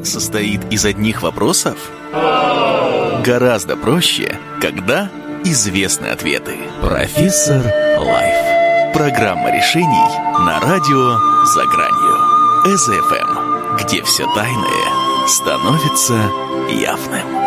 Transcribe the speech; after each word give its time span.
жизнь 0.00 0.04
состоит 0.04 0.60
из 0.72 0.84
одних 0.84 1.22
вопросов? 1.22 1.76
Гораздо 3.24 3.76
проще, 3.76 4.38
когда 4.60 5.10
известны 5.44 6.06
ответы. 6.06 6.56
Профессор 6.80 7.62
Лайф. 7.98 8.94
Программа 8.94 9.50
решений 9.50 10.44
на 10.44 10.60
радио 10.60 11.18
«За 11.44 11.64
гранью». 11.66 12.76
СФМ, 12.76 13.76
где 13.78 14.02
все 14.02 14.26
тайное 14.34 15.28
становится 15.28 16.14
явным. 16.70 17.39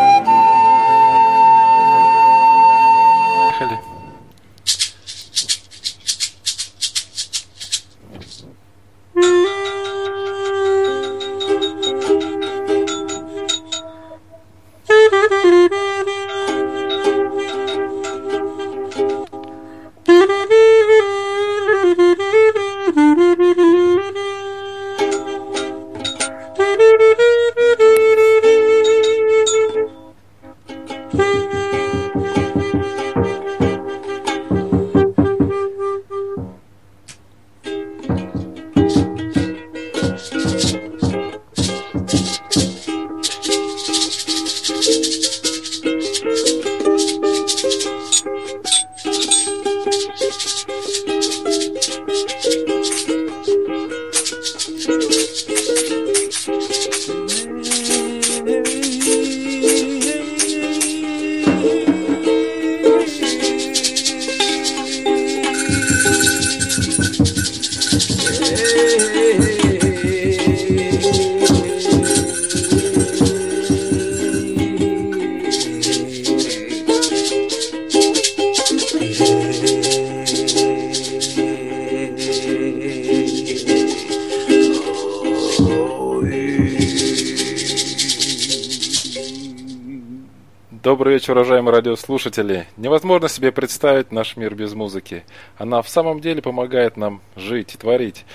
Добрый 90.84 91.14
вечер, 91.14 91.32
уважаемые 91.32 91.72
радиослушатели. 91.72 92.66
Невозможно 92.76 93.26
себе 93.26 93.52
представить 93.52 94.12
наш 94.12 94.36
мир 94.36 94.54
без 94.54 94.74
музыки. 94.74 95.24
Она 95.56 95.80
в 95.80 95.88
самом 95.88 96.20
деле 96.20 96.42
помогает 96.42 96.98
нам 96.98 97.22
жить, 97.36 97.74
творить, 97.80 98.26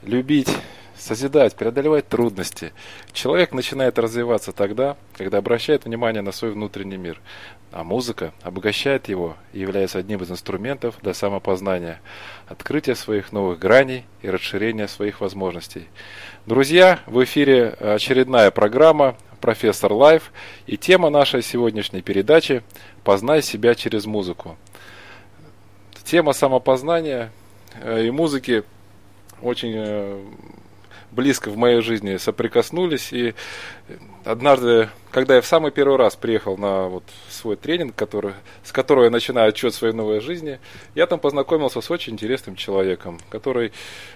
любить, 0.00 0.48
созидать, 0.96 1.54
преодолевать 1.54 2.08
трудности. 2.08 2.72
Человек 3.12 3.52
начинает 3.52 3.98
развиваться 3.98 4.52
тогда, 4.52 4.96
когда 5.18 5.36
обращает 5.36 5.84
внимание 5.84 6.22
на 6.22 6.32
свой 6.32 6.52
внутренний 6.52 6.96
мир. 6.96 7.20
А 7.72 7.84
музыка 7.84 8.32
обогащает 8.40 9.10
его 9.10 9.36
и 9.52 9.60
является 9.60 9.98
одним 9.98 10.22
из 10.22 10.30
инструментов 10.30 10.94
для 11.02 11.12
самопознания, 11.12 12.00
открытия 12.48 12.94
своих 12.94 13.32
новых 13.32 13.58
граней 13.58 14.06
и 14.22 14.30
расширения 14.30 14.88
своих 14.88 15.20
возможностей. 15.20 15.88
Друзья, 16.46 17.00
в 17.04 17.22
эфире 17.22 17.68
очередная 17.68 18.50
программа 18.50 19.14
профессор 19.42 19.92
Лайф, 19.92 20.32
и 20.66 20.78
тема 20.78 21.10
нашей 21.10 21.42
сегодняшней 21.42 22.00
передачи 22.00 22.62
«Познай 23.04 23.42
себя 23.42 23.74
через 23.74 24.06
музыку». 24.06 24.56
Тема 26.04 26.32
самопознания 26.32 27.30
э, 27.74 28.06
и 28.06 28.10
музыки 28.10 28.62
очень 29.42 29.74
э, 29.74 30.24
близко 31.12 31.50
в 31.50 31.56
моей 31.56 31.82
жизни 31.82 32.16
соприкоснулись, 32.16 33.12
и 33.12 33.34
однажды, 34.24 34.88
когда 35.10 35.36
я 35.36 35.42
в 35.42 35.46
самый 35.46 35.70
первый 35.70 35.96
раз 35.96 36.16
приехал 36.16 36.56
на 36.56 36.88
вот 36.88 37.04
свой 37.28 37.56
тренинг, 37.56 37.94
который, 37.94 38.34
с 38.64 38.72
которого 38.72 39.04
я 39.04 39.10
начинаю 39.10 39.50
отчет 39.50 39.74
своей 39.74 39.94
новой 39.94 40.20
жизни, 40.20 40.58
я 40.94 41.06
там 41.06 41.18
познакомился 41.18 41.80
с 41.80 41.90
очень 41.90 42.14
интересным 42.14 42.56
человеком, 42.56 43.18
который, 43.28 43.72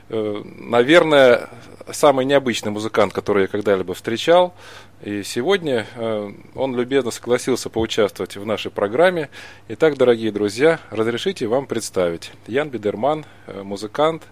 э, 0.09 0.43
наверное, 0.45 1.51
самый 1.91 2.25
необычный 2.25 2.73
музыкант, 2.73 3.13
который 3.13 3.43
я 3.43 3.49
когда-либо 3.49 3.95
встречал. 3.95 4.55
И 5.03 5.23
сегодня 5.23 5.87
э, 5.95 6.33
он 6.55 6.75
любезно 6.75 7.11
согласился 7.11 7.69
поучаствовать 7.69 8.37
в 8.37 8.47
нашей 8.47 8.71
программе. 8.71 9.29
Итак, 9.69 9.97
дорогие 9.99 10.33
друзья, 10.33 10.81
разрешите 10.91 11.47
вам 11.47 11.67
представить. 11.67 12.33
Ян 12.47 12.71
Бедерман, 12.71 13.27
э, 13.47 13.63
музыкант, 13.63 14.23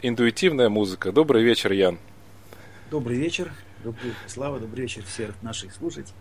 интуитивная 0.00 0.68
музыка. 0.68 1.10
Добрый 1.10 1.42
вечер, 1.42 1.72
Ян. 1.72 1.98
Добрый 2.90 3.18
вечер. 3.18 3.52
Добрый, 3.82 4.12
Слава, 4.28 4.60
добрый 4.60 4.82
вечер 4.82 5.02
всех 5.04 5.30
наших 5.42 5.74
слушателей. 5.74 6.14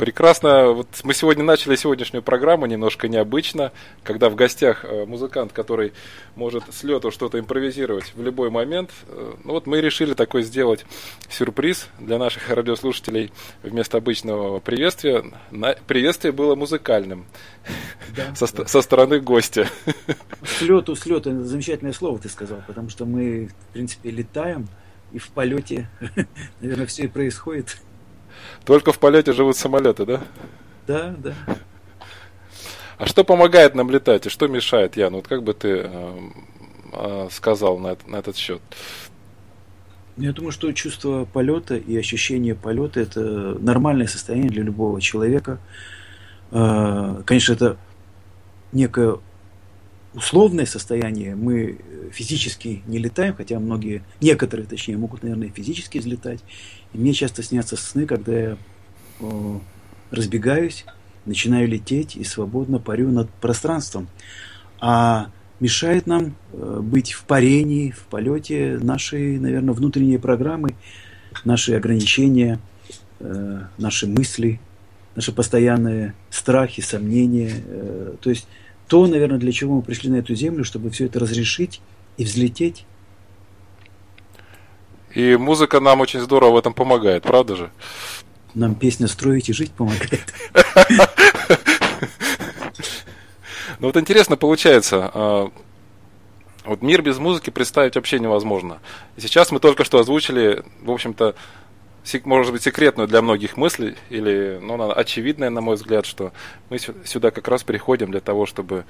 Прекрасно. 0.00 0.70
Вот 0.70 0.88
мы 1.04 1.12
сегодня 1.12 1.44
начали 1.44 1.76
сегодняшнюю 1.76 2.22
программу 2.22 2.64
немножко 2.64 3.06
необычно, 3.06 3.70
когда 4.02 4.30
в 4.30 4.34
гостях 4.34 4.82
э, 4.82 5.04
музыкант, 5.04 5.52
который 5.52 5.92
может 6.36 6.64
с 6.72 6.82
лету 6.84 7.10
что-то 7.10 7.38
импровизировать 7.38 8.14
в 8.14 8.22
любой 8.22 8.48
момент. 8.48 8.92
Э, 9.08 9.34
ну 9.44 9.52
вот 9.52 9.66
мы 9.66 9.82
решили 9.82 10.14
такой 10.14 10.42
сделать 10.42 10.86
сюрприз 11.28 11.88
для 11.98 12.16
наших 12.16 12.48
радиослушателей 12.48 13.30
вместо 13.62 13.98
обычного 13.98 14.58
приветствия. 14.60 15.22
Приветствие 15.86 16.32
было 16.32 16.54
музыкальным 16.54 17.26
да, 18.16 18.34
со, 18.34 18.50
да. 18.56 18.66
со 18.66 18.80
стороны 18.80 19.20
гостя. 19.20 19.68
С 20.42 20.62
лету, 20.62 20.96
с 20.96 21.04
лету, 21.04 21.44
замечательное 21.44 21.92
слово 21.92 22.18
ты 22.18 22.30
сказал, 22.30 22.62
потому 22.66 22.88
что 22.88 23.04
мы, 23.04 23.48
в 23.48 23.72
принципе, 23.74 24.10
летаем, 24.10 24.66
и 25.12 25.18
в 25.18 25.28
полете, 25.28 25.90
наверное, 26.62 26.86
все 26.86 27.02
и 27.02 27.08
происходит. 27.08 27.76
Только 28.64 28.92
в 28.92 28.98
полете 28.98 29.32
живут 29.32 29.56
самолеты, 29.56 30.06
да? 30.06 30.20
Да, 30.86 31.14
да. 31.18 31.34
А 32.98 33.06
что 33.06 33.24
помогает 33.24 33.74
нам 33.74 33.90
летать 33.90 34.26
и 34.26 34.28
что 34.28 34.46
мешает, 34.46 34.96
Ян? 34.96 35.14
Вот 35.14 35.26
как 35.26 35.42
бы 35.42 35.54
ты 35.54 35.84
э, 35.84 36.18
э, 36.92 37.28
сказал 37.30 37.78
на, 37.78 37.96
на 38.06 38.16
этот 38.16 38.36
счет? 38.36 38.60
Я 40.18 40.32
думаю, 40.32 40.52
что 40.52 40.70
чувство 40.72 41.24
полета 41.24 41.76
и 41.76 41.96
ощущение 41.96 42.54
полета 42.54 43.00
это 43.00 43.20
нормальное 43.58 44.06
состояние 44.06 44.50
для 44.50 44.62
любого 44.64 45.00
человека. 45.00 45.58
Э, 46.50 47.22
конечно, 47.24 47.54
это 47.54 47.78
некое 48.72 49.18
условное 50.14 50.66
состояние. 50.66 51.34
Мы 51.36 51.78
физически 52.12 52.82
не 52.86 52.98
летаем, 52.98 53.34
хотя 53.34 53.58
многие, 53.58 54.02
некоторые 54.20 54.66
точнее, 54.66 54.96
могут, 54.96 55.22
наверное, 55.22 55.50
физически 55.50 55.98
взлетать. 55.98 56.40
И 56.92 56.98
мне 56.98 57.12
часто 57.12 57.42
снятся 57.42 57.76
сны, 57.76 58.06
когда 58.06 58.38
я 58.38 58.58
о, 59.20 59.60
разбегаюсь, 60.10 60.84
начинаю 61.26 61.68
лететь 61.68 62.16
и 62.16 62.24
свободно 62.24 62.78
парю 62.78 63.10
над 63.10 63.30
пространством. 63.30 64.08
А 64.80 65.30
мешает 65.60 66.06
нам 66.06 66.34
э, 66.52 66.80
быть 66.82 67.12
в 67.12 67.24
парении, 67.24 67.90
в 67.90 68.04
полете 68.04 68.78
наши, 68.82 69.38
наверное, 69.38 69.74
внутренние 69.74 70.18
программы, 70.18 70.74
наши 71.44 71.74
ограничения, 71.74 72.58
э, 73.20 73.60
наши 73.78 74.06
мысли, 74.06 74.60
наши 75.14 75.32
постоянные 75.32 76.14
страхи, 76.30 76.80
сомнения. 76.80 77.52
Э, 77.64 78.14
то 78.20 78.30
есть 78.30 78.48
то, 78.90 79.06
наверное, 79.06 79.38
для 79.38 79.52
чего 79.52 79.76
мы 79.76 79.82
пришли 79.82 80.10
на 80.10 80.16
эту 80.16 80.34
землю, 80.34 80.64
чтобы 80.64 80.90
все 80.90 81.06
это 81.06 81.18
разрешить 81.18 81.80
и 82.18 82.24
взлететь 82.24 82.84
и 85.14 85.36
музыка 85.36 85.80
нам 85.80 86.00
очень 86.00 86.20
здорово 86.20 86.52
в 86.52 86.56
этом 86.58 86.72
помогает, 86.72 87.24
правда 87.24 87.56
же? 87.56 87.70
Нам 88.54 88.74
песня 88.74 89.08
строить 89.08 89.48
и 89.48 89.52
жить 89.52 89.72
помогает. 89.72 90.34
Ну 93.78 93.86
вот 93.86 93.96
интересно 93.96 94.36
получается, 94.36 95.10
а, 95.14 95.50
вот 96.66 96.82
мир 96.82 97.00
без 97.00 97.16
музыки 97.16 97.48
представить 97.48 97.94
вообще 97.94 98.18
невозможно. 98.18 98.80
И 99.16 99.22
сейчас 99.22 99.50
мы 99.50 99.58
только 99.58 99.84
что 99.84 99.98
озвучили, 99.98 100.62
в 100.82 100.90
общем-то, 100.90 101.34
может 102.24 102.52
быть, 102.52 102.62
секретную 102.62 103.08
для 103.08 103.22
многих 103.22 103.56
мысль, 103.56 103.94
или 104.08 104.58
ну, 104.60 104.90
очевидная, 104.90 105.50
на 105.50 105.60
мой 105.60 105.76
взгляд, 105.76 106.06
что 106.06 106.32
мы 106.68 106.78
сюда 106.78 107.30
как 107.30 107.48
раз 107.48 107.62
приходим 107.62 108.10
для 108.10 108.20
того, 108.20 108.46
чтобы 108.46 108.84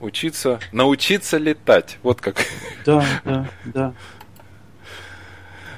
учиться, 0.00 0.60
научиться 0.72 1.38
летать. 1.38 1.98
Вот 2.02 2.20
как. 2.20 2.36
Да, 2.84 3.04
да, 3.24 3.48
да. 3.66 3.94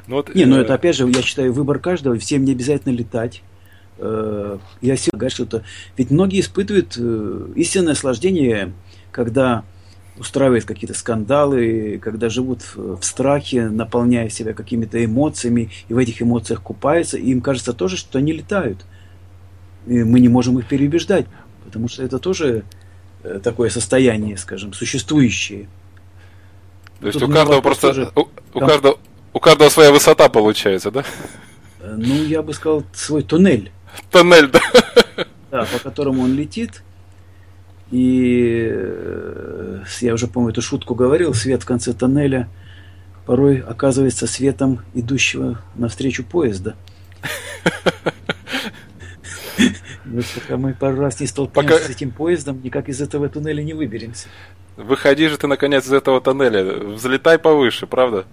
Ну, 0.06 0.16
вот, 0.16 0.34
не, 0.34 0.44
ну 0.44 0.58
это 0.58 0.74
опять 0.74 0.96
же, 0.96 1.08
я 1.08 1.22
считаю, 1.22 1.52
выбор 1.52 1.80
каждого, 1.80 2.16
всем 2.18 2.44
не 2.44 2.52
обязательно 2.52 2.92
летать. 2.92 3.42
Я 3.98 4.96
всегда 4.96 5.30
что 5.30 5.46
то 5.46 5.64
Ведь 5.96 6.10
многие 6.10 6.40
испытывают 6.40 6.98
истинное 7.56 7.88
наслаждение, 7.88 8.72
когда 9.10 9.64
устраивают 10.18 10.64
какие-то 10.64 10.94
скандалы, 10.94 12.00
когда 12.02 12.28
живут 12.28 12.62
в 12.74 13.02
страхе, 13.02 13.68
наполняя 13.68 14.28
себя 14.28 14.54
какими-то 14.54 15.04
эмоциями, 15.04 15.70
и 15.88 15.94
в 15.94 15.98
этих 15.98 16.22
эмоциях 16.22 16.62
купаются, 16.62 17.18
и 17.18 17.30
им 17.30 17.40
кажется 17.40 17.72
тоже, 17.72 17.96
что 17.96 18.18
они 18.18 18.32
летают. 18.32 18.84
И 19.86 20.02
мы 20.02 20.20
не 20.20 20.28
можем 20.28 20.58
их 20.58 20.66
переубеждать, 20.66 21.26
потому 21.64 21.88
что 21.88 22.02
это 22.02 22.18
тоже 22.18 22.64
э, 23.22 23.40
такое 23.42 23.70
состояние, 23.70 24.36
скажем, 24.36 24.72
существующее. 24.72 25.68
То 27.00 27.06
есть 27.08 27.18
Тут 27.18 27.28
у 27.28 27.32
каждого 27.32 27.60
просто 27.60 27.88
тоже... 27.88 28.10
у, 28.16 28.22
у, 28.54 28.60
да. 28.60 28.66
каждого, 28.66 28.98
у 29.32 29.40
каждого 29.40 29.68
своя 29.68 29.92
высота 29.92 30.28
получается, 30.28 30.90
да? 30.90 31.04
Э, 31.80 31.94
ну, 31.96 32.24
я 32.24 32.42
бы 32.42 32.54
сказал, 32.54 32.84
свой 32.94 33.22
туннель. 33.22 33.70
Туннель, 34.10 34.48
да. 34.48 34.60
Да, 35.50 35.64
по 35.64 35.78
которому 35.78 36.22
он 36.22 36.34
летит. 36.34 36.82
И 37.90 38.68
э, 38.68 39.84
я 40.00 40.14
уже, 40.14 40.26
по-моему, 40.26 40.50
эту 40.50 40.62
шутку 40.62 40.94
говорил, 40.94 41.34
свет 41.34 41.62
в 41.62 41.66
конце 41.66 41.92
тоннеля 41.92 42.48
порой 43.26 43.58
оказывается 43.58 44.26
светом 44.26 44.80
идущего 44.94 45.60
навстречу 45.74 46.24
поезда. 46.24 46.74
Пока 50.34 50.56
мы 50.56 50.74
пару 50.74 51.00
раз 51.00 51.20
не 51.20 51.26
столкнемся 51.26 51.78
с 51.78 51.90
этим 51.90 52.10
поездом, 52.10 52.60
никак 52.62 52.88
из 52.88 53.00
этого 53.00 53.28
туннеля 53.28 53.62
не 53.62 53.74
выберемся. 53.74 54.28
Выходи 54.76 55.28
же 55.28 55.36
ты, 55.38 55.46
наконец, 55.46 55.86
из 55.86 55.92
этого 55.92 56.20
тоннеля. 56.20 56.64
Взлетай 56.64 57.38
повыше, 57.38 57.86
правда? 57.86 58.26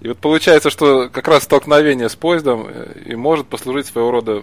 И 0.00 0.08
вот 0.08 0.18
получается, 0.18 0.70
что 0.70 1.08
как 1.08 1.28
раз 1.28 1.44
столкновение 1.44 2.08
с 2.08 2.16
поездом 2.16 2.66
э, 2.68 3.02
и 3.06 3.14
может 3.14 3.46
послужить 3.46 3.86
своего 3.86 4.10
рода 4.10 4.42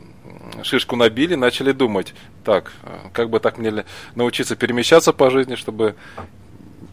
шишку 0.63 0.95
набили, 0.95 1.35
начали 1.35 1.71
думать, 1.71 2.13
так, 2.43 2.71
как 3.13 3.29
бы 3.29 3.39
так 3.39 3.57
мне 3.57 3.85
научиться 4.15 4.55
перемещаться 4.55 5.13
по 5.13 5.29
жизни, 5.29 5.55
чтобы 5.55 5.95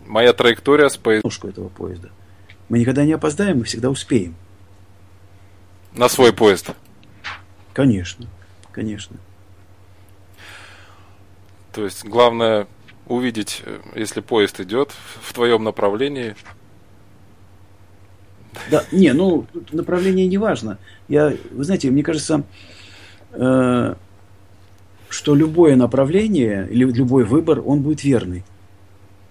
моя 0.06 0.33
траектория 0.33 0.89
с 0.89 0.97
поездом... 0.97 1.31
этого 1.49 1.69
поезда. 1.69 2.11
Мы 2.69 2.81
никогда 2.81 3.05
не 3.05 3.12
опоздаем, 3.12 3.59
мы 3.59 3.65
всегда 3.65 3.91
успеем. 3.91 4.35
На 5.93 6.09
свой 6.09 6.33
поезд? 6.33 6.71
Конечно, 7.73 8.27
конечно. 8.73 9.17
То 11.73 11.85
есть 11.85 12.05
главное 12.05 12.67
увидеть, 13.06 13.62
если 13.94 14.21
поезд 14.21 14.61
идет 14.61 14.93
в 15.23 15.33
твоем 15.33 15.65
направлении. 15.65 16.37
Да, 18.71 18.85
не, 18.93 19.12
ну 19.12 19.47
направление 19.73 20.27
не 20.27 20.39
важно. 20.39 20.79
Я, 21.09 21.35
вы 21.51 21.65
знаете, 21.65 21.91
мне 21.91 22.03
кажется, 22.03 22.43
Э, 23.33 23.95
что 25.09 25.35
любое 25.35 25.77
направление 25.77 26.69
или 26.71 26.85
любой 26.85 27.25
выбор, 27.25 27.63
он 27.65 27.81
будет 27.81 28.05
верный. 28.05 28.45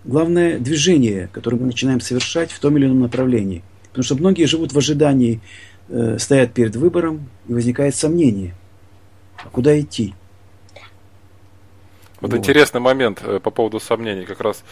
Главное 0.05 0.57
движение, 0.57 1.29
которое 1.31 1.57
мы 1.57 1.67
начинаем 1.67 1.99
совершать 1.99 2.51
в 2.51 2.59
том 2.59 2.77
или 2.77 2.85
ином 2.85 3.01
направлении. 3.01 3.63
Потому 3.89 4.03
что 4.03 4.15
многие 4.15 4.45
живут 4.45 4.71
в 4.73 4.77
ожидании, 4.77 5.41
э, 5.89 6.17
стоят 6.19 6.53
перед 6.53 6.75
выбором, 6.75 7.29
и 7.47 7.53
возникает 7.53 7.95
сомнение, 7.95 8.55
а 9.37 9.49
куда 9.49 9.79
идти. 9.79 10.13
Вот, 12.21 12.31
вот 12.31 12.37
интересный 12.37 12.81
момент 12.81 13.21
э, 13.23 13.39
по 13.39 13.51
поводу 13.51 13.79
сомнений. 13.79 14.25
Как 14.25 14.41
раз 14.41 14.63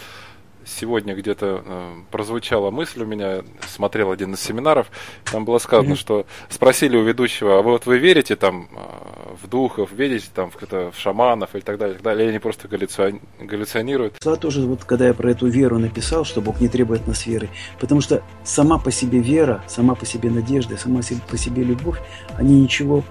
сегодня 0.66 1.16
где-то 1.16 1.64
э, 1.66 1.94
прозвучала 2.12 2.72
мысль 2.72 3.04
у 3.04 3.06
меня, 3.06 3.44
смотрел 3.68 4.12
один 4.12 4.34
из 4.34 4.42
семинаров, 4.42 4.88
там 5.32 5.46
было 5.46 5.58
сказано, 5.60 5.94
mm-hmm. 5.94 5.98
что 5.98 6.26
спросили 6.50 6.98
у 6.98 7.04
ведущего, 7.04 7.60
а 7.60 7.62
вы 7.62 7.72
вот 7.72 7.86
вы 7.86 7.98
верите 7.98 8.36
там 8.36 8.68
э, 8.72 9.36
в 9.42 9.48
духов, 9.48 9.92
верите 9.92 10.28
там 10.34 10.52
в, 10.52 10.58
в 10.62 10.98
шаманов 10.98 11.56
и 11.56 11.62
так 11.62 11.78
далее, 11.78 11.94
и 11.94 11.98
так 11.98 12.04
далее, 12.04 12.26
или 12.26 12.30
они 12.32 12.40
просто 12.40 12.68
галлюционируют? 12.68 14.16
Да, 14.24 14.36
тоже 14.36 14.62
вот 14.62 14.84
когда 14.84 15.08
я 15.08 15.14
про 15.14 15.32
эту 15.32 15.48
веру 15.48 15.80
написал, 15.80 16.26
что 16.26 16.42
Бог 16.42 16.60
не 16.60 16.68
требует 16.68 17.08
нас 17.08 17.26
веры, 17.26 17.50
потому 17.80 18.02
что 18.02 18.24
сама 18.44 18.78
по 18.78 18.92
себе 18.92 19.20
вера, 19.20 19.64
сама 19.68 19.96
по 19.96 20.06
себе 20.06 20.30
надежда, 20.30 20.78
сама 20.78 21.02
по 21.30 21.38
себе 21.38 21.64
любовь, 21.64 22.00
они 22.38 22.60
ничего 22.62 23.04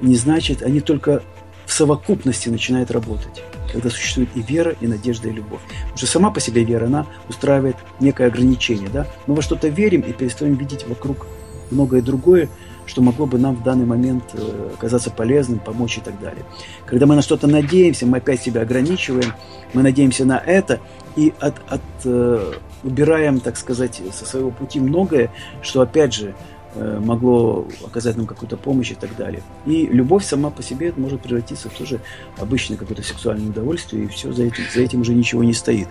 не 0.00 0.14
значат, 0.14 0.62
они 0.62 0.80
только 0.80 1.22
в 1.66 1.72
совокупности 1.72 2.48
начинают 2.48 2.90
работать 2.90 3.42
когда 3.72 3.90
существует 3.90 4.30
и 4.34 4.40
вера, 4.40 4.74
и 4.80 4.86
надежда, 4.86 5.28
и 5.28 5.32
любовь. 5.32 5.60
Потому 5.68 5.96
что 5.98 6.06
сама 6.06 6.30
по 6.30 6.40
себе 6.40 6.64
вера, 6.64 6.86
она 6.86 7.06
устраивает 7.28 7.76
некое 8.00 8.28
ограничение. 8.28 8.88
Да? 8.88 9.06
Мы 9.26 9.34
во 9.34 9.42
что-то 9.42 9.68
верим 9.68 10.00
и 10.00 10.12
перестаем 10.12 10.54
видеть 10.54 10.86
вокруг 10.86 11.26
многое 11.70 12.00
другое, 12.00 12.48
что 12.86 13.02
могло 13.02 13.26
бы 13.26 13.38
нам 13.38 13.56
в 13.56 13.62
данный 13.62 13.84
момент 13.84 14.24
э, 14.32 14.70
оказаться 14.74 15.10
полезным, 15.10 15.58
помочь 15.58 15.98
и 15.98 16.00
так 16.00 16.18
далее. 16.20 16.44
Когда 16.86 17.06
мы 17.06 17.16
на 17.16 17.22
что-то 17.22 17.48
надеемся, 17.48 18.06
мы 18.06 18.18
опять 18.18 18.40
себя 18.40 18.62
ограничиваем, 18.62 19.32
мы 19.74 19.82
надеемся 19.82 20.24
на 20.24 20.38
это 20.38 20.80
и 21.16 21.34
от, 21.40 21.56
от, 21.68 21.80
э, 22.04 22.52
убираем, 22.84 23.40
так 23.40 23.56
сказать, 23.56 24.00
со 24.12 24.24
своего 24.24 24.52
пути 24.52 24.78
многое, 24.78 25.30
что 25.62 25.80
опять 25.80 26.14
же 26.14 26.34
могло 26.76 27.66
оказать 27.84 28.16
нам 28.16 28.26
какую-то 28.26 28.56
помощь 28.56 28.90
и 28.90 28.94
так 28.94 29.16
далее. 29.16 29.42
И 29.64 29.86
любовь 29.86 30.24
сама 30.24 30.50
по 30.50 30.62
себе 30.62 30.92
может 30.96 31.20
превратиться 31.22 31.68
в 31.68 31.74
тоже 31.74 32.00
обычное 32.38 32.76
какое-то 32.76 33.02
сексуальное 33.02 33.48
удовольствие, 33.48 34.04
и 34.04 34.06
все, 34.08 34.32
за 34.32 34.44
этим, 34.44 34.64
за 34.72 34.82
этим 34.82 35.00
уже 35.00 35.14
ничего 35.14 35.42
не 35.42 35.54
стоит. 35.54 35.88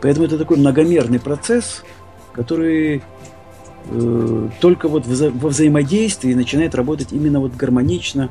Поэтому 0.00 0.26
это 0.26 0.36
такой 0.36 0.58
многомерный 0.58 1.18
процесс, 1.18 1.82
который 2.32 3.02
э, 3.86 4.48
только 4.60 4.88
вот 4.88 5.06
вза 5.06 5.30
во 5.30 5.48
взаимодействии 5.48 6.34
начинает 6.34 6.74
работать 6.74 7.12
именно 7.12 7.40
вот 7.40 7.54
гармонично 7.54 8.30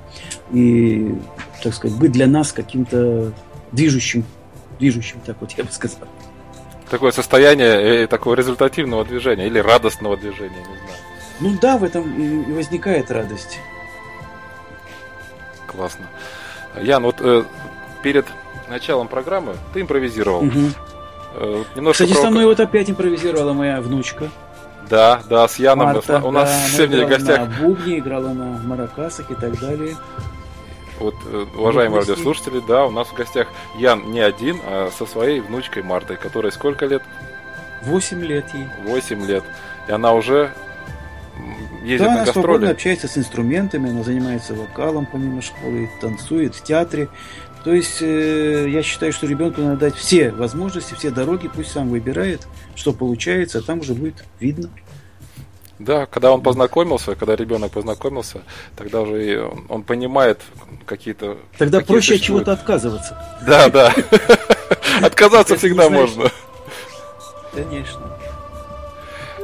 и, 0.52 1.16
так 1.64 1.74
сказать, 1.74 1.98
быть 1.98 2.12
для 2.12 2.28
нас 2.28 2.52
каким-то 2.52 3.34
движущим, 3.72 4.24
движущим, 4.80 5.20
так 5.26 5.38
вот 5.42 5.52
я 5.54 5.64
бы 5.64 5.72
сказал. 5.72 6.08
Такое 6.90 7.12
состояние 7.12 8.04
э, 8.04 8.08
такого 8.08 8.36
результативного 8.36 9.04
движения 9.04 9.48
или 9.48 9.58
радостного 9.58 10.16
движения, 10.16 10.60
не 10.60 10.64
знаю. 10.64 11.03
Ну 11.40 11.58
да, 11.62 11.78
в 11.78 11.84
этом 11.84 12.04
и 12.48 12.52
возникает 12.52 13.12
радость. 13.12 13.60
Классно. 15.68 16.06
Ян, 16.82 17.04
вот 17.04 17.18
э, 17.20 17.44
перед 18.02 18.26
началом 18.70 19.08
программы 19.08 19.56
ты 19.74 19.82
импровизировал. 19.82 20.44
Угу. 20.44 20.60
Э, 21.36 21.64
немножко 21.76 22.04
Кстати, 22.04 22.14
про... 22.14 22.22
со 22.22 22.32
мной 22.32 22.46
вот 22.46 22.60
опять 22.60 22.90
импровизировала 22.90 23.54
моя 23.54 23.82
внучка. 23.82 24.30
Да, 24.90 25.22
да, 25.30 25.48
с 25.48 25.58
Яном 25.58 25.88
Марта, 25.88 26.22
у 26.24 26.32
нас 26.32 26.50
да, 26.50 26.68
сегодня 26.68 27.06
в 27.06 27.10
гостях. 27.10 27.40
На 27.40 27.46
бубне, 27.46 28.00
играла 28.00 28.30
на 28.30 28.60
маракасах 28.60 29.32
и 29.32 29.36
так 29.36 29.60
далее. 29.60 29.96
Вот, 31.00 31.16
э, 31.26 31.46
уважаемые 31.58 32.02
радиослушатели, 32.02 32.62
да, 32.68 32.86
у 32.86 32.92
нас 32.92 33.08
в 33.08 33.14
гостях 33.14 33.48
Ян 33.78 34.12
не 34.12 34.20
один, 34.20 34.60
а 34.66 34.92
со 34.96 35.06
своей 35.06 35.40
внучкой 35.40 35.84
Мартой, 35.84 36.18
которой 36.18 36.52
сколько 36.52 36.86
лет? 36.86 37.02
Восемь 37.84 38.24
лет 38.24 38.46
ей. 38.54 38.68
Восемь 38.84 39.26
лет. 39.26 39.44
И 39.88 39.92
она 39.92 40.14
уже 40.14 40.54
ездит 41.84 42.08
да, 42.08 42.14
на 42.14 42.26
гастроли. 42.26 42.46
свободно 42.46 42.70
общается 42.70 43.08
с 43.08 43.18
инструментами, 43.18 43.90
она 43.90 44.04
занимается 44.04 44.54
вокалом 44.54 45.08
помимо 45.12 45.42
школы, 45.42 45.90
танцует 46.02 46.56
в 46.56 46.64
театре. 46.64 47.10
То 47.64 47.74
есть 47.74 48.02
э, 48.02 48.68
я 48.70 48.84
считаю, 48.84 49.14
что 49.14 49.26
ребенку 49.26 49.62
надо 49.62 49.78
дать 49.78 49.96
все 49.96 50.32
возможности, 50.32 50.96
все 50.96 51.12
дороги, 51.12 51.50
пусть 51.54 51.72
сам 51.72 51.90
выбирает, 51.90 52.48
что 52.76 52.92
получается, 52.92 53.60
а 53.60 53.62
там 53.62 53.80
уже 53.80 53.94
будет 53.94 54.26
видно. 54.40 54.70
Да, 55.80 56.06
когда 56.06 56.32
он 56.32 56.42
познакомился, 56.42 57.16
когда 57.16 57.36
ребенок 57.36 57.72
познакомился, 57.72 58.42
тогда 58.76 59.02
уже 59.02 59.44
он, 59.44 59.66
он 59.70 59.84
понимает 59.84 60.42
какие-то. 60.86 61.38
Тогда 61.58 61.80
какие 61.80 61.96
проще 61.96 62.16
от 62.16 62.22
чего-то 62.22 62.52
отказываться. 62.52 63.18
Да, 63.46 63.70
да. 63.70 63.94
Отказаться 65.02 65.58
всегда 65.58 65.90
можно. 65.90 66.30
Конечно. 67.54 68.13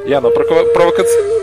Яна, 0.06 0.28
ну, 0.28 0.34
провокация... 0.74 1.40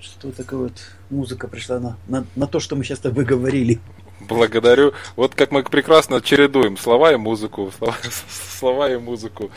Что 0.00 0.32
такое 0.32 0.58
вот 0.60 0.72
музыка 1.10 1.46
пришла 1.46 1.78
на, 1.78 1.96
на, 2.08 2.26
на 2.34 2.46
то, 2.46 2.58
что 2.58 2.74
мы 2.74 2.82
сейчас 2.82 2.98
с 2.98 3.02
тобой 3.02 3.24
говорили. 3.24 3.80
Благодарю. 4.20 4.92
Вот 5.14 5.34
как 5.34 5.50
мы 5.50 5.62
прекрасно 5.62 6.20
чередуем 6.20 6.76
слова 6.76 7.12
и 7.12 7.16
музыку, 7.16 7.70
слова, 7.76 7.96
слова 8.58 8.90
и 8.90 8.96
музыку. 8.96 9.50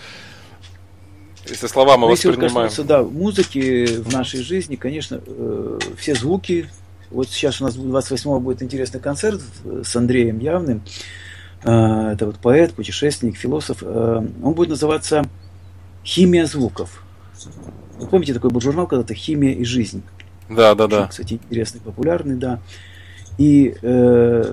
Если 1.48 1.68
слова 1.68 1.98
мы 1.98 2.08
Но 2.08 2.12
воспринимаем. 2.12 2.70
Если 2.70 2.84
да, 2.84 3.04
музыки 3.04 3.86
в 3.86 4.12
нашей 4.13 4.42
жизни, 4.42 4.75
конечно, 4.75 5.22
э, 5.25 5.80
все 5.98 6.13
звуки. 6.13 6.70
Вот 7.10 7.30
сейчас 7.30 7.60
у 7.60 7.63
нас 7.63 7.75
28-го 7.75 8.39
будет 8.39 8.62
интересный 8.62 9.00
концерт 9.00 9.42
с 9.84 9.96
Андреем 9.96 10.39
Явным. 10.39 10.84
Э, 11.63 12.12
это 12.13 12.28
вот 12.28 12.39
поэт, 12.39 12.74
путешественник, 12.74 13.38
философ. 13.38 13.78
Э, 13.82 14.22
он 14.44 14.54
будет 14.54 14.70
называться 14.70 15.24
«Химия 16.04 16.46
звуков». 16.46 17.04
Вы 17.98 18.08
помните, 18.08 18.34
такой 18.34 18.51
был 18.51 18.62
журнал 18.62 18.88
когда-то 18.88 19.13
«Химия 19.13 19.54
и 19.54 19.63
жизнь». 19.63 20.04
Да, 20.50 20.75
да, 20.75 20.88
да. 20.88 21.08
Кстати, 21.08 21.34
интересный, 21.34 21.82
популярный, 21.82 22.36
да. 22.36 22.60
И 23.39 23.74
э, 23.81 24.51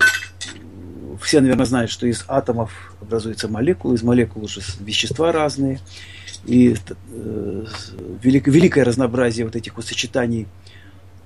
все, 1.21 1.41
наверное, 1.41 1.65
знают, 1.65 1.91
что 1.91 2.07
из 2.07 2.23
атомов 2.29 2.95
образуются 3.01 3.49
молекулы, 3.49 3.95
из 3.95 4.01
молекул 4.01 4.45
уже 4.45 4.61
вещества 4.79 5.33
разные. 5.33 5.81
И 6.45 6.73
э, 7.09 7.65
велик, 8.23 8.47
великое 8.47 8.85
разнообразие 8.85 9.45
вот 9.45 9.57
этих 9.57 9.75
вот 9.75 9.85
сочетаний 9.85 10.47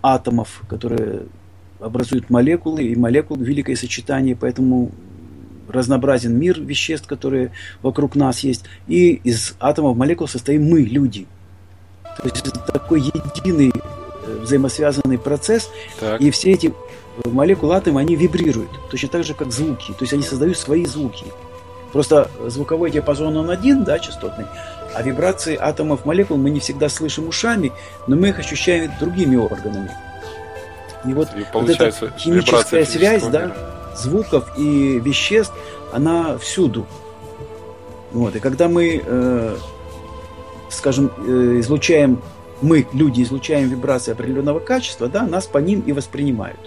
атомов, 0.01 0.63
которые 0.68 1.27
образуют 1.80 2.32
молекулы, 2.32 2.82
и 2.82 2.96
молекул 2.96 3.38
великое 3.38 3.75
сочетание, 3.75 4.36
поэтому 4.36 4.91
разнообразен 5.68 6.36
мир 6.36 6.60
веществ, 6.60 7.06
которые 7.06 7.51
вокруг 7.84 8.15
нас 8.15 8.39
есть. 8.39 8.65
И 8.88 9.12
из 9.12 9.53
атомов 9.60 9.96
молекул 9.96 10.27
состоим 10.27 10.63
мы, 10.65 10.82
люди. 10.82 11.27
То 12.18 12.24
есть 12.24 12.39
это 12.39 12.60
такой 12.60 13.01
единый 13.01 13.72
э, 13.72 14.39
взаимосвязанный 14.41 15.20
процесс, 15.20 15.70
так. 16.00 16.20
и 16.20 16.32
все 16.32 16.53
эти 16.53 16.74
молекулы 17.25 17.75
атома, 17.75 18.01
они 18.01 18.15
вибрируют, 18.15 18.72
точно 18.89 19.10
так 19.10 19.24
же, 19.24 19.34
как 19.34 19.51
звуки. 19.51 19.91
То 19.91 20.01
есть 20.01 20.13
они 20.13 20.24
создают 20.24 20.58
свои 20.58 20.86
звуки. 20.86 21.25
Просто 21.91 22.30
звуковой 22.48 22.89
диапазон 22.91 23.36
он 23.36 23.50
один, 23.50 23.84
да, 23.84 24.00
частотный, 24.00 24.46
а 24.94 25.01
вибрации 25.01 25.58
атомов 25.60 26.06
молекул 26.06 26.38
мы 26.38 26.50
не 26.50 26.60
всегда 26.60 26.89
слышим 26.89 27.27
ушами, 27.27 27.72
но 28.08 28.15
мы 28.15 28.30
их 28.30 28.39
ощущаем 28.39 28.91
другими 29.00 29.36
органами. 29.36 29.91
И 31.06 31.13
вот, 31.13 31.30
и 31.36 31.46
вот 31.53 31.70
эта 31.70 31.91
химическая 32.18 32.86
связь 32.86 33.24
да, 33.24 33.51
звуков 33.96 34.51
и 34.58 35.00
веществ, 35.00 35.53
она 35.91 36.38
всюду. 36.38 36.86
Вот. 38.12 38.36
И 38.36 38.39
когда 38.39 38.68
мы, 38.68 39.01
э, 39.03 39.58
скажем, 40.70 41.12
э, 41.18 41.60
излучаем, 41.60 42.22
мы, 42.62 42.86
люди, 42.94 43.24
излучаем 43.24 43.70
вибрации 43.70 44.12
определенного 44.12 44.60
качества, 44.60 45.08
да, 45.08 45.24
нас 45.24 45.48
по 45.48 45.58
ним 45.58 45.82
и 45.82 45.94
воспринимают, 45.94 46.60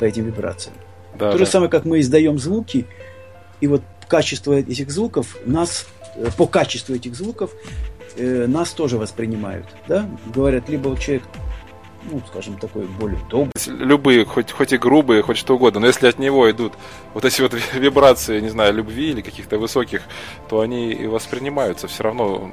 по 0.00 0.04
этим 0.04 0.24
вибрациям. 0.24 0.74
Да, 1.12 1.30
То 1.30 1.38
да. 1.38 1.44
же 1.44 1.46
самое, 1.46 1.70
как 1.70 1.84
мы 1.84 2.00
издаем 2.00 2.40
звуки, 2.40 2.86
и 3.60 3.68
вот 3.68 3.82
качество 4.08 4.54
этих 4.54 4.90
звуков 4.90 5.36
нас 5.46 5.86
Э, 6.14 6.28
по 6.36 6.46
качеству 6.46 6.94
этих 6.94 7.14
звуков 7.14 7.50
э, 8.16 8.46
нас 8.46 8.70
тоже 8.70 8.98
воспринимают. 8.98 9.66
Да? 9.88 10.08
Говорят, 10.34 10.68
либо 10.68 10.96
человек 10.98 11.24
ну, 12.10 12.22
скажем, 12.28 12.56
такой 12.56 12.86
более 12.86 13.18
добрый. 13.28 13.52
Любые, 13.66 14.24
хоть, 14.24 14.50
хоть 14.52 14.72
и 14.72 14.78
грубые, 14.78 15.22
хоть 15.22 15.36
что 15.36 15.56
угодно, 15.56 15.80
но 15.80 15.86
если 15.86 16.08
от 16.08 16.18
него 16.18 16.50
идут 16.50 16.72
вот 17.12 17.26
эти 17.26 17.42
вот 17.42 17.52
вибрации, 17.74 18.40
не 18.40 18.48
знаю, 18.48 18.72
любви 18.72 19.10
или 19.10 19.20
каких-то 19.20 19.58
высоких, 19.58 20.00
то 20.48 20.60
они 20.60 20.92
и 20.92 21.06
воспринимаются 21.06 21.88
все 21.88 22.04
равно 22.04 22.52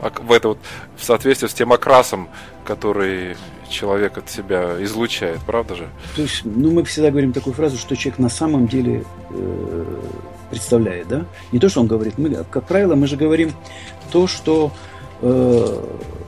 в 0.00 0.32
это 0.32 0.48
вот 0.48 0.58
в 0.96 1.04
соответствии 1.04 1.48
с 1.48 1.54
тем 1.54 1.72
окрасом, 1.72 2.28
который 2.64 3.36
человек 3.68 4.18
от 4.18 4.30
себя 4.30 4.76
излучает, 4.80 5.40
правда 5.46 5.74
же? 5.74 5.88
То 6.14 6.22
есть, 6.22 6.42
ну, 6.44 6.70
мы 6.70 6.84
всегда 6.84 7.10
говорим 7.10 7.32
такую 7.32 7.54
фразу, 7.54 7.78
что 7.78 7.96
человек 7.96 8.18
на 8.18 8.28
самом 8.28 8.68
деле 8.68 9.04
э, 9.30 9.84
представляет, 10.50 11.08
да? 11.08 11.26
Не 11.52 11.58
то, 11.58 11.68
что 11.68 11.80
он 11.80 11.86
говорит. 11.86 12.18
Мы, 12.18 12.44
как 12.50 12.66
правило, 12.66 12.94
мы 12.94 13.06
же 13.06 13.16
говорим 13.16 13.52
то, 14.12 14.26
что, 14.26 14.72
э, 15.22 15.84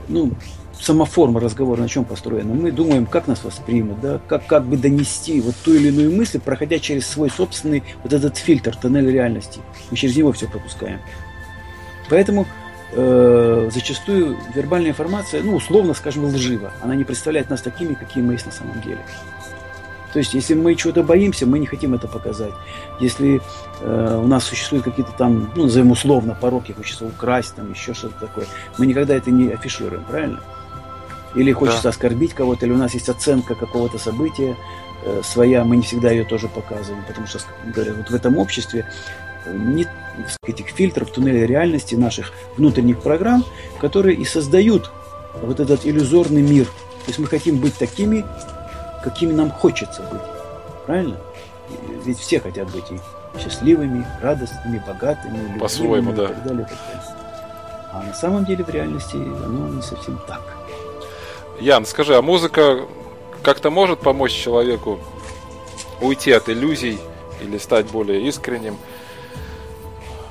ну, 0.07 0.31
сама 0.79 1.05
форма 1.05 1.39
разговора 1.39 1.81
на 1.81 1.89
чем 1.89 2.05
построена. 2.05 2.53
Мы 2.53 2.71
думаем, 2.71 3.05
как 3.05 3.27
нас 3.27 3.43
воспримут, 3.43 3.99
да, 4.01 4.19
как, 4.27 4.45
как 4.47 4.65
бы 4.65 4.77
донести 4.77 5.41
вот 5.41 5.55
ту 5.63 5.73
или 5.73 5.89
иную 5.89 6.15
мысль, 6.15 6.39
проходя 6.39 6.79
через 6.79 7.07
свой 7.07 7.29
собственный 7.29 7.83
вот 8.03 8.13
этот 8.13 8.37
фильтр, 8.37 8.75
тоннель 8.75 9.11
реальности. 9.11 9.59
Мы 9.91 9.97
через 9.97 10.15
него 10.15 10.31
все 10.31 10.47
пропускаем. 10.47 10.99
Поэтому 12.09 12.47
э, 12.91 13.69
зачастую 13.71 14.37
вербальная 14.53 14.91
информация, 14.91 15.43
ну, 15.43 15.55
условно 15.55 15.93
скажем, 15.93 16.25
лжива. 16.25 16.71
Она 16.81 16.95
не 16.95 17.03
представляет 17.03 17.49
нас 17.49 17.61
такими, 17.61 17.93
какие 17.93 18.23
мы 18.23 18.33
есть 18.33 18.45
на 18.45 18.51
самом 18.51 18.81
деле. 18.81 18.99
То 20.13 20.19
есть, 20.19 20.33
если 20.33 20.55
мы 20.55 20.75
чего-то 20.75 21.03
боимся, 21.03 21.45
мы 21.45 21.59
не 21.59 21.67
хотим 21.67 21.93
это 21.93 22.07
показать. 22.07 22.53
Если 22.99 23.41
э, 23.81 24.19
у 24.23 24.27
нас 24.27 24.43
существуют 24.43 24.85
какие-то 24.85 25.11
там, 25.11 25.51
ну, 25.55 25.63
назовем 25.63 25.91
условно, 25.91 26.35
пороки, 26.39 26.71
хочется 26.71 27.05
украсть, 27.05 27.55
там 27.55 27.71
еще 27.71 27.93
что-то 27.93 28.19
такое, 28.19 28.45
мы 28.77 28.87
никогда 28.87 29.15
это 29.15 29.29
не 29.29 29.51
афишируем, 29.51 30.03
правильно? 30.05 30.39
Или 31.35 31.51
хочется 31.51 31.83
да. 31.83 31.89
оскорбить 31.89 32.33
кого-то, 32.33 32.65
или 32.65 32.73
у 32.73 32.77
нас 32.77 32.95
есть 32.95 33.07
оценка 33.07 33.53
какого-то 33.53 33.99
события 33.99 34.57
э, 35.03 35.21
своя, 35.23 35.63
мы 35.63 35.77
не 35.77 35.83
всегда 35.83 36.09
ее 36.09 36.23
тоже 36.23 36.47
показываем, 36.47 37.03
потому 37.07 37.27
что, 37.27 37.39
говорят, 37.67 37.97
вот 37.97 38.09
в 38.09 38.15
этом 38.15 38.37
обществе 38.39 38.89
нет 39.47 39.89
этих 40.43 40.67
фильтров, 40.67 41.11
туннелей 41.11 41.45
реальности 41.45 41.95
наших 41.95 42.33
внутренних 42.57 43.01
программ, 43.01 43.45
которые 43.79 44.15
и 44.17 44.25
создают 44.25 44.91
вот 45.41 45.59
этот 45.59 45.85
иллюзорный 45.85 46.41
мир. 46.41 46.65
То 46.65 47.07
есть 47.07 47.19
мы 47.19 47.27
хотим 47.27 47.57
быть 47.57 47.75
такими, 47.75 48.25
какими 49.03 49.31
нам 49.31 49.51
хочется 49.51 50.01
быть. 50.03 50.21
Правильно? 50.85 51.17
Ведь 52.03 52.19
все 52.19 52.39
хотят 52.39 52.69
быть 52.71 52.85
и 52.91 52.99
счастливыми, 53.39 54.05
радостными, 54.21 54.83
богатыми, 54.85 55.57
По-своему, 55.59 56.13
да. 56.13 56.25
и 56.25 56.27
так 56.27 56.43
далее. 56.43 56.67
А 57.91 58.03
на 58.03 58.13
самом 58.13 58.45
деле 58.45 58.63
в 58.63 58.69
реальности 58.69 59.15
оно 59.15 59.69
не 59.69 59.81
совсем 59.81 60.19
так. 60.27 60.41
Ян, 61.59 61.85
скажи, 61.85 62.15
а 62.15 62.21
музыка 62.21 62.85
как-то 63.43 63.69
может 63.69 63.99
помочь 63.99 64.31
человеку 64.31 64.99
уйти 66.01 66.31
от 66.31 66.49
иллюзий 66.49 66.99
или 67.41 67.57
стать 67.57 67.87
более 67.87 68.27
искренним? 68.27 68.77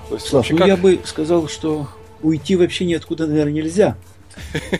То 0.08 0.14
есть, 0.14 0.26
Слав, 0.26 0.48
ну 0.50 0.58
как... 0.58 0.66
я 0.66 0.76
бы 0.76 1.00
сказал, 1.04 1.48
что 1.48 1.88
уйти 2.22 2.56
вообще 2.56 2.84
ниоткуда, 2.84 3.26
наверное, 3.26 3.52
нельзя. 3.52 3.96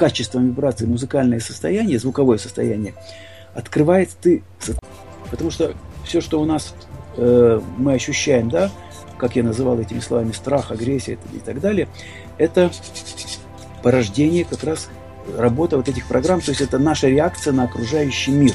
качеством 0.00 0.46
вибрации 0.46 0.86
музыкальное 0.86 1.40
состояние, 1.40 1.98
звуковое 1.98 2.38
состояние, 2.38 2.94
открывает 3.54 4.08
ты. 4.22 4.42
Потому 5.30 5.50
что 5.50 5.74
все, 6.06 6.22
что 6.22 6.40
у 6.40 6.46
нас 6.46 6.74
э, 7.18 7.60
мы 7.76 7.92
ощущаем, 7.92 8.48
да, 8.48 8.70
как 9.18 9.36
я 9.36 9.42
называл 9.42 9.78
этими 9.78 10.00
словами, 10.00 10.32
страх, 10.32 10.70
агрессия 10.72 11.18
и 11.34 11.38
так 11.38 11.60
далее, 11.60 11.86
это 12.38 12.70
порождение 13.82 14.46
как 14.46 14.64
раз 14.64 14.88
работы 15.36 15.76
вот 15.76 15.90
этих 15.90 16.08
программ, 16.08 16.40
то 16.40 16.50
есть 16.50 16.62
это 16.62 16.78
наша 16.78 17.08
реакция 17.08 17.52
на 17.52 17.64
окружающий 17.64 18.30
мир. 18.30 18.54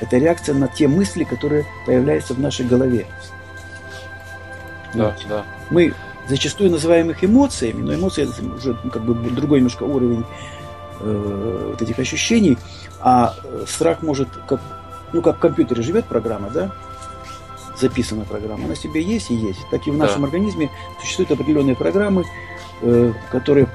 Это 0.00 0.18
реакция 0.18 0.56
на 0.56 0.66
те 0.66 0.88
мысли, 0.88 1.22
которые 1.22 1.64
появляются 1.86 2.34
в 2.34 2.40
нашей 2.40 2.66
голове. 2.66 3.06
Да, 4.94 5.04
вот. 5.04 5.26
да. 5.28 5.44
Мы 5.70 5.94
зачастую 6.28 6.70
называем 6.70 7.10
их 7.10 7.24
эмоциями, 7.24 7.82
но 7.82 7.94
эмоции 7.94 8.24
это 8.24 8.54
уже 8.54 8.74
как 8.92 9.02
бы 9.02 9.14
другой 9.30 9.58
немножко 9.58 9.84
уровень 9.84 10.24
э, 11.00 11.68
вот 11.70 11.82
этих 11.82 11.98
ощущений, 11.98 12.58
а 13.00 13.34
э, 13.44 13.64
страх 13.66 14.02
может, 14.02 14.28
как, 14.46 14.60
ну, 15.12 15.22
как 15.22 15.36
в 15.36 15.40
компьютере 15.40 15.82
живет 15.82 16.06
программа, 16.06 16.50
да, 16.50 16.72
записана 17.78 18.24
программа, 18.24 18.64
она 18.64 18.74
себе 18.74 19.02
есть 19.02 19.30
и 19.30 19.34
есть. 19.34 19.60
Так 19.70 19.86
и 19.86 19.90
в 19.90 19.96
нашем 19.96 20.22
да. 20.22 20.26
организме 20.26 20.70
существуют 21.00 21.30
определенные 21.30 21.76
программы, 21.76 22.24
э, 22.82 23.12
которые, 23.30 23.68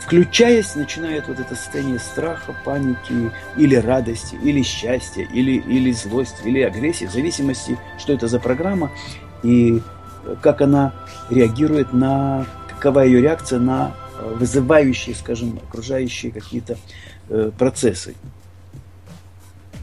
включаясь, 0.00 0.74
начинают 0.74 1.26
вот 1.28 1.40
это 1.40 1.54
состояние 1.54 1.98
страха, 1.98 2.54
паники, 2.64 3.32
или 3.56 3.74
радости, 3.74 4.36
или 4.42 4.62
счастья, 4.62 5.26
или, 5.32 5.52
или 5.52 5.90
злость, 5.92 6.36
или 6.44 6.60
агрессии, 6.60 7.06
в 7.06 7.12
зависимости, 7.12 7.78
что 7.98 8.12
это 8.12 8.28
за 8.28 8.38
программа 8.38 8.90
и 9.42 9.80
как 10.40 10.60
она 10.60 10.92
реагирует 11.30 11.92
на, 11.92 12.46
какова 12.68 13.00
ее 13.00 13.20
реакция 13.20 13.58
на 13.58 13.92
вызывающие, 14.22 15.14
скажем, 15.14 15.58
окружающие 15.68 16.30
какие-то 16.32 16.76
э, 17.28 17.50
процессы. 17.58 18.14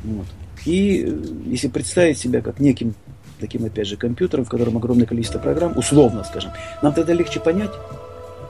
Вот. 0.03 0.25
И 0.65 1.03
э, 1.05 1.21
если 1.45 1.67
представить 1.67 2.17
себя 2.17 2.41
как 2.41 2.59
неким 2.59 2.95
таким, 3.39 3.65
опять 3.65 3.87
же, 3.87 3.97
компьютером, 3.97 4.45
в 4.45 4.49
котором 4.49 4.77
огромное 4.77 5.05
количество 5.05 5.39
программ, 5.39 5.77
условно, 5.77 6.23
скажем, 6.23 6.51
нам 6.81 6.93
тогда 6.93 7.13
легче 7.13 7.39
понять 7.39 7.71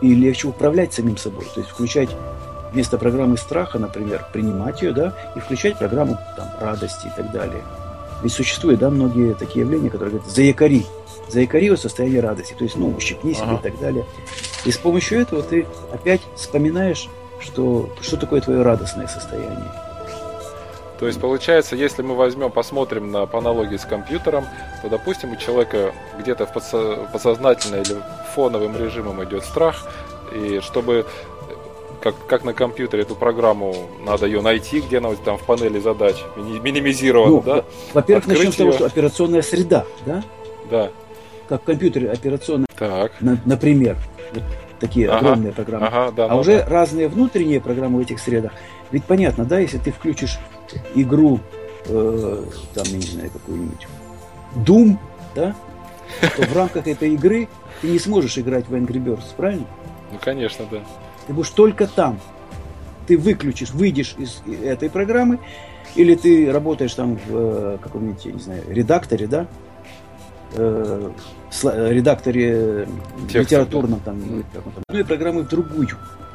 и 0.02 0.14
легче 0.14 0.48
управлять 0.48 0.94
самим 0.94 1.18
собой. 1.18 1.46
То 1.54 1.62
есть 1.62 1.72
включать 1.72 2.10
вместо 2.74 2.98
программы 2.98 3.38
страха, 3.38 3.80
например, 3.80 4.26
принимать 4.34 4.82
ее, 4.82 4.94
да, 4.94 5.14
и 5.36 5.40
включать 5.40 5.78
программу 5.78 6.18
там, 6.36 6.50
радости 6.60 7.08
и 7.08 7.12
так 7.16 7.32
далее. 7.32 7.64
Ведь 8.24 8.34
существуют, 8.34 8.80
да, 8.80 8.90
многие 8.90 9.34
такие 9.34 9.62
явления, 9.62 9.90
которые 9.90 10.16
говорят, 10.16 10.34
заякори, 10.34 10.86
заикарил 11.30 11.78
состояние 11.78 12.22
радости, 12.22 12.54
то 12.58 12.64
есть, 12.64 12.76
ну, 12.76 12.94
ущипни 12.96 13.34
себя 13.34 13.46
ага. 13.46 13.56
и 13.56 13.72
так 13.72 13.80
далее. 13.80 14.06
И 14.66 14.72
с 14.72 14.78
помощью 14.78 15.20
этого 15.20 15.44
ты 15.44 15.66
опять 15.92 16.22
вспоминаешь 16.36 17.10
что, 17.40 17.90
что 18.02 18.18
такое 18.18 18.42
твое 18.42 18.62
радостное 18.62 19.08
состояние. 19.08 19.72
То 21.00 21.08
есть 21.08 21.22
получается, 21.22 21.78
если 21.78 22.02
мы 22.02 22.16
возьмем, 22.16 22.52
посмотрим 22.52 23.10
на, 23.10 23.26
по 23.26 23.38
аналогии 23.38 23.78
с 23.78 23.86
компьютером, 23.86 24.46
то, 24.82 24.90
допустим, 24.90 25.32
у 25.32 25.38
человека 25.38 25.94
где-то 26.20 26.46
в 26.46 26.52
подсознательно 27.14 27.78
или 27.78 27.96
фоновым 28.36 28.76
режимом 28.78 29.24
идет 29.24 29.46
страх, 29.46 29.88
и 30.36 30.60
чтобы 30.60 31.06
как, 32.02 32.16
как 32.28 32.44
на 32.44 32.54
компьютере 32.54 33.04
эту 33.04 33.16
программу 33.16 33.74
надо 34.06 34.26
ее 34.26 34.42
найти, 34.42 34.82
где 34.82 34.98
она 34.98 35.14
там 35.24 35.38
в 35.38 35.44
панели 35.44 35.80
задач 35.80 36.18
минимизирована, 36.36 37.32
ну, 37.32 37.42
да? 37.42 37.66
Во-первых, 37.94 38.28
начнем 38.28 38.52
с 38.52 38.56
того, 38.56 38.72
что 38.74 38.86
операционная 38.86 39.42
среда, 39.42 39.86
да? 40.06 40.24
Да. 40.70 40.92
Как 41.50 41.64
в 41.64 41.66
компьютере 41.66 42.12
операционная, 42.12 42.68
так. 42.78 43.12
На, 43.22 43.40
например, 43.44 43.98
вот 44.36 44.44
такие 44.80 45.10
ага. 45.10 45.18
огромные 45.18 45.52
программы. 45.52 45.88
Ага, 45.88 46.12
да, 46.12 46.26
а 46.26 46.36
ну, 46.36 46.40
уже 46.42 46.60
да. 46.60 46.66
разные 46.70 47.08
внутренние 47.08 47.60
программы 47.60 47.98
в 47.98 48.02
этих 48.04 48.20
средах. 48.20 48.52
Ведь 48.92 49.04
понятно, 49.04 49.46
да, 49.46 49.58
если 49.58 49.80
ты 49.80 49.92
включишь 49.92 50.38
игру, 50.94 51.40
э, 51.88 52.44
там, 52.76 52.86
я 52.86 52.98
не 52.98 53.02
знаю, 53.02 53.32
какую-нибудь 53.32 53.88
Doom, 54.58 54.98
да, 55.34 55.56
то 56.22 56.44
в 56.44 56.56
рамках 56.56 56.86
этой 56.86 57.16
игры 57.16 57.48
ты 57.82 57.88
не 57.88 57.98
сможешь 57.98 58.38
играть 58.38 58.68
в 58.68 58.76
Angry 58.76 59.04
Birds, 59.04 59.34
правильно? 59.36 59.66
Ну, 60.12 60.20
конечно, 60.22 60.66
да. 60.70 60.82
Ты 61.26 61.34
будешь 61.34 61.50
только 61.50 61.88
там. 61.88 62.20
Ты 63.08 63.18
выключишь, 63.18 63.72
выйдешь 63.72 64.14
из 64.20 64.44
этой 64.64 64.92
программы, 64.92 65.40
или 65.96 66.14
ты 66.14 66.52
работаешь 66.52 66.94
там 66.94 67.16
в 67.16 67.36
э, 67.36 67.78
каком-нибудь, 67.82 68.24
я 68.24 68.32
не 68.34 68.40
знаю, 68.40 68.64
редакторе, 68.68 69.26
да, 69.26 69.48
э, 70.54 71.12
редакторе 71.90 72.88
Текста, 73.22 73.40
литературном, 73.40 74.02
да. 74.06 74.12
там, 74.12 74.44
одной 74.88 75.06
программы 75.06 75.44
в 75.44 75.48
другую. 75.48 75.90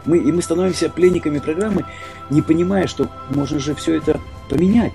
Мы, 0.04 0.18
и 0.18 0.32
мы 0.32 0.42
становимся 0.42 0.90
пленниками 0.90 1.38
программы, 1.38 1.84
не 2.30 2.42
понимая, 2.42 2.86
что 2.86 3.08
можно 3.30 3.58
же 3.58 3.74
все 3.74 3.96
это 3.96 4.20
поменять. 4.48 4.92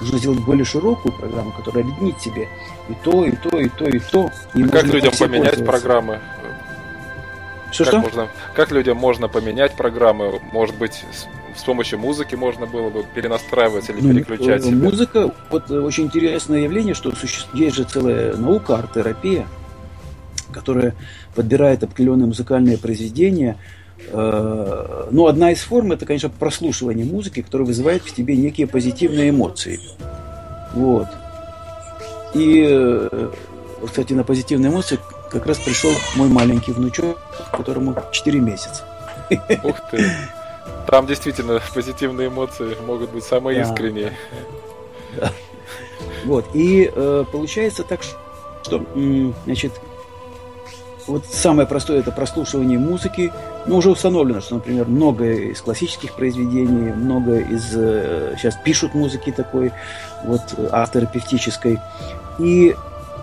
Нужно 0.00 0.18
сделать 0.18 0.40
более 0.40 0.64
широкую 0.64 1.12
программу, 1.12 1.52
которая 1.52 1.84
объединит 1.84 2.20
себе 2.20 2.48
и 2.88 2.94
то, 3.04 3.24
и 3.24 3.30
то, 3.30 3.60
и 3.60 3.68
то, 3.68 3.84
и 3.86 3.98
то. 4.00 4.30
И 4.54 4.62
а 4.64 4.68
как 4.68 4.84
людям 4.84 5.12
поменять 5.16 5.64
программы? 5.64 6.18
Что, 7.70 7.84
как, 7.84 7.92
что? 7.92 8.00
Можно, 8.00 8.28
как 8.54 8.70
людям 8.72 8.96
можно 8.96 9.28
поменять 9.28 9.76
программы? 9.76 10.40
Может 10.52 10.76
быть, 10.76 11.04
с, 11.56 11.62
помощью 11.64 11.98
музыки 11.98 12.34
можно 12.34 12.66
было 12.66 12.90
бы 12.90 13.04
перенастраивать 13.14 13.88
или 13.90 14.00
ну, 14.00 14.14
переключать? 14.14 14.64
Себя? 14.64 14.76
Музыка, 14.76 15.34
вот 15.50 15.70
э, 15.70 15.78
очень 15.78 16.04
интересное 16.04 16.60
явление, 16.60 16.94
что 16.94 17.14
существует, 17.14 17.64
есть 17.64 17.76
же 17.76 17.84
целая 17.84 18.36
наука, 18.36 18.76
арт-терапия, 18.76 19.46
которая 20.52 20.94
подбирает 21.34 21.82
определенные 21.82 22.26
музыкальные 22.26 22.78
произведения, 22.78 23.58
э, 24.08 25.06
ну, 25.10 25.26
одна 25.26 25.52
из 25.52 25.60
форм 25.60 25.92
это, 25.92 26.06
конечно, 26.06 26.30
прослушивание 26.30 27.04
музыки, 27.04 27.42
которая 27.42 27.66
вызывает 27.66 28.02
в 28.02 28.14
тебе 28.14 28.36
некие 28.36 28.66
позитивные 28.66 29.30
эмоции. 29.30 29.80
Вот. 30.74 31.08
И, 32.34 32.66
э, 32.68 33.30
кстати, 33.86 34.12
на 34.12 34.24
позитивные 34.24 34.70
эмоции 34.70 34.98
как 35.30 35.46
раз 35.46 35.58
пришел 35.58 35.90
мой 36.16 36.28
маленький 36.28 36.72
внучок, 36.72 37.18
которому 37.52 37.96
4 38.12 38.40
месяца. 38.40 38.84
Ух 39.64 39.80
ты! 39.90 40.04
Там 40.86 41.06
действительно 41.06 41.60
позитивные 41.74 42.28
эмоции 42.28 42.76
могут 42.86 43.10
быть 43.10 43.24
самые 43.24 43.62
да. 43.62 43.68
искренние. 43.68 44.12
Да. 45.16 45.32
Вот. 46.24 46.44
И 46.54 46.90
э, 46.92 47.24
получается 47.30 47.84
так, 47.84 48.00
что, 48.02 48.84
значит, 49.44 49.72
вот 51.06 51.24
самое 51.26 51.66
простое 51.66 52.00
это 52.00 52.12
прослушивание 52.12 52.78
музыки. 52.78 53.32
Ну, 53.66 53.76
уже 53.76 53.90
установлено, 53.90 54.40
что, 54.40 54.56
например, 54.56 54.86
много 54.86 55.30
из 55.32 55.60
классических 55.60 56.14
произведений, 56.14 56.92
много 56.92 57.38
из... 57.38 57.72
Э, 57.74 58.34
сейчас 58.38 58.56
пишут 58.64 58.94
музыки 58.94 59.30
такой, 59.30 59.72
вот, 60.24 60.40
авторопевтической. 60.70 61.78
И 62.38 62.74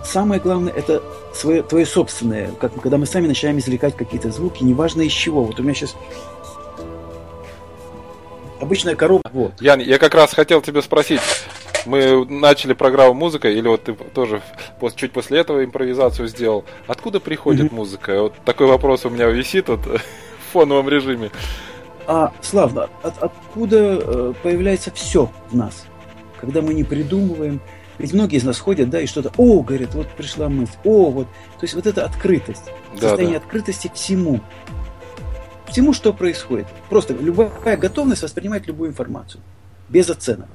самое 0.04 0.40
главное, 0.40 0.72
это 0.72 1.02
свое, 1.34 1.62
твое 1.62 1.86
собственное, 1.86 2.50
как, 2.52 2.74
когда 2.80 2.98
мы 2.98 3.06
сами 3.06 3.26
начинаем 3.26 3.58
извлекать 3.58 3.96
какие-то 3.96 4.30
звуки, 4.30 4.62
неважно 4.62 5.02
из 5.02 5.12
чего. 5.12 5.44
Вот 5.44 5.58
у 5.60 5.62
меня 5.62 5.74
сейчас 5.74 5.96
обычная 8.60 8.94
коробка. 8.94 9.30
Вот. 9.32 9.60
Ян, 9.60 9.80
я 9.80 9.98
как 9.98 10.14
раз 10.14 10.32
хотел 10.32 10.60
тебя 10.60 10.82
спросить. 10.82 11.20
Мы 11.86 12.26
начали 12.26 12.74
программу 12.74 13.14
музыка, 13.14 13.48
или 13.48 13.66
вот 13.66 13.84
ты 13.84 13.94
тоже 13.94 14.42
чуть 14.96 15.12
после 15.12 15.38
этого 15.40 15.64
импровизацию 15.64 16.28
сделал. 16.28 16.64
Откуда 16.86 17.20
приходит 17.20 17.72
mm-hmm. 17.72 17.74
музыка? 17.74 18.22
Вот 18.22 18.34
такой 18.44 18.66
вопрос 18.66 19.06
у 19.06 19.10
меня 19.10 19.26
висит 19.26 19.68
вот, 19.68 19.80
в 19.86 20.00
фоновом 20.52 20.88
режиме. 20.88 21.30
А, 22.06 22.32
Славно, 22.40 22.88
от, 23.02 23.22
откуда 23.22 23.98
э, 24.00 24.34
появляется 24.42 24.90
все 24.90 25.30
в 25.50 25.56
нас? 25.56 25.86
Когда 26.38 26.60
мы 26.60 26.74
не 26.74 26.84
придумываем, 26.84 27.60
ведь 27.98 28.12
многие 28.14 28.36
из 28.36 28.44
нас 28.44 28.58
ходят, 28.58 28.88
да, 28.90 29.00
и 29.00 29.06
что-то, 29.06 29.30
о, 29.36 29.62
говорят, 29.62 29.94
вот 29.94 30.08
пришла 30.08 30.48
мысль, 30.48 30.72
о, 30.84 31.10
вот. 31.10 31.26
То 31.58 31.64
есть 31.64 31.74
вот 31.74 31.86
эта 31.86 32.04
открытость, 32.04 32.64
да, 32.94 33.08
состояние 33.08 33.38
да. 33.38 33.44
открытости 33.44 33.90
всему. 33.94 34.40
Всему, 35.70 35.92
что 35.92 36.12
происходит. 36.12 36.66
Просто 36.88 37.14
любая 37.14 37.76
готовность 37.76 38.22
воспринимать 38.22 38.66
любую 38.66 38.90
информацию. 38.90 39.40
Без 39.88 40.08
оценок. 40.10 40.48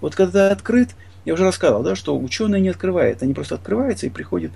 Вот 0.00 0.14
когда 0.14 0.50
открыт, 0.50 0.90
я 1.24 1.34
уже 1.34 1.44
рассказывал, 1.44 1.82
да, 1.82 1.94
что 1.94 2.18
ученые 2.18 2.60
не 2.60 2.68
открывают, 2.68 3.22
они 3.22 3.34
просто 3.34 3.54
открываются 3.54 4.06
и 4.06 4.10
приходит 4.10 4.52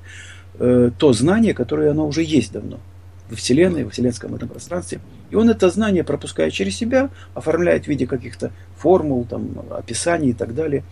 э, 0.59 0.91
то 0.99 1.13
знание, 1.13 1.55
которое 1.55 1.91
оно 1.91 2.07
уже 2.07 2.23
есть 2.23 2.53
давно 2.53 2.81
во 3.29 3.37
Вселенной, 3.37 3.85
во 3.85 3.91
вселенском 3.91 4.35
этом 4.35 4.49
пространстве. 4.49 5.01
И 5.31 5.37
он 5.37 5.49
это 5.49 5.71
знание 5.71 6.05
пропускает 6.05 6.53
через 6.53 6.77
себя, 6.77 7.11
оформляет 7.35 7.85
в 7.85 7.89
виде 7.89 8.07
каких-то 8.07 8.53
формул, 8.77 9.25
там, 9.25 9.65
описаний 9.71 10.31
и 10.31 10.35
так 10.35 10.55
далее 10.55 10.85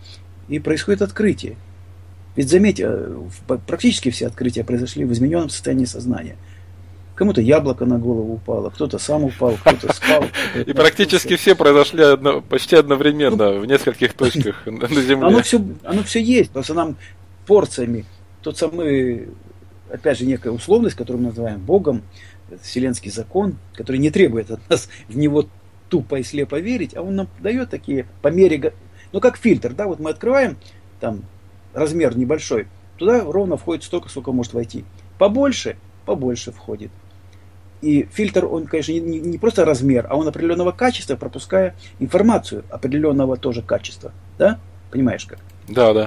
и 0.47 0.59
происходит 0.59 1.01
открытие. 1.01 1.55
Ведь 2.35 2.49
заметьте, 2.49 2.85
э, 2.87 3.27
практически 3.67 4.09
все 4.09 4.27
открытия 4.27 4.63
произошли 4.63 5.05
в 5.05 5.13
измененном 5.13 5.49
состоянии 5.49 5.85
сознания. 5.85 6.35
Кому-то 7.15 7.41
яблоко 7.41 7.85
на 7.85 7.99
голову 7.99 8.33
упало, 8.33 8.69
кто-то 8.69 8.97
сам 8.97 9.23
упал, 9.25 9.55
кто-то 9.61 9.93
спал. 9.93 10.25
И 10.55 10.73
практически 10.73 11.35
все 11.35 11.55
произошли 11.55 12.03
почти 12.49 12.75
одновременно 12.75 13.51
в 13.51 13.65
нескольких 13.65 14.13
точках 14.13 14.61
на 14.65 14.87
Земле. 14.87 15.27
Оно 15.27 15.41
все, 15.41 15.61
оно 15.83 16.03
все 16.03 16.21
есть, 16.21 16.51
просто 16.51 16.73
нам 16.73 16.97
порциями 17.45 18.05
тот 18.43 18.57
самый, 18.57 19.29
опять 19.89 20.19
же, 20.19 20.25
некая 20.25 20.51
условность, 20.51 20.95
которую 20.95 21.23
мы 21.23 21.29
называем 21.29 21.59
Богом, 21.61 22.03
вселенский 22.61 23.09
закон, 23.09 23.57
который 23.73 23.97
не 23.97 24.11
требует 24.11 24.51
от 24.51 24.69
нас 24.69 24.89
в 25.07 25.17
него 25.17 25.47
тупо 25.89 26.15
и 26.15 26.23
слепо 26.23 26.59
верить, 26.59 26.95
а 26.95 27.01
он 27.01 27.15
нам 27.15 27.29
дает 27.39 27.69
такие 27.69 28.05
по 28.21 28.27
мере 28.27 28.73
ну, 29.11 29.19
как 29.19 29.37
фильтр, 29.37 29.73
да, 29.73 29.87
вот 29.87 29.99
мы 29.99 30.09
открываем, 30.09 30.57
там, 30.99 31.23
размер 31.73 32.17
небольшой, 32.17 32.67
туда 32.97 33.23
ровно 33.23 33.57
входит 33.57 33.83
столько, 33.83 34.09
сколько 34.09 34.31
может 34.31 34.53
войти. 34.53 34.85
Побольше, 35.17 35.77
побольше 36.05 36.51
входит. 36.51 36.91
И 37.83 38.07
фильтр, 38.11 38.45
он, 38.45 38.65
конечно, 38.65 38.93
не, 38.93 39.19
не 39.19 39.37
просто 39.37 39.65
размер, 39.65 40.07
а 40.09 40.15
он 40.15 40.27
определенного 40.27 40.71
качества, 40.71 41.15
пропуская 41.15 41.75
информацию 41.99 42.63
определенного 42.69 43.37
тоже 43.37 43.61
качества. 43.61 44.11
Да? 44.37 44.59
Понимаешь 44.89 45.25
как? 45.25 45.39
Да, 45.67 45.93
да. 45.93 46.05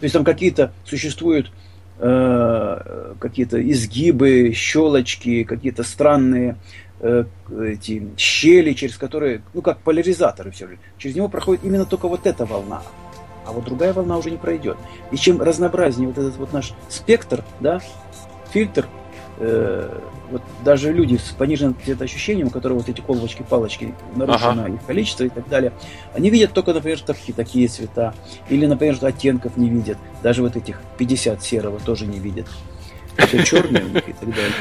То 0.00 0.04
есть 0.04 0.12
там 0.12 0.24
какие-то 0.24 0.72
существуют 0.84 1.50
э, 1.98 3.14
какие-то 3.18 3.70
изгибы, 3.70 4.52
щелочки, 4.54 5.44
какие-то 5.44 5.82
странные 5.82 6.56
Э, 7.06 7.24
эти 7.50 8.08
щели, 8.16 8.72
через 8.72 8.96
которые, 8.96 9.42
ну 9.52 9.60
как 9.60 9.78
поляризаторы 9.80 10.50
все 10.52 10.68
же, 10.68 10.78
через 10.96 11.14
него 11.14 11.28
проходит 11.28 11.62
именно 11.62 11.84
только 11.84 12.08
вот 12.08 12.26
эта 12.26 12.46
волна, 12.46 12.82
а 13.44 13.52
вот 13.52 13.64
другая 13.64 13.92
волна 13.92 14.16
уже 14.16 14.30
не 14.30 14.38
пройдет. 14.38 14.78
И 15.10 15.16
чем 15.16 15.42
разнообразнее 15.42 16.08
вот 16.08 16.16
этот 16.16 16.36
вот 16.36 16.54
наш 16.54 16.72
спектр, 16.88 17.44
да, 17.60 17.82
фильтр, 18.52 18.86
э, 19.38 19.98
вот 20.30 20.42
даже 20.64 20.92
люди 20.92 21.16
с 21.16 21.30
пониженным 21.30 21.76
ощущением, 22.00 22.48
у 22.48 22.50
которых 22.50 22.78
вот 22.78 22.88
эти 22.88 23.00
колбочки-палочки, 23.00 23.94
нарушено 24.16 24.64
ага. 24.64 24.74
их 24.74 24.84
количество 24.86 25.24
и 25.24 25.28
так 25.28 25.48
далее, 25.48 25.72
они 26.14 26.30
видят 26.30 26.52
только, 26.52 26.72
например, 26.72 27.00
такие, 27.00 27.34
такие 27.34 27.68
цвета, 27.68 28.14
или, 28.48 28.66
например, 28.66 28.96
оттенков 29.02 29.56
не 29.56 29.68
видят, 29.68 29.98
даже 30.22 30.42
вот 30.42 30.56
этих 30.56 30.80
50 30.98 31.42
серого 31.42 31.80
тоже 31.80 32.06
не 32.06 32.18
видят 32.18 32.46
все 33.16 33.44
черное 33.44 33.82
и 33.82 34.12
так 34.12 34.28
далее. 34.28 34.52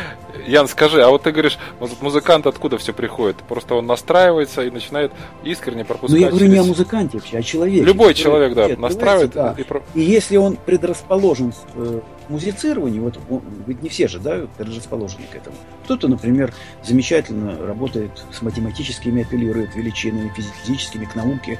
Ян, 0.46 0.68
скажи, 0.68 1.02
а 1.04 1.10
вот 1.10 1.24
ты 1.24 1.32
говоришь, 1.32 1.58
музыкант 2.02 2.48
откуда 2.48 2.78
все 2.78 2.94
приходит? 2.94 3.38
Просто 3.48 3.76
он 3.76 3.86
настраивается 3.86 4.64
и 4.64 4.70
начинает 4.70 5.12
искренне 5.44 5.86
пропускать. 5.86 6.20
Ну 6.20 6.26
я 6.26 6.30
говорю 6.30 6.46
через... 6.46 6.54
не 6.54 6.60
о 6.60 6.64
музыканте 6.64 7.18
вообще, 7.18 7.38
а 7.38 7.44
человеке. 7.44 7.84
Любой 7.84 8.14
человек, 8.14 8.54
да, 8.54 8.70
настраивает. 8.78 9.32
Да. 9.32 9.56
И... 9.58 10.00
и 10.00 10.02
если 10.02 10.38
он 10.38 10.58
предрасположен 10.58 11.52
к 11.52 11.56
э, 11.76 12.02
музицированию, 12.30 13.04
вот 13.04 13.20
он, 13.30 13.42
ведь 13.68 13.82
не 13.82 13.90
все 13.90 14.08
же, 14.08 14.20
да, 14.20 14.42
предрасположены 14.58 15.26
к 15.32 15.36
этому. 15.36 15.56
Кто-то, 15.86 16.08
например, 16.08 16.54
замечательно 16.84 17.58
работает 17.66 18.12
с 18.32 18.42
математическими, 18.42 19.24
апеллирует 19.24 19.76
величинами, 19.76 20.32
физическими, 20.36 21.06
к 21.06 21.16
науке. 21.16 21.60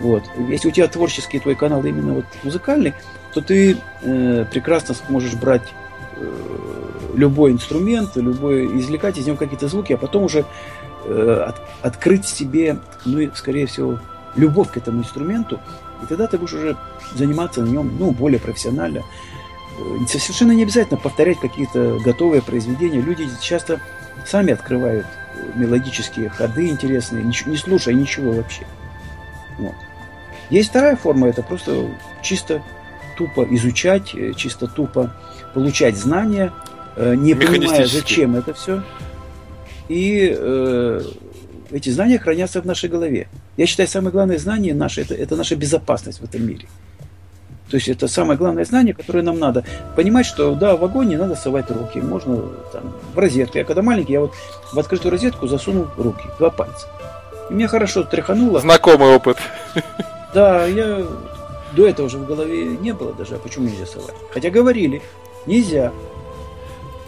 Вот. 0.00 0.24
Если 0.48 0.68
у 0.68 0.70
тебя 0.70 0.88
творческий 0.88 1.38
твой 1.38 1.54
канал 1.54 1.84
именно 1.84 2.14
вот 2.14 2.24
музыкальный, 2.42 2.94
то 3.32 3.40
ты 3.40 3.76
э, 4.02 4.44
прекрасно 4.50 4.94
сможешь 4.94 5.34
брать 5.34 5.62
любой 7.14 7.52
инструмент, 7.52 8.16
любой, 8.16 8.66
извлекать 8.78 9.18
из 9.18 9.26
него 9.26 9.36
какие-то 9.36 9.68
звуки, 9.68 9.92
а 9.92 9.96
потом 9.96 10.24
уже 10.24 10.44
э, 11.04 11.44
от, 11.46 11.56
открыть 11.82 12.26
себе, 12.26 12.78
ну 13.04 13.18
и, 13.18 13.30
скорее 13.34 13.66
всего, 13.66 13.98
любовь 14.36 14.70
к 14.70 14.76
этому 14.76 15.00
инструменту, 15.00 15.60
и 16.02 16.06
тогда 16.06 16.26
ты 16.26 16.38
будешь 16.38 16.54
уже 16.54 16.76
заниматься 17.14 17.62
на 17.62 17.68
нем, 17.68 17.96
ну, 17.98 18.10
более 18.10 18.40
профессионально. 18.40 19.02
Э, 19.78 20.06
совершенно 20.06 20.52
не 20.52 20.64
обязательно 20.64 20.98
повторять 20.98 21.38
какие-то 21.40 21.98
готовые 22.04 22.42
произведения. 22.42 23.00
Люди 23.00 23.28
часто 23.40 23.80
сами 24.26 24.52
открывают 24.52 25.06
э, 25.06 25.58
мелодические 25.58 26.28
ходы 26.30 26.68
интересные, 26.68 27.24
не 27.24 27.56
слушая 27.56 27.94
ничего 27.94 28.32
вообще. 28.32 28.66
Вот. 29.58 29.74
Есть 30.50 30.70
вторая 30.70 30.96
форма, 30.96 31.28
это 31.28 31.42
просто 31.42 31.88
чисто 32.22 32.62
тупо 33.16 33.46
изучать, 33.50 34.14
э, 34.14 34.32
чисто 34.34 34.66
тупо 34.66 35.14
получать 35.54 35.96
знания, 35.96 36.52
не 36.96 37.34
понимая, 37.34 37.86
зачем 37.86 38.36
это 38.36 38.52
все. 38.54 38.82
И 39.88 40.34
э, 40.36 41.02
эти 41.70 41.90
знания 41.90 42.18
хранятся 42.18 42.62
в 42.62 42.66
нашей 42.66 42.88
голове. 42.88 43.28
Я 43.56 43.66
считаю, 43.66 43.88
самое 43.88 44.12
главное 44.12 44.38
знание 44.38 44.74
наше 44.74 45.02
это, 45.02 45.14
это 45.14 45.36
наша 45.36 45.56
безопасность 45.56 46.20
в 46.20 46.24
этом 46.24 46.46
мире. 46.46 46.66
То 47.70 47.76
есть 47.76 47.88
это 47.88 48.08
самое 48.08 48.38
главное 48.38 48.64
знание, 48.64 48.94
которое 48.94 49.22
нам 49.22 49.38
надо. 49.38 49.64
Понимать, 49.96 50.26
что 50.26 50.54
да, 50.54 50.76
в 50.76 50.84
огонь 50.84 51.08
не 51.08 51.16
надо 51.16 51.34
совать 51.34 51.70
руки. 51.70 51.98
Можно 51.98 52.36
там, 52.72 52.94
в 53.14 53.18
розетку. 53.18 53.58
Я 53.58 53.64
когда 53.64 53.82
маленький, 53.82 54.12
я 54.12 54.20
вот 54.20 54.32
в 54.72 54.78
открытую 54.78 55.12
розетку 55.12 55.48
засунул 55.48 55.86
руки, 55.96 56.24
два 56.38 56.50
пальца. 56.50 56.86
И 57.50 57.54
меня 57.54 57.68
хорошо 57.68 58.04
тряхануло. 58.04 58.60
Знакомый 58.60 59.14
опыт. 59.14 59.38
Да, 60.32 60.66
я 60.66 61.04
до 61.72 61.86
этого 61.86 62.06
уже 62.06 62.18
в 62.18 62.26
голове 62.26 62.64
не 62.64 62.92
было 62.92 63.12
даже, 63.12 63.34
а 63.34 63.38
почему 63.38 63.68
нельзя 63.68 63.86
совать. 63.86 64.14
Хотя 64.32 64.50
говорили, 64.50 65.02
нельзя. 65.46 65.92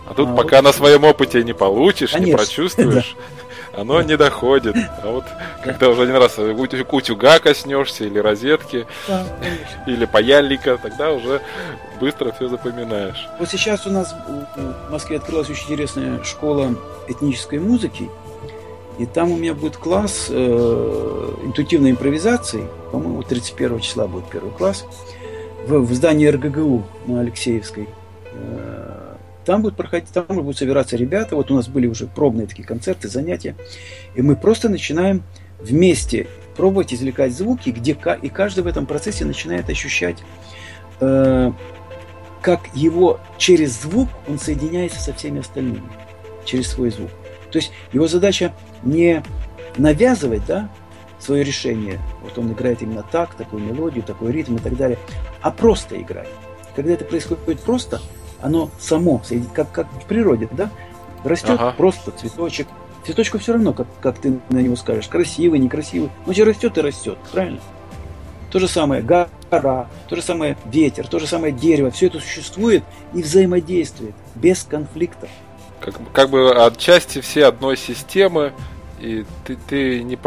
А 0.06 0.14
тут 0.14 0.28
а, 0.28 0.34
пока 0.34 0.56
вот... 0.56 0.64
на 0.64 0.72
своем 0.72 1.04
опыте 1.04 1.42
не 1.42 1.52
получишь, 1.52 2.12
Конечно. 2.12 2.30
не 2.30 2.36
прочувствуешь, 2.36 3.16
да. 3.72 3.80
оно 3.80 4.02
не 4.02 4.16
доходит. 4.16 4.76
А 5.02 5.10
вот 5.10 5.24
да. 5.24 5.62
когда 5.64 5.88
уже 5.90 6.02
один 6.02 6.16
раз 6.16 6.38
утюга 6.38 7.38
коснешься 7.38 8.04
или 8.04 8.18
розетки, 8.18 8.86
да, 9.08 9.26
или 9.86 10.04
паяльника, 10.04 10.78
тогда 10.80 11.12
уже 11.12 11.42
быстро 12.00 12.32
все 12.32 12.48
запоминаешь. 12.48 13.28
Вот 13.38 13.48
сейчас 13.48 13.86
у 13.86 13.90
нас 13.90 14.14
в 14.56 14.92
Москве 14.92 15.16
открылась 15.16 15.50
очень 15.50 15.64
интересная 15.64 16.22
школа 16.22 16.74
этнической 17.08 17.58
музыки. 17.58 18.08
И 18.98 19.04
там 19.04 19.30
у 19.30 19.36
меня 19.36 19.52
будет 19.52 19.76
класс 19.76 20.28
э, 20.30 21.34
интуитивной 21.44 21.90
импровизации. 21.90 22.66
По-моему, 22.92 23.22
31 23.22 23.80
числа 23.80 24.06
будет 24.06 24.24
первый 24.30 24.52
класс. 24.52 24.86
В, 25.66 25.80
в 25.80 25.92
здании 25.92 26.26
РГГУ 26.28 26.82
на 27.06 27.20
Алексеевской. 27.20 27.88
Э, 28.36 29.14
там 29.44 29.62
будут 29.62 29.76
проходить, 29.76 30.10
там 30.10 30.26
будут 30.28 30.58
собираться 30.58 30.96
ребята. 30.96 31.36
Вот 31.36 31.50
у 31.50 31.54
нас 31.54 31.68
были 31.68 31.86
уже 31.86 32.06
пробные 32.06 32.46
такие 32.46 32.66
концерты, 32.66 33.08
занятия. 33.08 33.54
И 34.14 34.22
мы 34.22 34.36
просто 34.36 34.68
начинаем 34.68 35.22
вместе 35.60 36.26
пробовать 36.56 36.92
извлекать 36.92 37.32
звуки, 37.32 37.70
где 37.70 37.96
и 38.22 38.28
каждый 38.28 38.64
в 38.64 38.66
этом 38.66 38.86
процессе 38.86 39.24
начинает 39.24 39.68
ощущать, 39.70 40.18
э, 41.00 41.52
как 42.42 42.60
его 42.74 43.20
через 43.38 43.82
звук 43.82 44.08
он 44.28 44.38
соединяется 44.38 45.00
со 45.00 45.12
всеми 45.12 45.40
остальными, 45.40 45.82
через 46.44 46.68
свой 46.68 46.90
звук. 46.90 47.10
То 47.50 47.58
есть 47.58 47.72
его 47.92 48.06
задача 48.06 48.52
не 48.82 49.22
навязывать 49.76 50.44
да, 50.46 50.70
свое 51.18 51.44
решение, 51.44 52.00
вот 52.22 52.38
он 52.38 52.52
играет 52.52 52.82
именно 52.82 53.02
так, 53.02 53.34
такую 53.34 53.62
мелодию, 53.62 54.04
такой 54.04 54.32
ритм 54.32 54.56
и 54.56 54.60
так 54.60 54.76
далее, 54.76 54.98
а 55.40 55.50
просто 55.50 56.00
играть. 56.00 56.28
Когда 56.74 56.92
это 56.92 57.04
происходит 57.04 57.60
просто, 57.60 58.00
оно 58.42 58.70
само, 58.78 59.22
как, 59.54 59.72
как 59.72 59.86
в 59.92 60.06
природе, 60.06 60.48
да, 60.52 60.70
растет 61.24 61.56
ага. 61.58 61.74
просто 61.76 62.10
цветочек. 62.10 62.68
Цветочку 63.04 63.38
все 63.38 63.52
равно, 63.52 63.72
как, 63.72 63.86
как 64.00 64.18
ты 64.18 64.40
на 64.50 64.58
него 64.58 64.76
скажешь, 64.76 65.08
красивый, 65.08 65.58
некрасивый. 65.58 66.10
Он 66.26 66.34
же 66.34 66.44
растет 66.44 66.76
и 66.76 66.80
растет, 66.80 67.18
правильно? 67.32 67.60
То 68.50 68.58
же 68.58 68.68
самое 68.68 69.02
гора, 69.02 69.88
то 70.08 70.16
же 70.16 70.22
самое 70.22 70.56
ветер, 70.64 71.06
то 71.06 71.18
же 71.18 71.26
самое 71.26 71.52
дерево. 71.52 71.90
Все 71.90 72.06
это 72.06 72.20
существует 72.20 72.82
и 73.14 73.22
взаимодействует 73.22 74.14
без 74.34 74.64
конфликтов. 74.64 75.28
Как, 75.80 75.94
как 76.12 76.30
бы 76.30 76.50
отчасти 76.52 77.20
все 77.20 77.46
одной 77.46 77.76
системы, 77.76 78.52
и 78.98 79.24
ты, 79.44 79.56
ты 79.68 80.02
не, 80.02 80.18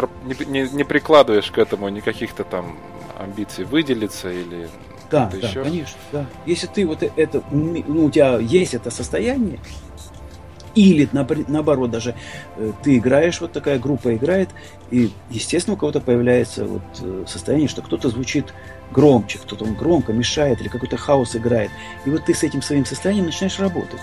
не, 0.45 0.69
не 0.69 0.83
прикладываешь 0.83 1.51
к 1.51 1.57
этому 1.57 1.89
никаких-то 1.89 2.43
там 2.43 2.77
амбиций 3.17 3.65
выделиться 3.65 4.31
или 4.31 4.69
да, 5.09 5.29
да, 5.31 5.47
еще? 5.47 5.63
конечно, 5.63 5.97
да. 6.11 6.25
Если 6.45 6.67
ты 6.67 6.85
вот 6.85 7.03
это, 7.03 7.43
ну, 7.51 8.05
у 8.05 8.11
тебя 8.11 8.37
есть 8.37 8.73
это 8.73 8.91
состояние, 8.91 9.59
или 10.75 11.09
наоборот 11.11 11.91
даже 11.91 12.15
э, 12.55 12.71
ты 12.83 12.97
играешь, 12.97 13.41
вот 13.41 13.51
такая 13.51 13.79
группа 13.79 14.15
играет, 14.15 14.49
и 14.91 15.11
естественно 15.29 15.75
у 15.75 15.77
кого-то 15.77 15.99
появляется 15.99 16.65
вот 16.65 16.83
э, 17.01 17.23
состояние, 17.27 17.67
что 17.67 17.81
кто-то 17.81 18.09
звучит 18.09 18.53
громче, 18.91 19.39
кто-то 19.39 19.65
он 19.65 19.75
громко 19.75 20.13
мешает, 20.13 20.61
или 20.61 20.67
какой-то 20.67 20.97
хаос 20.97 21.35
играет. 21.35 21.71
И 22.05 22.09
вот 22.09 22.25
ты 22.25 22.33
с 22.33 22.43
этим 22.43 22.61
своим 22.61 22.85
состоянием 22.85 23.25
начинаешь 23.25 23.59
работать. 23.59 23.99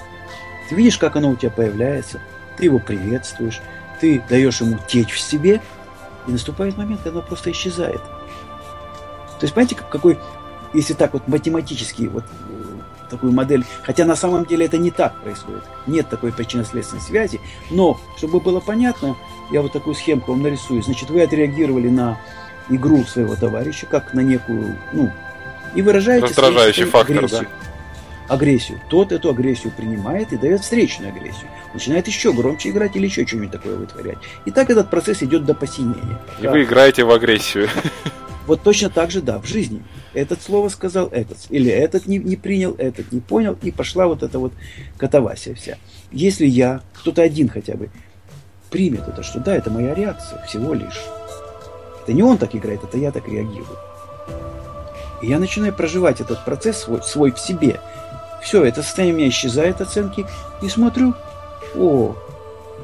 Ты 0.68 0.74
видишь, 0.74 0.98
как 0.98 1.16
оно 1.16 1.30
у 1.30 1.36
тебя 1.36 1.50
появляется, 1.50 2.20
ты 2.56 2.64
его 2.64 2.78
приветствуешь, 2.78 3.60
ты 4.00 4.22
даешь 4.28 4.60
ему 4.60 4.78
течь 4.88 5.12
в 5.12 5.20
себе, 5.20 5.60
и 6.26 6.32
наступает 6.32 6.76
момент, 6.76 7.02
когда 7.02 7.20
оно 7.20 7.26
просто 7.26 7.52
исчезает. 7.52 8.02
То 8.02 9.42
есть, 9.42 9.54
понимаете, 9.54 9.76
какой 9.76 10.18
если 10.74 10.94
так 10.94 11.12
вот 11.12 11.28
математически 11.28 12.04
вот 12.04 12.24
э, 12.24 13.08
такую 13.10 13.32
модель, 13.32 13.64
хотя 13.82 14.04
на 14.04 14.16
самом 14.16 14.44
деле 14.46 14.66
это 14.66 14.78
не 14.78 14.90
так 14.90 15.20
происходит, 15.22 15.62
нет 15.86 16.08
такой 16.08 16.32
причинно-следственной 16.32 17.02
связи, 17.02 17.40
но 17.70 18.00
чтобы 18.16 18.40
было 18.40 18.60
понятно, 18.60 19.16
я 19.50 19.62
вот 19.62 19.72
такую 19.72 19.94
схемку 19.94 20.32
вам 20.32 20.42
нарисую, 20.42 20.82
значит, 20.82 21.10
вы 21.10 21.22
отреагировали 21.22 21.88
на 21.88 22.18
игру 22.68 23.04
своего 23.04 23.36
товарища, 23.36 23.86
как 23.86 24.12
на 24.12 24.20
некую, 24.20 24.76
ну, 24.92 25.10
и 25.74 25.82
выражаете 25.82 26.26
Раздражающий 26.26 26.84
фактор, 26.84 27.18
агрессию. 27.18 27.42
Да? 27.42 28.34
Агрессию. 28.34 28.80
Тот 28.88 29.12
эту 29.12 29.30
агрессию 29.30 29.72
принимает 29.76 30.32
и 30.32 30.36
дает 30.36 30.62
встречную 30.62 31.12
агрессию. 31.12 31.48
Начинает 31.72 32.08
еще 32.08 32.32
громче 32.32 32.70
играть 32.70 32.96
или 32.96 33.04
еще 33.06 33.24
что-нибудь 33.24 33.52
такое 33.52 33.76
вытворять. 33.76 34.18
И 34.46 34.50
так 34.50 34.68
этот 34.70 34.90
процесс 34.90 35.22
идет 35.22 35.44
до 35.44 35.54
посинения. 35.54 36.18
И 36.40 36.46
вы 36.46 36.64
играете 36.64 37.04
в 37.04 37.10
агрессию. 37.12 37.68
Вот 38.46 38.62
точно 38.62 38.90
так 38.90 39.10
же, 39.10 39.20
да, 39.20 39.38
в 39.38 39.46
жизни. 39.46 39.82
Этот 40.14 40.40
слово 40.40 40.68
сказал 40.68 41.08
этот, 41.08 41.38
или 41.50 41.70
этот 41.70 42.06
не, 42.06 42.18
не 42.18 42.36
принял, 42.36 42.74
этот 42.78 43.10
не 43.12 43.20
понял, 43.20 43.58
и 43.62 43.70
пошла 43.70 44.06
вот 44.06 44.22
эта 44.22 44.38
вот 44.38 44.52
катавасия 44.96 45.54
вся. 45.54 45.78
Если 46.12 46.46
я, 46.46 46.82
кто-то 46.94 47.22
один 47.22 47.48
хотя 47.48 47.74
бы, 47.74 47.90
примет 48.70 49.08
это, 49.08 49.22
что 49.22 49.40
да, 49.40 49.54
это 49.54 49.70
моя 49.70 49.94
реакция 49.94 50.42
всего 50.44 50.74
лишь. 50.74 51.00
Это 52.02 52.12
не 52.12 52.22
он 52.22 52.38
так 52.38 52.54
играет, 52.54 52.84
это 52.84 52.98
я 52.98 53.10
так 53.10 53.28
реагирую. 53.28 53.78
И 55.22 55.26
я 55.26 55.38
начинаю 55.38 55.72
проживать 55.72 56.20
этот 56.20 56.44
процесс 56.44 56.78
свой, 56.78 57.02
свой 57.02 57.32
в 57.32 57.40
себе. 57.40 57.80
Все, 58.42 58.64
это 58.64 58.82
состояние 58.82 59.14
у 59.14 59.18
меня 59.18 59.28
исчезает 59.28 59.80
оценки, 59.80 60.24
и 60.62 60.68
смотрю, 60.68 61.14
о, 61.74 62.14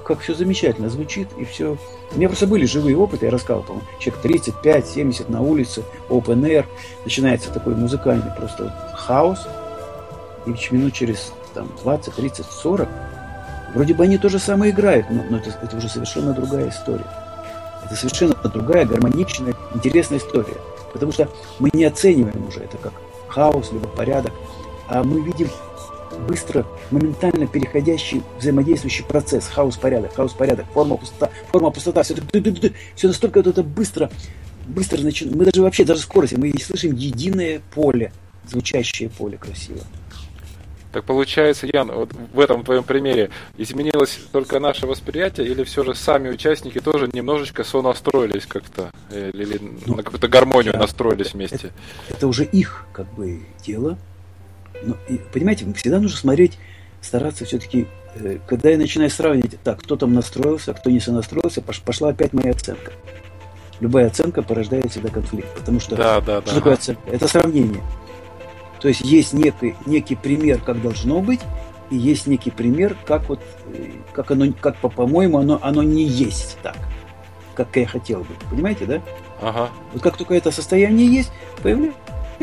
как 0.05 0.21
все 0.21 0.35
замечательно 0.35 0.88
звучит, 0.88 1.29
и 1.37 1.45
все. 1.45 1.77
У 2.12 2.17
меня 2.17 2.29
просто 2.29 2.47
были 2.47 2.67
живые 2.67 2.97
опыты, 2.97 3.27
я 3.27 3.33
рассказывал, 3.33 3.65
по-моему, 3.65 3.87
человек 3.99 4.25
35-70 4.65 5.31
на 5.31 5.41
улице, 5.41 5.83
open 6.09 6.43
air, 6.43 6.67
начинается 7.05 7.51
такой 7.51 7.75
музыкальный 7.75 8.31
просто 8.37 8.65
вот 8.65 8.99
хаос, 8.99 9.47
и 10.47 10.51
минут 10.75 10.93
через 10.93 11.33
там, 11.55 11.69
20, 11.83 12.15
30, 12.15 12.47
40, 12.47 12.88
вроде 13.75 13.95
бы 13.95 14.05
они 14.05 14.19
то 14.19 14.29
же 14.29 14.38
самое 14.38 14.73
играют, 14.73 15.07
но, 15.11 15.23
но 15.29 15.38
это, 15.38 15.51
это 15.62 15.77
уже 15.77 15.88
совершенно 15.88 16.33
другая 16.33 16.69
история. 16.69 17.07
Это 17.85 17.97
совершенно 17.97 18.35
другая, 18.35 18.87
гармоничная, 18.87 19.55
интересная 19.75 20.19
история. 20.19 20.57
Потому 20.93 21.12
что 21.12 21.29
мы 21.59 21.71
не 21.73 21.85
оцениваем 21.85 22.47
уже 22.47 22.61
это 22.61 22.77
как 22.77 22.93
хаос, 23.29 23.73
либо 23.73 23.88
порядок, 23.88 24.33
а 24.88 25.03
мы 25.03 25.21
видим 25.21 25.49
быстро, 26.27 26.66
моментально 26.90 27.46
переходящий 27.46 28.22
взаимодействующий 28.38 29.05
процесс, 29.05 29.46
хаос-порядок, 29.48 30.14
хаос-порядок, 30.14 30.66
форма 30.72 30.96
пустота, 30.96 31.31
форма 31.51 31.70
пустота, 31.70 32.03
все, 32.03 32.14
это, 32.14 32.72
все 32.94 33.09
настолько 33.09 33.38
вот 33.38 33.46
это 33.46 33.62
быстро, 33.62 34.11
быстро 34.66 35.03
начинает, 35.03 35.37
мы 35.37 35.44
даже 35.44 35.62
вообще, 35.62 35.85
даже 35.85 36.01
скорость, 36.01 36.37
мы 36.37 36.53
слышим 36.61 36.94
единое 36.94 37.61
поле, 37.75 38.12
звучащее 38.48 39.09
поле 39.09 39.38
красиво. 39.38 39.81
Так 40.92 41.05
получается, 41.05 41.66
Ян, 41.72 41.90
вот 41.90 42.11
в 42.12 42.38
этом 42.38 42.64
твоем 42.64 42.85
примере 42.85 43.31
изменилось 43.57 44.18
только 44.31 44.61
наше 44.61 44.87
восприятие, 44.87 45.46
или 45.46 45.64
все 45.64 45.85
же 45.85 45.94
сами 45.94 46.29
участники 46.29 46.81
тоже 46.81 47.09
немножечко 47.11 47.64
сонастроились 47.64 48.44
как-то, 48.44 48.90
или 49.11 49.59
ну, 49.87 49.96
на 49.96 50.03
какую-то 50.03 50.29
гармонию 50.29 50.75
я, 50.75 50.79
настроились 50.79 51.33
вместе? 51.33 51.57
Это, 51.57 51.72
это 52.11 52.27
уже 52.29 52.44
их 52.44 52.85
как 52.92 53.11
бы 53.14 53.40
дело, 53.64 53.96
но, 54.83 54.97
и, 55.09 55.21
понимаете, 55.33 55.66
всегда 55.75 56.01
нужно 56.01 56.16
смотреть, 56.16 56.59
стараться 57.01 57.45
все-таки, 57.45 57.87
э, 58.14 58.38
когда 58.47 58.71
я 58.71 58.79
начинаю 58.79 59.11
сравнивать, 59.11 59.59
так, 59.62 59.81
кто 59.81 59.97
там 59.97 60.14
настроился, 60.14 60.73
кто 60.73 60.90
не 60.90 61.01
сонастроился, 61.01 61.61
пошла 61.61 62.11
опять 62.11 62.33
моя 62.33 62.53
оценка. 62.53 62.92
Любая 63.81 64.07
оценка 64.07 64.42
порождает 64.42 64.90
всегда 64.90 65.11
конфликт, 65.11 65.53
потому 65.55 65.81
что 65.81 65.97
да, 65.97 66.21
да, 66.21 66.40
что 66.40 66.51
да. 66.51 66.55
такое 66.55 66.73
оценка? 66.75 67.03
Это 67.11 67.27
сравнение. 67.27 67.83
То 68.81 68.88
есть 68.88 69.01
есть 69.01 69.33
некий, 69.33 69.75
некий 69.87 70.16
пример, 70.16 70.61
как 70.61 70.81
должно 70.81 71.21
быть, 71.21 71.40
и 71.90 71.97
есть 71.97 72.27
некий 72.27 72.51
пример, 72.51 72.97
как 73.05 73.29
вот, 73.29 73.40
э, 73.75 73.90
как 74.12 74.31
оно, 74.31 74.53
как 74.61 74.77
по, 74.77 74.88
по-моему, 74.88 75.38
оно, 75.38 75.59
оно 75.62 75.83
не 75.83 76.05
есть 76.05 76.59
так, 76.62 76.77
как 77.55 77.77
я 77.77 77.87
хотел 77.87 78.21
бы. 78.21 78.35
Понимаете, 78.51 78.87
да? 78.87 79.03
Ага. 79.40 79.71
Вот 79.92 80.03
как 80.03 80.16
только 80.16 80.35
это 80.35 80.53
состояние 80.53 81.12
есть, 81.12 81.33
появляется 81.62 81.97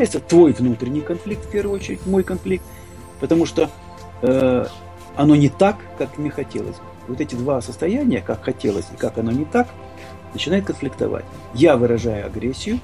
твой 0.05 0.53
внутренний 0.53 1.01
конфликт, 1.01 1.45
в 1.45 1.51
первую 1.51 1.75
очередь, 1.79 2.05
мой 2.05 2.23
конфликт, 2.23 2.63
потому 3.19 3.45
что 3.45 3.69
э, 4.21 4.65
оно 5.15 5.35
не 5.35 5.49
так, 5.49 5.77
как 5.97 6.17
мне 6.17 6.29
хотелось. 6.29 6.77
Вот 7.07 7.19
эти 7.21 7.35
два 7.35 7.61
состояния, 7.61 8.21
как 8.21 8.43
хотелось 8.43 8.85
и 8.93 8.97
как 8.97 9.17
оно 9.17 9.31
не 9.31 9.45
так, 9.45 9.67
начинает 10.33 10.65
конфликтовать. 10.65 11.25
Я 11.53 11.75
выражаю 11.75 12.25
агрессию, 12.25 12.79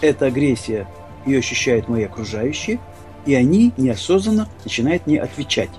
эта 0.00 0.26
агрессия 0.26 0.88
ее 1.26 1.38
ощущают 1.38 1.88
мои 1.88 2.04
окружающие, 2.04 2.78
и 3.26 3.34
они 3.34 3.72
неосознанно 3.76 4.48
начинают 4.64 5.06
мне 5.06 5.20
отвечать. 5.20 5.70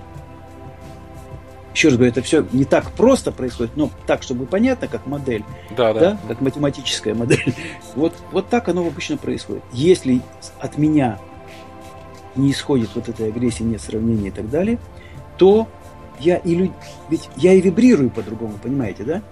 Еще 1.76 1.88
раз 1.88 1.98
говорю, 1.98 2.10
это 2.10 2.22
все 2.22 2.46
не 2.52 2.64
так 2.64 2.90
просто 2.92 3.32
происходит, 3.32 3.76
но 3.76 3.90
так, 4.06 4.22
чтобы 4.22 4.46
понятно, 4.46 4.88
как 4.88 5.04
модель, 5.04 5.44
да, 5.76 5.92
да. 5.92 6.00
Да, 6.00 6.18
как 6.26 6.40
математическая 6.40 7.14
модель. 7.14 7.54
Вот, 7.94 8.14
вот 8.32 8.48
так 8.48 8.70
оно 8.70 8.86
обычно 8.86 9.18
происходит. 9.18 9.62
Если 9.72 10.22
от 10.58 10.78
меня 10.78 11.18
не 12.34 12.50
исходит 12.52 12.88
вот 12.94 13.10
этой 13.10 13.28
агрессии, 13.28 13.62
нет 13.62 13.82
сравнения 13.82 14.28
и 14.28 14.30
так 14.30 14.48
далее, 14.48 14.78
то 15.36 15.68
я 16.18 16.36
и 16.36 16.54
люд... 16.54 16.72
ведь 17.10 17.28
я 17.36 17.52
и 17.52 17.60
вибрирую 17.60 18.08
по-другому, 18.08 18.54
понимаете, 18.62 19.04
да? 19.04 19.22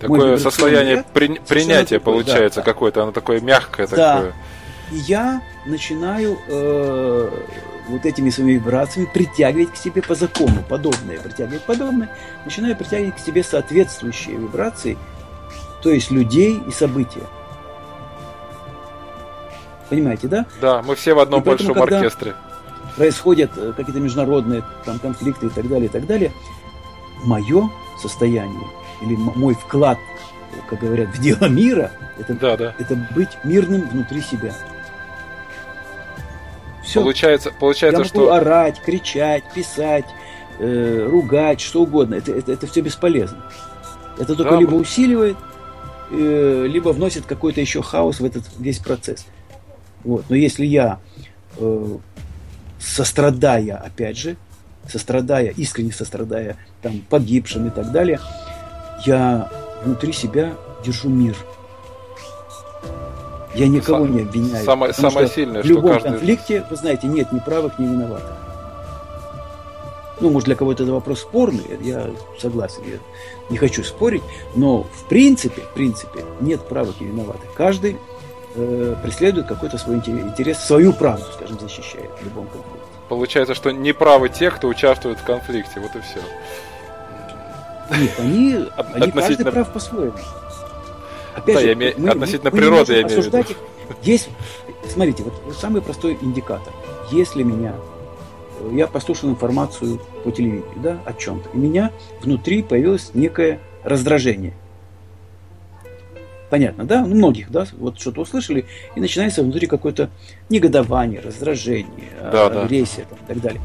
Такое 0.00 0.36
состояние 0.38 1.04
при... 1.12 1.38
принятия 1.38 2.00
такое, 2.00 2.14
получается 2.14 2.58
да, 2.60 2.64
какое-то, 2.64 3.04
оно 3.04 3.12
такое 3.12 3.40
мягкое 3.40 3.86
да. 3.86 4.16
такое. 4.16 4.34
И 4.90 4.96
я 4.96 5.42
начинаю 5.64 6.38
э, 6.48 7.30
вот 7.88 8.04
этими 8.04 8.30
своими 8.30 8.52
вибрациями 8.52 9.08
притягивать 9.12 9.72
к 9.72 9.76
себе 9.76 10.02
по 10.02 10.14
закону 10.14 10.62
подобное, 10.68 11.18
притягивать 11.18 11.64
подобное, 11.64 12.14
начинаю 12.44 12.76
притягивать 12.76 13.16
к 13.16 13.20
себе 13.20 13.42
соответствующие 13.42 14.36
вибрации, 14.36 14.96
то 15.82 15.90
есть 15.90 16.10
людей 16.10 16.60
и 16.66 16.70
события. 16.70 17.26
Понимаете, 19.88 20.28
да? 20.28 20.46
Да, 20.60 20.82
мы 20.82 20.94
все 20.94 21.14
в 21.14 21.18
одном 21.18 21.42
поэтому, 21.42 21.74
большом 21.74 21.94
оркестре. 21.94 22.34
Происходят 22.96 23.50
э, 23.56 23.72
какие-то 23.74 24.00
международные 24.00 24.62
там, 24.84 24.98
конфликты 24.98 25.46
и 25.46 25.50
так 25.50 25.66
далее, 25.66 25.86
и 25.86 25.88
так 25.88 26.06
далее. 26.06 26.32
Мое 27.24 27.70
состояние 28.00 28.66
или 29.00 29.14
мой 29.16 29.54
вклад, 29.54 29.98
как 30.68 30.80
говорят, 30.80 31.08
в 31.14 31.20
дело 31.20 31.48
мира, 31.48 31.90
это, 32.18 32.34
да, 32.34 32.56
да. 32.56 32.74
это 32.78 32.96
быть 33.14 33.30
мирным 33.44 33.88
внутри 33.88 34.20
себя. 34.20 34.52
Все. 36.88 37.02
Получается, 37.02 37.52
получается, 37.60 38.00
Я 38.00 38.04
могу 38.06 38.08
что... 38.08 38.32
орать, 38.32 38.80
кричать, 38.80 39.44
писать, 39.52 40.06
э, 40.58 41.06
ругать, 41.06 41.60
что 41.60 41.82
угодно. 41.82 42.14
Это, 42.14 42.32
это, 42.32 42.52
это 42.52 42.66
все 42.66 42.80
бесполезно. 42.80 43.44
Это 44.18 44.34
только 44.34 44.52
да, 44.52 44.56
либо 44.58 44.74
усиливает, 44.74 45.36
э, 46.10 46.64
либо 46.66 46.88
вносит 46.88 47.26
какой-то 47.26 47.60
еще 47.60 47.82
хаос 47.82 48.20
в 48.20 48.24
этот 48.24 48.44
весь 48.58 48.78
процесс. 48.78 49.26
Вот. 50.02 50.24
Но 50.30 50.36
если 50.36 50.64
я, 50.64 50.98
э, 51.58 51.96
сострадая, 52.80 53.76
опять 53.76 54.16
же, 54.16 54.38
сострадая, 54.90 55.50
искренне 55.50 55.92
сострадая 55.92 56.56
там, 56.80 57.02
погибшим 57.10 57.66
и 57.66 57.70
так 57.70 57.92
далее, 57.92 58.18
я 59.04 59.52
внутри 59.84 60.14
себя 60.14 60.54
держу 60.82 61.10
мир. 61.10 61.36
Я 63.58 63.68
никого 63.68 64.04
Сам, 64.04 64.14
не 64.14 64.22
обвиняю. 64.22 64.64
Самое, 64.64 64.92
самое 64.92 65.26
что 65.26 65.34
сильное, 65.34 65.62
в 65.62 65.66
любом 65.66 65.94
каждый... 65.94 66.10
конфликте, 66.12 66.64
вы 66.70 66.76
знаете, 66.76 67.08
нет 67.08 67.32
ни 67.32 67.40
правых, 67.40 67.78
ни 67.78 67.86
виноватых. 67.86 68.30
Ну, 70.20 70.30
может, 70.30 70.46
для 70.46 70.54
кого-то 70.54 70.84
это 70.84 70.92
вопрос 70.92 71.20
спорный, 71.20 71.64
я 71.80 72.10
согласен, 72.38 72.82
я 72.86 72.98
не 73.50 73.56
хочу 73.56 73.82
спорить, 73.82 74.22
но 74.54 74.82
в 74.82 75.04
принципе, 75.08 75.62
в 75.62 75.74
принципе, 75.74 76.24
нет 76.40 76.60
правых 76.68 77.00
и 77.00 77.04
виноватых. 77.04 77.52
Каждый 77.54 77.96
э, 78.54 78.94
преследует 79.02 79.46
какой-то 79.46 79.78
свой 79.78 79.96
интерес, 79.96 80.58
свою 80.58 80.92
правду, 80.92 81.26
скажем, 81.32 81.58
защищает 81.58 82.10
в 82.20 82.24
любом 82.24 82.46
конфликте. 82.46 82.78
Получается, 83.08 83.54
что 83.54 83.70
не 83.70 83.92
правы 83.92 84.28
те, 84.28 84.50
кто 84.50 84.68
участвует 84.68 85.18
в 85.18 85.24
конфликте, 85.24 85.80
вот 85.80 85.94
и 85.96 86.00
все. 86.00 86.20
Нет, 87.96 88.12
они, 88.18 88.64
они 88.94 89.10
каждый 89.12 89.46
прав 89.46 89.72
по-своему. 89.72 90.12
Опять 91.38 91.54
да, 91.54 91.60
же, 91.60 91.66
я 91.66 91.72
имею, 91.74 91.94
мы, 91.98 92.08
относительно 92.10 92.50
мы, 92.50 92.58
природы 92.58 92.92
мы 92.92 92.98
я 92.98 93.02
имею 93.06 93.22
в 93.22 93.26
виду. 93.26 93.44
Есть, 94.02 94.28
смотрите, 94.86 95.22
вот 95.22 95.56
самый 95.56 95.80
простой 95.80 96.18
индикатор. 96.20 96.72
Если 97.10 97.42
меня, 97.42 97.74
я 98.72 98.86
послушал 98.86 99.30
информацию 99.30 100.00
по 100.24 100.30
телевидению, 100.30 100.80
да, 100.82 100.98
о 101.04 101.12
чем-то, 101.12 101.50
и 101.50 101.56
у 101.56 101.60
меня 101.60 101.92
внутри 102.20 102.62
появилось 102.62 103.10
некое 103.14 103.60
раздражение. 103.84 104.54
Понятно, 106.50 106.84
да? 106.84 107.04
Ну, 107.04 107.14
многих, 107.14 107.50
да, 107.50 107.66
вот 107.76 108.00
что-то 108.00 108.22
услышали, 108.22 108.64
и 108.96 109.00
начинается 109.00 109.42
внутри 109.42 109.66
какое-то 109.66 110.10
негодование, 110.48 111.20
раздражение, 111.20 112.10
да, 112.20 112.46
агрессия 112.46 113.06
да. 113.10 113.16
Там, 113.16 113.18
и 113.18 113.28
так 113.28 113.40
далее. 113.42 113.60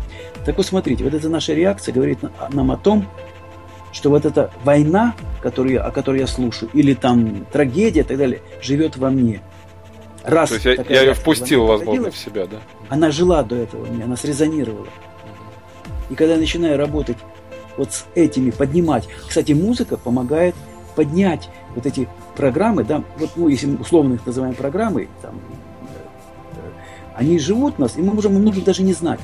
Так 0.46 0.58
вот, 0.58 0.66
смотрите, 0.66 1.04
вот 1.04 1.14
эта 1.14 1.30
наша 1.30 1.54
реакция 1.54 1.94
говорит 1.94 2.20
нам 2.52 2.72
о 2.72 2.78
том, 2.78 3.08
что 3.94 4.10
вот 4.10 4.26
эта 4.26 4.52
война, 4.66 5.16
которую, 5.42 5.86
о 5.86 5.92
которой 5.92 6.20
я 6.20 6.28
слушаю, 6.28 6.70
или 6.74 6.94
там 6.94 7.46
трагедия 7.46 8.02
и 8.02 8.04
так 8.04 8.18
далее, 8.18 8.42
живет 8.62 8.98
во 8.98 9.10
мне. 9.10 9.42
Раз 10.24 10.50
То 10.50 10.56
есть 10.56 10.66
я, 10.66 10.74
я 10.90 11.02
ее 11.04 11.14
впустил, 11.14 11.66
возможно, 11.66 12.12
в 12.12 12.18
себя, 12.18 12.46
да? 12.46 12.58
Она 12.90 13.12
жила 13.12 13.44
до 13.44 13.56
этого 13.56 13.86
меня, 13.86 14.06
она 14.06 14.18
срезонировала. 14.18 14.88
И 16.10 16.16
когда 16.16 16.34
я 16.34 16.40
начинаю 16.40 16.78
работать 16.78 17.18
вот 17.78 17.92
с 17.92 18.06
этими, 18.16 18.52
поднимать. 18.52 19.08
Кстати, 19.28 19.52
музыка 19.54 19.98
помогает 19.98 20.56
поднять 20.96 21.50
вот 21.76 21.86
эти 21.86 22.08
программы, 22.36 22.84
да, 22.84 23.04
вот, 23.18 23.32
ну, 23.36 23.48
если 23.48 23.76
условно 23.76 24.16
их 24.16 24.26
называем 24.26 24.54
программы, 24.54 25.08
там, 25.22 25.36
э, 25.36 26.58
э, 26.58 26.60
они 27.16 27.40
живут 27.40 27.76
в 27.76 27.80
нас, 27.80 27.98
и 27.98 28.02
мы 28.02 28.14
можем 28.14 28.34
многих 28.34 28.64
даже 28.64 28.84
не 28.84 28.94
знать. 28.94 29.20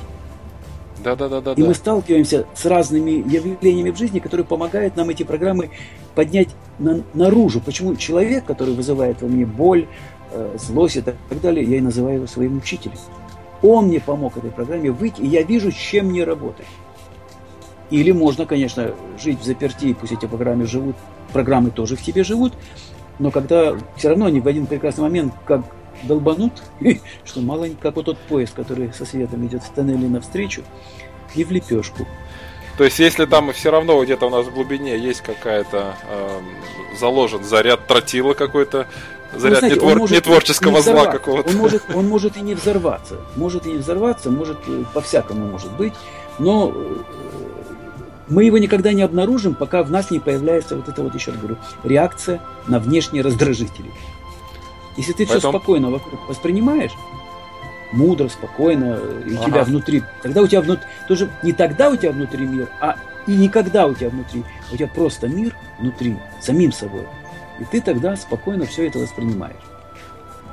Да, 1.02 1.16
да, 1.16 1.28
да, 1.28 1.40
да. 1.40 1.52
И 1.52 1.62
мы 1.62 1.74
сталкиваемся 1.74 2.46
с 2.54 2.66
разными 2.66 3.10
явлениями 3.10 3.90
в 3.90 3.96
жизни, 3.96 4.18
которые 4.18 4.46
помогают 4.46 4.96
нам 4.96 5.08
эти 5.08 5.22
программы 5.22 5.70
поднять 6.14 6.48
на, 6.78 7.02
наружу. 7.14 7.60
Почему 7.60 7.96
человек, 7.96 8.44
который 8.44 8.74
вызывает 8.74 9.22
во 9.22 9.28
мне 9.28 9.46
боль, 9.46 9.86
э, 10.32 10.56
злость 10.58 10.96
и 10.96 11.00
так 11.00 11.16
далее, 11.40 11.64
я 11.64 11.78
и 11.78 11.80
называю 11.80 12.16
его 12.16 12.26
своим 12.26 12.58
учителем. 12.58 12.96
Он 13.62 13.86
мне 13.86 14.00
помог 14.00 14.36
этой 14.36 14.50
программе 14.50 14.90
выйти, 14.90 15.20
и 15.20 15.26
я 15.26 15.42
вижу, 15.42 15.70
с 15.70 15.74
чем 15.74 16.06
мне 16.06 16.24
работать. 16.24 16.66
Или 17.90 18.12
можно, 18.12 18.46
конечно, 18.46 18.92
жить 19.18 19.40
в 19.40 19.44
заперти, 19.44 19.94
пусть 19.94 20.12
эти 20.12 20.26
программы 20.26 20.66
живут, 20.66 20.96
программы 21.32 21.70
тоже 21.70 21.96
в 21.96 22.02
тебе 22.02 22.24
живут, 22.24 22.52
но 23.18 23.30
когда 23.30 23.74
все 23.96 24.10
равно 24.10 24.26
они 24.26 24.40
в 24.40 24.46
один 24.46 24.66
прекрасный 24.66 25.02
момент, 25.02 25.34
как 25.44 25.62
долбанут, 26.02 26.62
что 27.24 27.40
мало 27.40 27.68
как 27.80 27.96
вот 27.96 28.06
тот 28.06 28.18
поезд, 28.18 28.54
который 28.54 28.92
со 28.92 29.04
светом 29.04 29.46
идет 29.46 29.62
в 29.62 29.70
тоннеле 29.70 30.08
навстречу, 30.08 30.62
и 31.34 31.44
в 31.44 31.50
лепешку. 31.50 32.06
То 32.76 32.84
есть, 32.84 32.98
если 32.98 33.26
там 33.26 33.52
все 33.52 33.70
равно 33.70 34.02
где-то 34.02 34.26
у 34.26 34.30
нас 34.30 34.46
в 34.46 34.54
глубине 34.54 34.98
есть 34.98 35.20
какая-то 35.20 35.96
э, 36.08 36.40
заложен 36.98 37.44
заряд 37.44 37.86
тротила 37.86 38.32
какой-то, 38.32 38.86
заряд 39.34 39.62
ну, 39.62 39.68
знаете, 39.68 39.76
нетвор... 39.76 39.98
может 39.98 40.16
нетворческого 40.16 40.76
не 40.76 40.82
зла 40.82 41.06
какого-то. 41.06 41.50
Он 41.50 41.56
может, 41.56 41.82
он 41.94 42.08
может 42.08 42.36
и 42.38 42.40
не 42.40 42.54
взорваться. 42.54 43.16
Может 43.36 43.66
и 43.66 43.72
не 43.72 43.78
взорваться, 43.78 44.30
может 44.30 44.58
э, 44.66 44.84
по-всякому 44.94 45.46
может 45.46 45.70
быть. 45.72 45.92
Но 46.38 46.72
э, 46.74 46.96
мы 48.28 48.44
его 48.44 48.56
никогда 48.56 48.92
не 48.94 49.02
обнаружим, 49.02 49.54
пока 49.54 49.82
в 49.82 49.90
нас 49.90 50.10
не 50.10 50.20
появляется 50.20 50.76
вот 50.76 50.88
это 50.88 51.02
вот, 51.02 51.14
еще 51.14 51.32
раз 51.32 51.40
говорю, 51.40 51.58
реакция 51.84 52.40
на 52.66 52.78
внешние 52.78 53.22
раздражители. 53.22 53.90
Если 55.00 55.12
ты 55.12 55.26
Поэтому... 55.26 55.40
все 55.40 55.48
спокойно 55.48 55.90
вокруг 55.90 56.28
воспринимаешь, 56.28 56.92
мудро, 57.90 58.28
спокойно, 58.28 59.00
и 59.26 59.34
ага. 59.34 59.46
тебя 59.46 59.64
внутри, 59.64 60.02
тогда 60.22 60.42
у 60.42 60.46
тебя 60.46 60.60
внутри, 60.60 60.86
тоже 61.08 61.30
не 61.42 61.54
тогда 61.54 61.88
у 61.88 61.96
тебя 61.96 62.12
внутри 62.12 62.44
мир, 62.44 62.68
а 62.82 62.96
и 63.26 63.32
никогда 63.32 63.86
у 63.86 63.94
тебя 63.94 64.10
внутри, 64.10 64.44
у 64.70 64.76
тебя 64.76 64.88
просто 64.88 65.26
мир 65.26 65.56
внутри, 65.78 66.18
самим 66.42 66.70
собой. 66.70 67.06
И 67.60 67.64
ты 67.64 67.80
тогда 67.80 68.14
спокойно 68.14 68.66
все 68.66 68.88
это 68.88 68.98
воспринимаешь. 68.98 69.56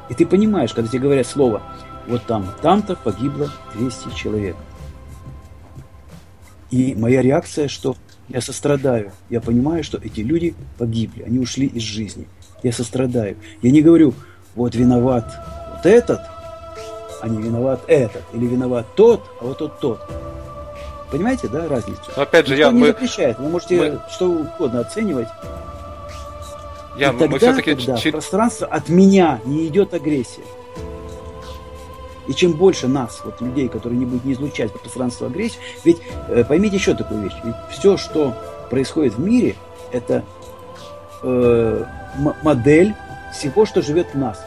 И 0.10 0.14
ты 0.14 0.26
понимаешь, 0.26 0.74
когда 0.74 0.90
тебе 0.90 1.02
говорят 1.02 1.28
слово, 1.28 1.62
вот 2.08 2.26
там, 2.26 2.48
там-то 2.62 2.96
погибло 2.96 3.52
200 3.76 4.16
человек. 4.16 4.56
И 6.72 6.96
моя 6.96 7.22
реакция, 7.22 7.68
что 7.68 7.98
я 8.30 8.40
сострадаю. 8.40 9.12
Я 9.30 9.42
понимаю, 9.42 9.84
что 9.84 9.98
эти 9.98 10.22
люди 10.22 10.56
погибли, 10.78 11.24
они 11.24 11.38
ушли 11.38 11.68
из 11.68 11.82
жизни. 11.82 12.28
Я 12.64 12.72
сострадаю. 12.72 13.36
Я 13.62 13.72
не 13.72 13.82
говорю, 13.82 14.14
вот 14.58 14.74
виноват 14.76 15.26
вот 15.76 15.86
этот, 15.86 16.20
а 17.22 17.30
не 17.30 17.42
виноват 17.42 17.80
этот, 17.88 18.24
или 18.34 18.48
виноват 18.48 18.86
тот, 18.96 19.22
а 19.40 19.46
вот 19.46 19.60
тот 19.60 19.80
тот. 19.80 20.02
Понимаете, 21.12 21.48
да, 21.48 21.70
разницу? 21.70 22.02
Опять 22.16 22.48
же, 22.48 22.54
Никто 22.56 22.68
я 22.68 22.74
не 22.74 22.80
мы... 22.82 22.88
запрещает. 22.88 23.40
Вы 23.40 23.50
можете 23.50 23.78
мы... 23.78 24.00
что 24.12 24.30
угодно 24.30 24.82
оценивать. 24.82 25.30
Я, 26.98 27.10
И 27.10 27.12
тогда, 27.12 27.28
мы 27.28 27.38
все-таки 27.38 27.76
когда 27.76 27.96
в 27.96 28.12
пространство 28.12 28.68
от 28.68 28.90
меня 28.90 29.40
не 29.46 29.68
идет 29.68 29.94
агрессия. 29.94 30.42
И 32.28 32.34
чем 32.34 32.54
больше 32.54 32.88
нас, 32.88 33.22
вот 33.24 33.40
людей, 33.40 33.70
которые 33.70 34.00
не 34.00 34.06
будут 34.06 34.26
не 34.26 34.34
излучать 34.34 34.74
по 34.74 34.80
пространству 34.80 35.28
агрессию, 35.28 35.62
ведь 35.86 36.00
э, 36.28 36.44
поймите 36.44 36.76
еще 36.76 36.94
такую 36.94 37.22
вещь, 37.22 37.36
ведь 37.44 37.56
все, 37.70 37.96
что 37.96 38.34
происходит 38.70 39.14
в 39.14 39.20
мире, 39.20 39.56
это 39.94 40.26
э, 41.22 41.86
модель 42.44 42.96
всего, 43.34 43.66
что 43.66 43.82
живет 43.82 44.14
в 44.14 44.18
нас. 44.18 44.44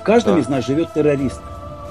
В 0.00 0.02
каждом 0.02 0.36
да. 0.36 0.40
из 0.40 0.48
нас 0.48 0.66
живет 0.66 0.92
террорист. 0.92 1.40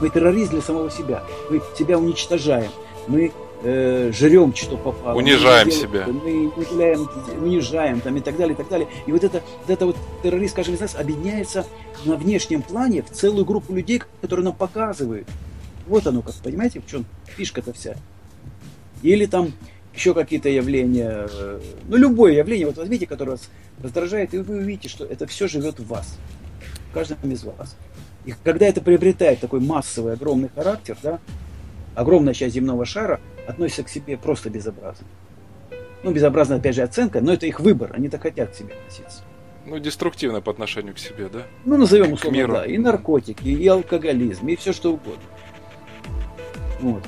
Мы 0.01 0.09
террорист 0.09 0.51
для 0.51 0.61
самого 0.61 0.89
себя. 0.89 1.23
Мы 1.49 1.61
себя 1.77 1.97
уничтожаем. 1.97 2.71
Мы 3.07 3.31
э, 3.63 4.11
жрем, 4.13 4.55
что 4.55 4.77
попало. 4.77 5.15
Унижаем 5.17 5.67
мы 5.67 5.71
себя. 5.71 6.05
Мы 6.07 6.49
унижаем, 6.49 7.09
унижаем 7.41 8.01
там, 8.01 8.17
и 8.17 8.21
так 8.21 8.37
далее, 8.37 8.53
и 8.53 8.57
так 8.57 8.69
далее. 8.69 8.87
И 9.05 9.11
вот 9.11 9.23
это, 9.23 9.41
вот 9.61 9.69
это 9.69 9.85
вот 9.85 9.97
террорист, 10.23 10.53
скажем, 10.53 10.75
из 10.75 10.79
нас 10.79 10.95
объединяется 10.95 11.65
на 12.05 12.15
внешнем 12.15 12.61
плане 12.61 13.01
в 13.01 13.09
целую 13.09 13.45
группу 13.45 13.73
людей, 13.73 14.01
которые 14.21 14.45
нам 14.45 14.55
показывают. 14.55 15.27
Вот 15.87 16.05
оно 16.07 16.21
как, 16.21 16.35
понимаете, 16.35 16.81
в 16.81 16.87
чем 16.87 17.05
фишка-то 17.25 17.73
вся. 17.73 17.95
Или 19.01 19.25
там 19.25 19.53
еще 19.93 20.13
какие-то 20.13 20.49
явления, 20.49 21.27
э, 21.29 21.59
ну 21.87 21.97
любое 21.97 22.33
явление, 22.33 22.67
вот 22.67 22.77
возьмите, 22.77 23.05
которое 23.07 23.31
вас 23.31 23.49
раздражает, 23.81 24.33
и 24.33 24.37
вы 24.37 24.57
увидите, 24.57 24.89
что 24.89 25.05
это 25.05 25.27
все 25.27 25.47
живет 25.47 25.79
в 25.79 25.87
вас, 25.87 26.17
в 26.89 26.93
каждом 26.93 27.17
из 27.31 27.43
вас. 27.43 27.75
И 28.25 28.33
когда 28.43 28.67
это 28.67 28.81
приобретает 28.81 29.39
такой 29.39 29.59
массовый, 29.59 30.13
огромный 30.13 30.49
характер, 30.53 30.97
да, 31.01 31.19
огромная 31.95 32.33
часть 32.33 32.55
земного 32.55 32.85
шара 32.85 33.19
относится 33.47 33.83
к 33.83 33.89
себе 33.89 34.17
просто 34.17 34.49
безобразно. 34.49 35.07
Ну, 36.03 36.11
безобразно, 36.11 36.55
опять 36.55 36.75
же, 36.75 36.83
оценка, 36.83 37.19
но 37.19 37.33
это 37.33 37.45
их 37.45 37.59
выбор, 37.59 37.91
они 37.93 38.09
так 38.09 38.21
хотят 38.21 38.51
к 38.51 38.55
себе 38.55 38.73
относиться. 38.73 39.23
Ну, 39.65 39.77
деструктивно 39.79 40.41
по 40.41 40.51
отношению 40.51 40.95
к 40.95 40.99
себе, 40.99 41.29
да? 41.31 41.43
Ну, 41.65 41.77
назовем 41.77 42.13
условно, 42.13 42.47
да. 42.47 42.65
И 42.65 42.77
наркотики, 42.77 43.47
и 43.47 43.67
алкоголизм, 43.67 44.47
и 44.47 44.55
все 44.55 44.71
что 44.71 44.93
угодно. 44.93 45.21
Вот. 46.79 47.03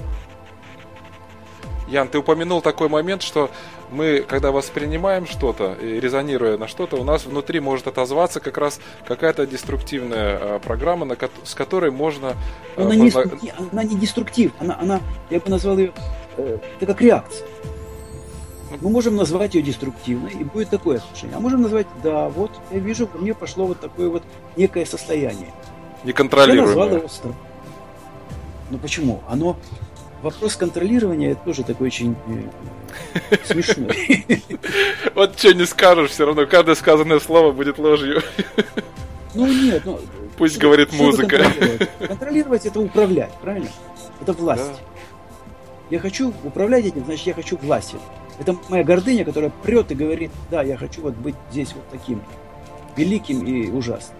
Ян, 1.91 2.07
ты 2.07 2.19
упомянул 2.19 2.61
такой 2.61 2.87
момент, 2.87 3.21
что 3.21 3.51
мы, 3.91 4.23
когда 4.25 4.53
воспринимаем 4.53 5.27
что-то, 5.27 5.73
и 5.73 5.99
резонируя 5.99 6.57
на 6.57 6.69
что-то, 6.69 6.95
у 6.95 7.03
нас 7.03 7.25
внутри 7.25 7.59
может 7.59 7.85
отозваться 7.87 8.39
как 8.39 8.57
раз 8.57 8.79
какая-то 9.05 9.45
деструктивная 9.45 10.37
а, 10.41 10.59
программа, 10.59 11.05
на, 11.05 11.17
с 11.43 11.53
которой 11.53 11.91
можно... 11.91 12.37
А, 12.77 12.83
она, 12.83 12.95
не, 12.95 13.11
она 13.71 13.83
не 13.83 13.97
деструктив, 13.97 14.53
она, 14.59 14.77
она, 14.79 15.01
я 15.29 15.41
бы 15.41 15.49
назвал 15.49 15.77
ее, 15.77 15.91
э, 16.37 16.59
это 16.77 16.85
как 16.85 17.01
реакция. 17.01 17.45
Ну. 18.71 18.77
Мы 18.79 18.89
можем 18.89 19.17
назвать 19.17 19.55
ее 19.55 19.61
деструктивной, 19.61 20.31
и 20.31 20.45
будет 20.45 20.69
такое 20.69 20.99
отношение. 20.99 21.35
А 21.35 21.41
можем 21.41 21.61
назвать, 21.61 21.87
да, 22.01 22.29
вот, 22.29 22.51
я 22.71 22.79
вижу, 22.79 23.05
ко 23.05 23.17
мне 23.17 23.33
пошло 23.33 23.65
вот 23.65 23.81
такое 23.81 24.07
вот 24.07 24.23
некое 24.55 24.85
состояние. 24.85 25.53
Неконтролируемое. 26.05 26.69
Я 26.69 26.75
назвал 26.77 26.97
его 26.97 27.09
страх. 27.09 27.35
Ну 28.69 28.77
почему? 28.77 29.21
Оно 29.27 29.57
вопрос 30.21 30.55
контролирования 30.55 31.31
это 31.31 31.41
тоже 31.45 31.63
такой 31.63 31.87
очень 31.87 32.15
э, 33.29 33.35
смешной. 33.45 34.25
Вот 35.15 35.37
что 35.37 35.53
не 35.53 35.65
скажешь, 35.65 36.11
все 36.11 36.25
равно 36.25 36.45
каждое 36.45 36.75
сказанное 36.75 37.19
слово 37.19 37.51
будет 37.51 37.77
ложью. 37.77 38.21
Ну 39.33 39.47
нет, 39.47 39.83
ну... 39.85 39.97
Пусть 40.37 40.57
говорит 40.57 40.91
музыка. 40.91 41.45
Контролировать? 41.99 42.65
это 42.65 42.81
управлять, 42.81 43.31
правильно? 43.41 43.69
Это 44.19 44.33
власть. 44.33 44.81
Я 45.89 45.99
хочу 45.99 46.33
управлять 46.43 46.85
этим, 46.85 47.05
значит, 47.05 47.27
я 47.27 47.33
хочу 47.33 47.57
власти. 47.57 47.95
Это 48.39 48.57
моя 48.67 48.83
гордыня, 48.83 49.23
которая 49.23 49.51
прет 49.63 49.89
и 49.91 49.95
говорит, 49.95 50.31
да, 50.49 50.63
я 50.63 50.75
хочу 50.75 51.01
вот 51.01 51.13
быть 51.13 51.35
здесь 51.49 51.73
вот 51.73 51.83
таким 51.91 52.21
великим 52.97 53.45
и 53.45 53.69
ужасным. 53.69 54.17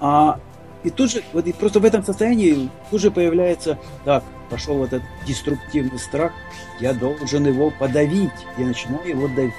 А 0.00 0.40
и 0.84 0.90
тут 0.90 1.10
же, 1.12 1.22
вот 1.32 1.46
и 1.46 1.52
просто 1.52 1.78
в 1.80 1.84
этом 1.84 2.04
состоянии 2.04 2.68
тут 2.90 3.00
же 3.00 3.10
появляется, 3.10 3.78
так, 4.04 4.24
пошел 4.50 4.76
вот 4.76 4.92
этот 4.92 5.06
деструктивный 5.26 5.98
страх, 5.98 6.32
я 6.80 6.92
должен 6.92 7.46
его 7.46 7.70
подавить, 7.70 8.30
я 8.58 8.66
начинаю 8.66 9.08
его 9.08 9.28
давить. 9.28 9.54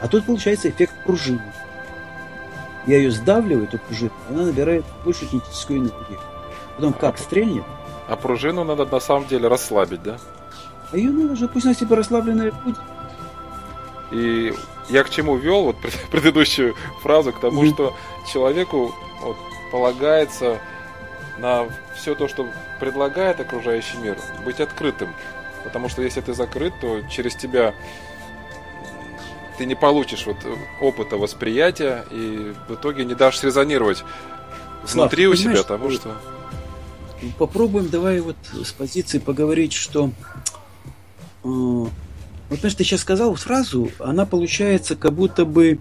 А 0.00 0.08
тут 0.08 0.26
получается 0.26 0.70
эффект 0.70 0.94
пружины. 1.04 1.42
Я 2.86 2.98
ее 2.98 3.10
сдавливаю, 3.10 3.66
эту 3.66 3.78
пружину, 3.78 4.12
она 4.30 4.44
набирает 4.44 4.84
больше 5.04 5.26
кинетическую 5.26 5.80
энергию. 5.80 6.20
Потом 6.76 6.92
как 6.92 7.18
стрельнет. 7.18 7.64
А 8.08 8.16
пружину 8.16 8.64
надо 8.64 8.86
на 8.86 9.00
самом 9.00 9.26
деле 9.26 9.48
расслабить, 9.48 10.02
да? 10.02 10.18
А 10.92 10.96
ее 10.96 11.10
надо 11.10 11.36
же, 11.36 11.48
пусть 11.48 11.66
она 11.66 11.74
себе 11.74 11.96
расслабленная 11.96 12.52
будет. 12.52 12.78
И 14.12 14.54
я 14.88 15.02
к 15.02 15.10
чему 15.10 15.36
вел 15.36 15.64
вот 15.64 15.76
предыдущую 16.10 16.74
фразу, 17.02 17.32
к 17.32 17.40
тому, 17.40 17.66
что 17.66 17.94
человеку 18.32 18.94
полагается 19.70 20.58
на 21.38 21.66
все 21.94 22.14
то, 22.14 22.28
что 22.28 22.48
предлагает 22.80 23.40
окружающий 23.40 23.98
мир, 23.98 24.16
быть 24.44 24.60
открытым. 24.60 25.14
Потому 25.64 25.88
что 25.88 26.02
если 26.02 26.20
ты 26.20 26.34
закрыт, 26.34 26.72
то 26.80 27.02
через 27.10 27.34
тебя 27.34 27.74
ты 29.58 29.66
не 29.66 29.74
получишь 29.74 30.26
вот 30.26 30.36
опыта 30.80 31.16
восприятия 31.16 32.04
и 32.10 32.54
в 32.68 32.74
итоге 32.74 33.04
не 33.04 33.14
дашь 33.14 33.38
срезонировать 33.38 34.04
внутри 34.84 35.24
Слав, 35.24 35.34
у 35.34 35.36
себя 35.36 35.62
того, 35.62 35.90
что... 35.90 36.16
Попробуем 37.38 37.88
давай 37.88 38.20
вот 38.20 38.36
с 38.52 38.72
позиции 38.72 39.18
поговорить, 39.18 39.72
что... 39.72 40.10
Э, 41.42 41.48
вот, 42.48 42.60
знаешь, 42.60 42.74
ты 42.74 42.84
сейчас 42.84 43.00
сказал 43.00 43.34
фразу, 43.34 43.90
она 43.98 44.26
получается 44.26 44.94
как 44.94 45.14
будто 45.14 45.44
бы 45.44 45.80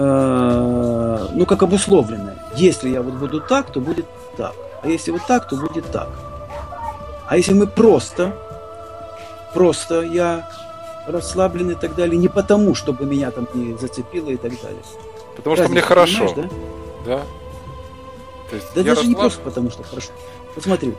Э, 0.00 1.26
ну, 1.32 1.44
как 1.44 1.64
обусловленное. 1.64 2.36
Если 2.54 2.88
я 2.90 3.02
вот 3.02 3.14
буду 3.14 3.40
так, 3.40 3.72
то 3.72 3.80
будет 3.80 4.06
так. 4.36 4.54
А 4.82 4.86
если 4.86 5.10
вот 5.10 5.22
так, 5.26 5.48
то 5.48 5.56
будет 5.56 5.90
так. 5.90 6.08
А 7.26 7.36
если 7.36 7.52
мы 7.52 7.66
просто, 7.66 8.32
просто 9.54 10.02
я 10.02 10.48
расслаблен 11.08 11.72
и 11.72 11.74
так 11.74 11.96
далее, 11.96 12.16
не 12.16 12.28
потому, 12.28 12.76
чтобы 12.76 13.06
меня 13.06 13.32
там 13.32 13.48
не 13.54 13.76
зацепило 13.76 14.30
и 14.30 14.36
так 14.36 14.52
далее. 14.62 14.82
Потому 15.36 15.56
Разница, 15.56 15.64
что 15.64 15.72
мне 15.72 15.82
хорошо. 15.82 16.34
Да? 16.36 16.48
Да. 17.04 17.22
То 18.50 18.56
есть 18.56 18.68
да 18.74 18.82
даже 18.82 18.88
расслаб... 18.90 19.08
не 19.08 19.14
просто 19.16 19.40
потому, 19.42 19.70
что 19.70 19.82
хорошо. 19.82 20.10
Вот 20.54 20.62
смотри, 20.62 20.94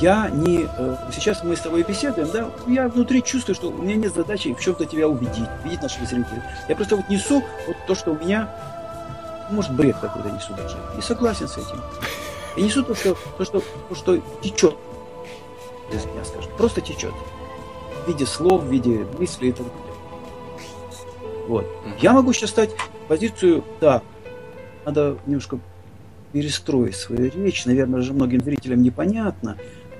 я 0.00 0.28
не... 0.30 0.68
Э, 0.76 0.96
сейчас 1.12 1.42
мы 1.42 1.56
с 1.56 1.60
тобой 1.60 1.82
беседуем, 1.82 2.28
да, 2.30 2.50
я 2.66 2.88
внутри 2.88 3.22
чувствую, 3.22 3.54
что 3.54 3.70
у 3.70 3.82
меня 3.82 3.96
нет 3.96 4.14
задачи 4.14 4.52
в 4.52 4.60
чем-то 4.60 4.84
тебя 4.84 5.08
убедить, 5.08 5.48
убедить 5.62 5.82
наших 5.82 6.06
зрителей. 6.06 6.42
Я 6.68 6.76
просто 6.76 6.96
вот 6.96 7.08
несу 7.08 7.42
вот 7.66 7.76
то, 7.86 7.94
что 7.94 8.10
у 8.10 8.18
меня, 8.18 8.54
может, 9.50 9.72
бред 9.72 9.96
какой-то 10.00 10.30
несу 10.30 10.52
даже. 10.54 10.76
И 10.98 11.00
согласен 11.00 11.48
с 11.48 11.56
этим. 11.56 11.80
Я 12.56 12.64
несу 12.64 12.82
то, 12.82 12.94
что, 12.94 13.16
то, 13.38 13.44
что, 13.44 13.62
то, 13.88 13.94
что 13.94 14.18
течет 14.42 14.76
из 15.90 16.04
меня, 16.04 16.24
скажем, 16.24 16.50
просто 16.56 16.80
течет. 16.80 17.14
В 18.04 18.08
виде 18.08 18.26
слов, 18.26 18.64
в 18.64 18.70
виде 18.70 19.06
мыслей 19.18 19.48
и 19.48 19.52
так 19.52 19.66
далее. 19.66 19.82
Вот. 21.48 21.66
Я 22.00 22.12
могу 22.12 22.32
сейчас 22.32 22.50
стать 22.50 22.70
позицию, 23.08 23.64
да, 23.80 24.02
надо 24.84 25.16
немножко 25.26 25.58
перестроить 26.32 26.96
свою 26.96 27.30
речь. 27.30 27.66
Наверное, 27.66 28.02
же 28.02 28.12
многим 28.12 28.42
зрителям 28.42 28.82
непонятно 28.82 29.56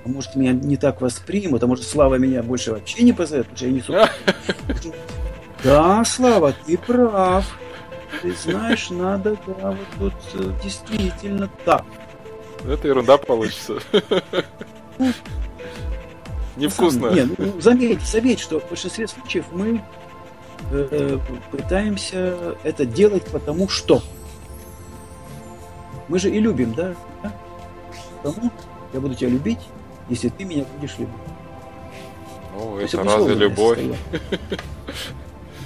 а 0.07 0.09
может 0.09 0.35
меня 0.35 0.53
не 0.53 0.77
так 0.77 1.01
воспримут, 1.01 1.63
а 1.63 1.67
может 1.67 1.85
Слава 1.85 2.15
меня 2.15 2.41
больше 2.41 2.71
вообще 2.71 3.03
не 3.03 3.11
позовет, 3.13 3.47
потому 3.47 3.57
что 3.57 3.65
я 3.65 3.71
несу. 3.71 3.93
Да, 5.63 6.05
Слава, 6.05 6.53
ты 6.65 6.77
прав. 6.77 7.57
Ты 8.21 8.31
знаешь, 8.33 8.89
надо, 8.91 9.35
да, 9.47 9.75
вот 9.99 10.13
тут 10.13 10.13
э, 10.35 10.51
действительно 10.63 11.49
так. 11.65 11.83
Это 12.65 12.87
ерунда 12.87 13.17
получится. 13.17 13.79
Невкусно. 16.55 17.09
Нет, 17.09 17.29
ну, 17.37 17.59
заметь, 17.59 18.01
заметь, 18.03 18.39
что 18.39 18.59
в 18.59 18.69
большинстве 18.69 19.07
случаев 19.07 19.45
мы 19.51 19.81
э, 20.71 21.17
пытаемся 21.51 22.55
это 22.63 22.85
делать 22.85 23.25
потому 23.25 23.67
что. 23.67 24.01
Мы 26.07 26.19
же 26.19 26.29
и 26.29 26.39
любим, 26.39 26.73
да? 26.73 26.93
Потому 28.23 28.51
я 28.93 28.99
буду 28.99 29.15
тебя 29.15 29.29
любить, 29.29 29.59
если 30.09 30.29
ты 30.29 30.45
меня 30.45 30.63
будешь 30.77 30.97
любить. 30.97 31.13
Ну, 32.55 32.77
это 32.77 33.03
разве 33.03 33.35
любовь? 33.35 33.79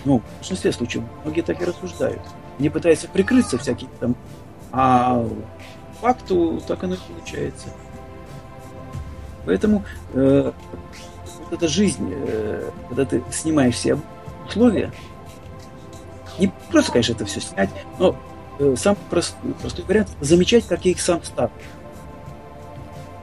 Ну, 0.03 0.17
в 0.19 0.37
большинстве 0.39 0.71
случаев 0.71 1.03
многие 1.23 1.41
так 1.41 1.61
и 1.61 1.65
рассуждают. 1.65 2.21
Не 2.57 2.69
пытаются 2.69 3.07
прикрыться 3.07 3.59
всякие 3.59 3.89
там, 3.99 4.15
а 4.71 5.23
факту 6.01 6.59
так 6.67 6.83
оно 6.83 6.95
и 6.95 6.97
получается. 6.97 7.67
Поэтому 9.45 9.83
э, 10.13 10.51
вот 11.39 11.53
эта 11.53 11.67
жизнь, 11.67 12.11
э, 12.11 12.71
когда 12.89 13.05
ты 13.05 13.23
снимаешь 13.31 13.75
все 13.75 13.97
условия, 14.47 14.91
не 16.39 16.51
просто, 16.71 16.91
конечно, 16.91 17.13
это 17.13 17.25
все 17.25 17.39
снять, 17.39 17.69
но 17.99 18.15
самый 18.75 18.97
простой, 19.09 19.53
простой 19.61 19.85
вариант 19.85 20.09
замечать, 20.19 20.67
как 20.67 20.85
я 20.85 20.91
их 20.91 21.01
сам 21.01 21.23
ставлю. 21.23 21.53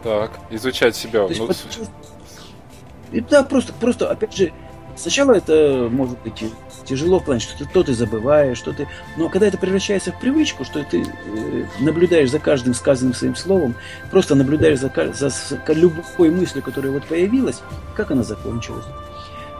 Так, 0.02 0.30
изучать 0.50 0.96
себя. 0.96 1.26
То 1.26 1.34
ну... 1.36 1.48
есть, 1.48 3.28
да, 3.28 3.42
просто, 3.42 3.72
просто, 3.72 4.10
опять 4.10 4.36
же, 4.36 4.52
сначала 4.96 5.32
это 5.32 5.88
может 5.90 6.18
быть 6.20 6.44
Тяжело 6.88 7.20
в 7.20 7.24
плане, 7.24 7.40
что 7.40 7.58
ты 7.58 7.66
то 7.66 7.82
ты 7.82 7.92
забываешь, 7.92 8.56
что 8.56 8.72
ты... 8.72 8.88
Но 9.18 9.28
когда 9.28 9.46
это 9.46 9.58
превращается 9.58 10.10
в 10.10 10.18
привычку, 10.18 10.64
что 10.64 10.82
ты 10.82 11.02
э, 11.02 11.64
наблюдаешь 11.80 12.30
за 12.30 12.38
каждым 12.38 12.72
сказанным 12.72 13.12
своим 13.12 13.36
словом, 13.36 13.74
просто 14.10 14.34
наблюдаешь 14.34 14.78
за, 14.78 14.90
за, 15.12 15.28
за 15.28 15.60
любой 15.74 16.30
мыслью, 16.30 16.62
которая 16.62 16.90
вот 16.90 17.04
появилась, 17.04 17.60
как 17.94 18.10
она 18.10 18.22
закончилась. 18.22 18.86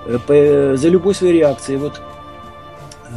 Э, 0.06 0.18
по, 0.26 0.78
за 0.78 0.88
любой 0.88 1.14
своей 1.14 1.34
реакцией. 1.34 1.76
Вот 1.76 1.98
э, 1.98 2.17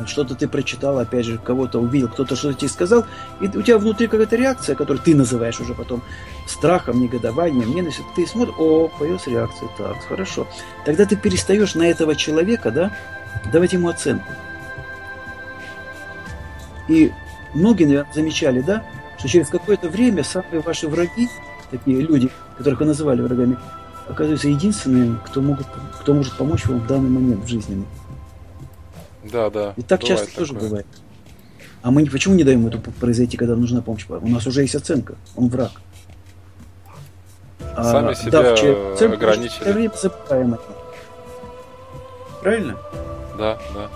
что-то 0.06 0.36
ты 0.36 0.48
прочитал, 0.48 1.00
опять 1.00 1.26
же, 1.26 1.38
кого-то 1.38 1.80
увидел, 1.80 2.08
кто-то 2.08 2.36
что-то 2.36 2.60
тебе 2.60 2.70
сказал, 2.70 3.06
и 3.40 3.48
у 3.48 3.62
тебя 3.62 3.78
внутри 3.78 4.08
какая-то 4.08 4.36
реакция, 4.36 4.76
которую 4.76 5.04
ты 5.04 5.16
называешь 5.16 5.60
уже 5.60 5.74
потом 5.74 6.02
страхом, 6.48 7.02
негодованием, 7.02 7.74
ненавистью. 7.74 8.06
Ты 8.16 8.26
смотришь, 8.26 8.56
о, 8.58 8.90
появилась 9.00 9.28
реакция, 9.28 9.70
так, 9.78 9.98
хорошо. 10.08 10.48
Тогда 10.86 11.06
ты 11.06 11.16
перестаешь 11.16 11.76
на 11.76 11.84
этого 11.84 12.16
человека, 12.16 12.72
да, 12.72 12.96
давать 13.52 13.74
ему 13.74 13.90
оценку. 13.90 14.32
И 16.88 17.12
многие, 17.54 17.86
наверное, 17.86 18.14
замечали, 18.14 18.62
да, 18.62 18.84
что 19.18 19.28
через 19.28 19.50
какое-то 19.50 19.90
время 19.90 20.24
самые 20.24 20.62
ваши 20.62 20.88
враги, 20.88 21.30
такие 21.70 22.02
люди, 22.02 22.30
которых 22.58 22.80
вы 22.80 22.86
называли 22.88 23.22
врагами, 23.22 23.58
оказываются 24.08 24.50
единственными, 24.50 25.18
кто, 25.26 25.42
могут, 25.42 25.68
кто 26.02 26.14
может 26.14 26.36
помочь 26.38 26.66
вам 26.66 26.80
в 26.80 26.88
данный 26.88 27.10
момент 27.10 27.46
в 27.46 27.48
жизни. 27.48 27.86
Да, 29.24 29.50
да. 29.50 29.74
И 29.78 29.82
так 29.82 30.04
часто 30.04 30.28
такое. 30.28 30.46
тоже 30.46 30.54
бывает. 30.54 30.88
А 31.82 31.92
мы 31.92 32.06
почему 32.06 32.36
не 32.36 32.44
даем 32.44 32.66
это 32.68 32.78
произойти, 32.78 33.38
когда 33.38 33.56
нужна 33.56 33.82
помощь? 33.82 34.06
У 34.08 34.28
нас 34.28 34.46
уже 34.46 34.62
есть 34.62 34.76
оценка, 34.76 35.16
он 35.36 35.50
враг. 35.50 35.72
А, 37.76 37.84
Сами 37.84 38.14
себя 38.14 38.32
да, 38.32 38.56
цель, 38.56 39.14
ограничили. 39.14 39.72
Время 39.72 39.92
забываем 39.96 40.54
это. 40.56 40.64
Правильно? 42.42 42.78
Да, 43.38 43.60
да. 43.74 43.90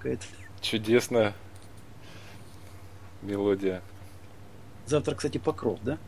Какая-то. 0.00 0.24
Чудесная 0.62 1.34
мелодия. 3.22 3.82
Завтра, 4.86 5.14
кстати, 5.14 5.38
покров, 5.38 5.78
да? 5.82 5.98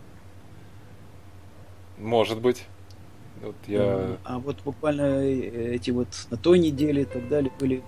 Может 1.98 2.40
быть. 2.40 2.64
Вот 3.42 3.56
я... 3.66 4.16
А 4.24 4.38
вот 4.38 4.62
буквально 4.62 5.02
э, 5.02 5.74
эти 5.74 5.90
вот 5.90 6.08
на 6.30 6.36
той 6.36 6.58
неделе 6.58 7.02
и 7.02 7.04
так 7.04 7.28
далее 7.28 7.52
были 7.58 7.82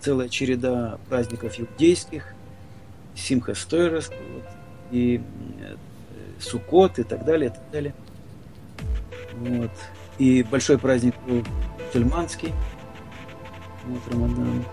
целая 0.00 0.28
череда 0.28 0.98
праздников 1.08 1.58
иудейских, 1.58 2.34
Симха 3.14 3.54
Стойрос, 3.54 4.08
вот, 4.08 4.44
и 4.90 5.20
э, 5.60 5.76
Сукот 6.40 6.98
и 6.98 7.02
так 7.02 7.24
далее, 7.24 7.50
и 7.50 7.52
так 7.52 7.70
далее. 7.70 7.94
Вот. 9.34 9.70
И 10.18 10.42
большой 10.42 10.78
праздник 10.78 11.14
был 11.26 11.44
мусульманский, 11.86 12.52
вот 13.86 14.12
Рамадан. 14.12 14.64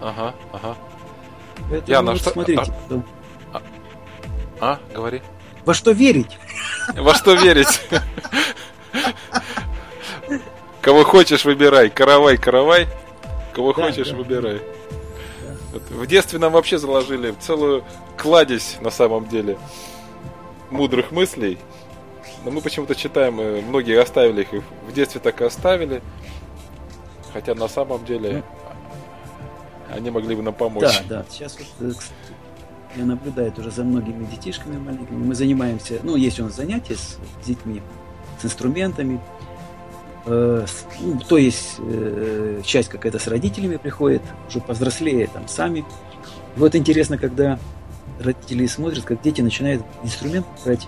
Ага, 0.00 0.34
ага. 0.52 0.76
Это 1.70 1.90
Яна, 1.90 2.12
вот 2.12 2.20
что... 2.20 2.30
смотрите. 2.30 2.62
А... 3.52 3.58
А... 3.58 3.62
а, 4.60 4.78
говори. 4.94 5.22
Во 5.64 5.74
что 5.74 5.90
верить? 5.90 6.38
Во 6.94 7.14
что 7.14 7.34
верить? 7.34 7.80
Кого 10.80 11.04
хочешь, 11.04 11.44
выбирай. 11.44 11.90
Каравай, 11.90 12.38
каравай. 12.38 12.86
Кого 13.52 13.72
да, 13.72 13.82
хочешь, 13.82 14.08
да. 14.08 14.16
выбирай. 14.16 14.60
Да. 15.72 15.78
В 15.90 16.06
детстве 16.06 16.38
нам 16.38 16.52
вообще 16.52 16.78
заложили 16.78 17.34
целую 17.40 17.84
кладезь, 18.16 18.78
на 18.80 18.90
самом 18.90 19.28
деле, 19.28 19.58
мудрых 20.70 21.10
мыслей. 21.10 21.58
Но 22.44 22.50
мы 22.50 22.60
почему-то 22.60 22.94
читаем, 22.94 23.34
многие 23.34 24.00
оставили 24.00 24.42
их, 24.42 24.62
в 24.86 24.92
детстве 24.92 25.20
так 25.20 25.40
и 25.40 25.44
оставили. 25.44 26.02
Хотя 27.32 27.54
на 27.54 27.68
самом 27.68 28.04
деле 28.06 28.32
ну, 28.32 28.42
они 29.92 30.10
могли 30.10 30.34
бы 30.34 30.42
нам 30.42 30.54
помочь. 30.54 30.82
Да, 31.08 31.22
да. 31.22 31.24
Сейчас 31.30 31.56
вот, 31.58 31.88
э, 31.88 31.92
я 32.96 33.04
наблюдаю 33.04 33.52
уже 33.56 33.70
за 33.70 33.84
многими 33.84 34.24
детишками 34.26 34.78
маленькими. 34.78 35.16
Мы 35.16 35.34
занимаемся, 35.34 36.00
ну, 36.02 36.16
есть 36.16 36.40
у 36.40 36.44
нас 36.44 36.56
занятия 36.56 36.96
с, 36.96 37.18
с 37.42 37.46
детьми, 37.46 37.82
с 38.40 38.44
инструментами. 38.44 39.20
Э, 40.26 40.66
ну, 41.00 41.20
то 41.20 41.36
есть 41.36 41.76
э, 41.78 42.60
часть 42.64 42.88
какая-то 42.88 43.18
с 43.18 43.26
родителями 43.26 43.76
приходит, 43.76 44.22
уже 44.48 44.60
повзрослее 44.60 45.26
там 45.28 45.48
сами. 45.48 45.84
вот 46.56 46.74
интересно, 46.74 47.18
когда 47.18 47.58
родители 48.20 48.66
смотрят, 48.66 49.04
как 49.04 49.22
дети 49.22 49.40
начинают 49.40 49.82
инструмент 50.02 50.46
брать. 50.64 50.86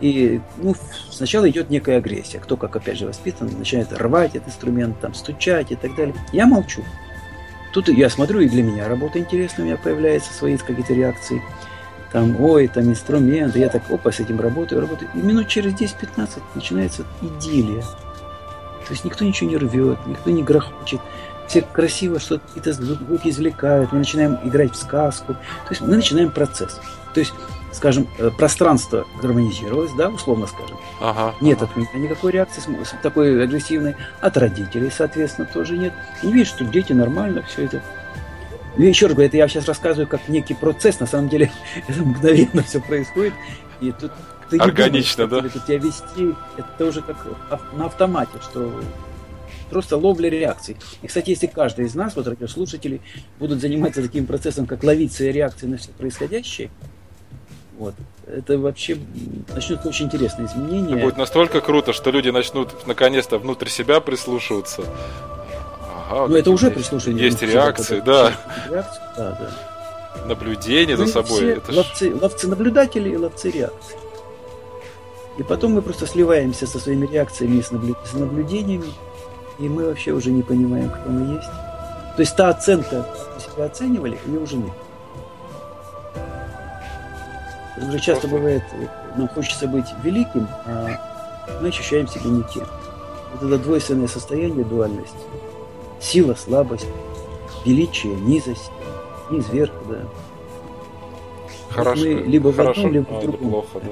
И 0.00 0.42
ну, 0.58 0.74
сначала 1.10 1.48
идет 1.48 1.70
некая 1.70 1.98
агрессия. 1.98 2.38
Кто 2.38 2.56
как 2.56 2.76
опять 2.76 2.98
же 2.98 3.06
воспитан, 3.06 3.50
начинает 3.58 3.92
рвать 3.92 4.34
этот 4.34 4.48
инструмент, 4.48 5.00
там, 5.00 5.14
стучать 5.14 5.72
и 5.72 5.74
так 5.76 5.94
далее. 5.96 6.14
Я 6.32 6.46
молчу. 6.46 6.82
Тут 7.76 7.90
я 7.90 8.08
смотрю, 8.08 8.40
и 8.40 8.48
для 8.48 8.62
меня 8.62 8.88
работа 8.88 9.18
интересная, 9.18 9.66
у 9.66 9.68
меня 9.68 9.76
появляются 9.76 10.32
свои 10.32 10.56
какие-то 10.56 10.94
реакции. 10.94 11.42
Там, 12.10 12.40
ой, 12.40 12.68
там 12.68 12.84
инструмент, 12.84 13.54
я 13.54 13.68
так, 13.68 13.82
опа, 13.90 14.10
с 14.10 14.18
этим 14.18 14.40
работаю, 14.40 14.80
работаю. 14.80 15.10
И 15.12 15.18
минут 15.18 15.48
через 15.48 15.74
10-15 15.74 16.40
начинается 16.54 17.04
идиллия. 17.20 17.82
То 17.82 18.92
есть 18.92 19.04
никто 19.04 19.26
ничего 19.26 19.50
не 19.50 19.58
рвет, 19.58 19.98
никто 20.06 20.30
не 20.30 20.42
грохочет. 20.42 21.02
Все 21.48 21.60
красиво 21.60 22.18
что-то 22.18 22.46
какие-то 22.48 22.72
звуки 22.72 23.28
извлекают, 23.28 23.92
мы 23.92 23.98
начинаем 23.98 24.38
играть 24.42 24.72
в 24.72 24.76
сказку. 24.76 25.34
То 25.34 25.68
есть 25.68 25.82
мы 25.82 25.88
начинаем 25.88 26.30
процесс. 26.30 26.80
То 27.12 27.20
есть 27.20 27.34
скажем, 27.76 28.08
э, 28.18 28.30
пространство 28.30 29.06
гармонизировалось, 29.20 29.92
да, 29.92 30.08
условно 30.08 30.46
скажем. 30.46 30.78
Ага, 31.00 31.34
нет 31.40 31.58
ага. 31.62 31.70
от 31.70 31.76
меня 31.76 31.88
никакой 31.94 32.32
реакции 32.32 32.62
такой 33.02 33.42
агрессивной, 33.42 33.94
от 34.20 34.36
родителей, 34.36 34.90
соответственно, 34.90 35.46
тоже 35.52 35.76
нет. 35.76 35.92
И 36.22 36.32
видишь, 36.32 36.48
что 36.48 36.64
дети 36.64 36.92
нормально, 36.92 37.42
все 37.42 37.66
это. 37.66 37.82
И 38.78 38.82
еще 38.82 39.06
раз 39.06 39.14
говорю, 39.14 39.28
это 39.28 39.36
я 39.36 39.48
сейчас 39.48 39.66
рассказываю 39.66 40.06
как 40.06 40.28
некий 40.28 40.54
процесс, 40.54 41.00
на 41.00 41.06
самом 41.06 41.28
деле 41.28 41.52
это 41.88 42.02
мгновенно 42.02 42.62
все 42.62 42.80
происходит. 42.80 43.34
И 43.80 43.92
тут 43.92 44.10
ты 44.48 44.58
Органично, 44.58 45.26
думаешь, 45.26 45.52
да? 45.52 45.60
тебя 45.60 45.78
вести, 45.78 46.34
это 46.56 46.86
уже 46.86 47.02
как 47.02 47.26
на 47.74 47.86
автомате, 47.86 48.38
что 48.40 48.72
просто 49.70 49.96
ловля 49.96 50.30
реакций. 50.30 50.76
И, 51.02 51.08
кстати, 51.08 51.30
если 51.30 51.46
каждый 51.46 51.86
из 51.86 51.94
нас, 51.94 52.16
вот 52.16 52.26
радиослушателей, 52.26 53.02
будут 53.38 53.60
заниматься 53.60 54.00
таким 54.00 54.24
процессом, 54.24 54.66
как 54.66 54.84
ловить 54.84 55.12
свои 55.12 55.32
реакции 55.32 55.66
на 55.66 55.76
все 55.76 55.90
происходящее, 55.90 56.70
вот. 57.78 57.94
Это 58.26 58.58
вообще 58.58 58.98
начнется 59.54 59.88
очень 59.88 60.06
интересные 60.06 60.46
изменения. 60.46 60.94
Это 60.94 61.04
будет 61.04 61.16
настолько 61.16 61.60
круто, 61.60 61.92
что 61.92 62.10
люди 62.10 62.30
начнут 62.30 62.86
наконец-то 62.86 63.38
внутрь 63.38 63.68
себя 63.68 64.00
прислушиваться. 64.00 64.82
Ага, 66.08 66.28
ну, 66.28 66.36
это 66.36 66.50
уже 66.50 66.70
прислушивание. 66.70 67.24
Есть 67.24 67.42
реакции, 67.42 68.00
да. 68.00 68.32
Реакции, 68.70 69.00
да, 69.16 69.38
да. 69.40 70.26
Наблюдение 70.26 70.96
Мы 70.96 71.06
за 71.06 71.12
собой. 71.12 71.52
Это 71.52 71.72
ловцы, 71.72 72.10
ж... 72.10 72.20
ловцы 72.20 72.48
наблюдатели 72.48 73.10
и 73.10 73.16
ловцы 73.16 73.50
реакции. 73.50 73.96
И 75.38 75.42
потом 75.42 75.72
мы 75.72 75.82
просто 75.82 76.06
сливаемся 76.06 76.66
со 76.66 76.78
своими 76.78 77.06
реакциями 77.06 77.58
и 77.58 77.62
с, 77.62 77.70
наблю... 77.70 77.94
с 78.04 78.14
наблюдениями, 78.14 78.92
и 79.58 79.68
мы 79.68 79.84
вообще 79.84 80.12
уже 80.12 80.30
не 80.30 80.42
понимаем, 80.42 80.90
кто 80.90 81.10
мы 81.10 81.34
есть. 81.34 81.50
То 82.16 82.22
есть 82.22 82.34
та 82.36 82.48
оценка, 82.48 83.06
мы 83.34 83.40
себя 83.40 83.64
оценивали, 83.66 84.18
ее 84.26 84.38
уже 84.38 84.56
нет. 84.56 84.72
Потому 87.76 87.92
что 87.92 88.00
часто 88.00 88.26
бывает, 88.26 88.62
нам 89.16 89.28
хочется 89.28 89.68
быть 89.68 89.86
великим, 90.02 90.48
а 90.64 90.98
мы 91.60 91.68
ощущаем 91.68 92.08
себя 92.08 92.30
никем. 92.30 92.66
Вот 93.32 93.42
это 93.42 93.58
двойственное 93.62 94.08
состояние, 94.08 94.64
дуальность. 94.64 95.14
Сила, 96.00 96.34
слабость, 96.34 96.86
величие, 97.66 98.14
низость, 98.14 98.70
низ 99.30 99.46
вверх, 99.50 99.72
да. 99.88 100.04
Хорошо, 101.70 102.02
вот 102.02 102.08
мы 102.08 102.22
либо 102.22 102.52
хорошо, 102.52 102.82
в 102.82 102.86
одном, 102.86 102.92
либо 102.92 103.12
в 103.12 103.20
другом. 103.22 103.50
плохо, 103.50 103.80
да. 103.80 103.90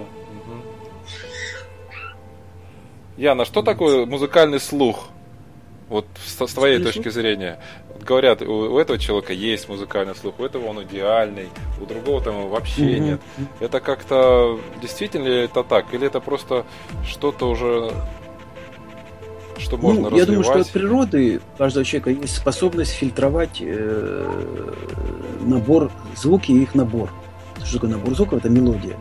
Яна, 3.18 3.44
что 3.44 3.62
такое 3.62 4.06
музыкальный 4.06 4.60
слух? 4.60 5.08
Вот 5.90 6.06
с, 6.24 6.46
с 6.46 6.54
твоей 6.54 6.82
точки 6.82 7.10
зрения, 7.10 7.60
говорят, 8.00 8.42
у, 8.42 8.74
у 8.74 8.78
этого 8.78 8.98
человека 8.98 9.32
есть 9.32 9.68
музыкальный 9.68 10.14
слух, 10.14 10.38
у 10.38 10.44
этого 10.44 10.66
он 10.66 10.82
идеальный, 10.82 11.48
у 11.80 11.86
другого 11.86 12.20
там 12.22 12.48
вообще 12.48 13.00
нет. 13.00 13.20
Это 13.60 13.80
как-то 13.80 14.58
действительно 14.80 15.26
ли 15.26 15.44
это 15.44 15.62
так, 15.62 15.92
или 15.94 16.06
это 16.06 16.20
просто 16.20 16.64
что-то 17.06 17.48
уже 17.48 17.92
что 19.58 19.76
можно 19.76 20.02
ну, 20.02 20.06
развивать? 20.08 20.28
Я 20.28 20.34
думаю, 20.34 20.44
что 20.44 20.60
от 20.60 20.70
природы 20.70 21.40
каждого 21.56 21.84
человека 21.84 22.10
есть 22.10 22.36
способность 22.36 22.92
фильтровать 22.92 23.58
э, 23.60 24.74
набор 25.40 25.90
звуки 26.16 26.52
и 26.52 26.62
их 26.62 26.74
набор. 26.74 27.10
Что 27.64 27.74
такое 27.74 27.90
набор 27.90 28.14
звуков? 28.14 28.40
Это 28.40 28.50
мелодия. 28.50 28.96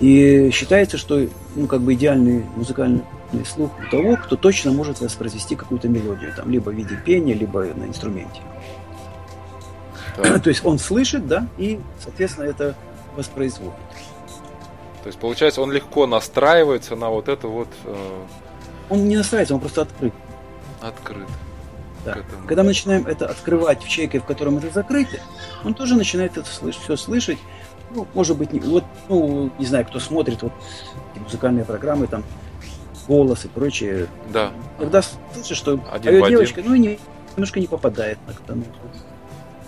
И 0.00 0.50
считается, 0.52 0.98
что 0.98 1.26
ну, 1.54 1.66
как 1.66 1.80
бы 1.80 1.94
идеальный 1.94 2.44
музыкальный 2.54 3.02
слух 3.46 3.70
у 3.78 3.90
того, 3.90 4.16
кто 4.16 4.36
точно 4.36 4.72
может 4.72 5.00
воспроизвести 5.00 5.56
какую-то 5.56 5.88
мелодию, 5.88 6.32
там, 6.34 6.50
либо 6.50 6.70
в 6.70 6.74
виде 6.74 6.96
пения, 7.04 7.34
либо 7.34 7.64
на 7.74 7.84
инструменте. 7.84 8.40
Да. 10.16 10.38
То 10.42 10.48
есть 10.50 10.64
он 10.64 10.78
слышит, 10.78 11.26
да, 11.26 11.46
и, 11.56 11.80
соответственно, 11.98 12.44
это 12.46 12.74
воспроизводит. 13.16 13.74
То 15.02 15.08
есть, 15.08 15.18
получается, 15.18 15.62
он 15.62 15.70
легко 15.70 16.06
настраивается 16.06 16.96
на 16.96 17.10
вот 17.10 17.28
это 17.28 17.46
вот... 17.48 17.68
Э... 17.84 18.24
Он 18.90 19.08
не 19.08 19.16
настраивается, 19.16 19.54
он 19.54 19.60
просто 19.60 19.82
открыт. 19.82 20.12
Открыт. 20.80 21.28
Да. 22.04 22.18
Когда 22.46 22.62
мы 22.62 22.68
начинаем 22.68 23.06
это 23.06 23.26
открывать 23.26 23.82
в 23.82 23.88
человеке, 23.88 24.20
в 24.20 24.24
котором 24.24 24.58
это 24.58 24.70
закрыто, 24.70 25.18
он 25.64 25.74
тоже 25.74 25.96
начинает 25.96 26.36
это 26.36 26.48
слышать, 26.48 26.82
все 26.82 26.96
слышать. 26.96 27.38
Ну, 27.94 28.06
может 28.14 28.36
быть, 28.36 28.52
не, 28.52 28.60
вот, 28.60 28.84
ну, 29.08 29.50
не 29.58 29.66
знаю, 29.66 29.86
кто 29.86 30.00
смотрит 30.00 30.42
вот 30.42 30.52
музыкальные 31.14 31.64
программы, 31.64 32.06
там, 32.06 32.24
голос 33.06 33.44
и 33.44 33.48
прочее. 33.48 34.08
Да. 34.32 34.50
Когда 34.78 35.02
слышишь, 35.02 35.56
что 35.56 35.78
поет 35.78 36.28
девочка, 36.28 36.62
ну, 36.64 36.74
не, 36.74 36.98
немножко 37.36 37.60
не 37.60 37.66
попадает 37.66 38.18
на 38.26 38.34
кто 38.34 38.54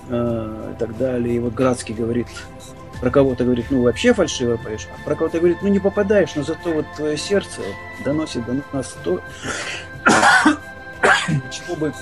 э, 0.09 0.73
и 0.75 0.79
так 0.79 0.97
далее. 0.97 1.37
И 1.37 1.39
вот 1.39 1.55
Градский 1.55 1.95
говорит, 1.95 2.27
про 3.01 3.11
кого-то 3.11 3.45
говорит, 3.45 3.67
ну, 3.71 3.83
вообще 3.83 4.13
фальшиво 4.13 4.57
поешь, 4.57 4.89
а 4.93 5.05
про 5.05 5.15
кого-то 5.15 5.39
говорит, 5.39 5.59
ну, 5.63 5.69
не 5.69 5.79
попадаешь, 5.79 6.35
но 6.35 6.43
зато 6.43 6.73
вот 6.73 6.87
твое 6.97 7.17
сердце 7.17 7.61
доносит 8.05 8.45
до 8.45 8.57
нас 8.73 8.97
то, 9.05 9.21
чего 11.51 11.77
бы 11.77 11.93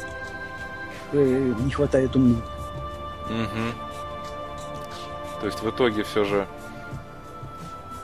э, 1.13 1.55
не 1.61 1.71
хватает 1.71 2.17
уму. 2.17 2.37
Угу. 3.27 3.86
То 5.41 5.47
есть 5.47 5.61
в 5.61 5.71
итоге 5.71 6.03
все 6.05 6.25
же 6.25 6.47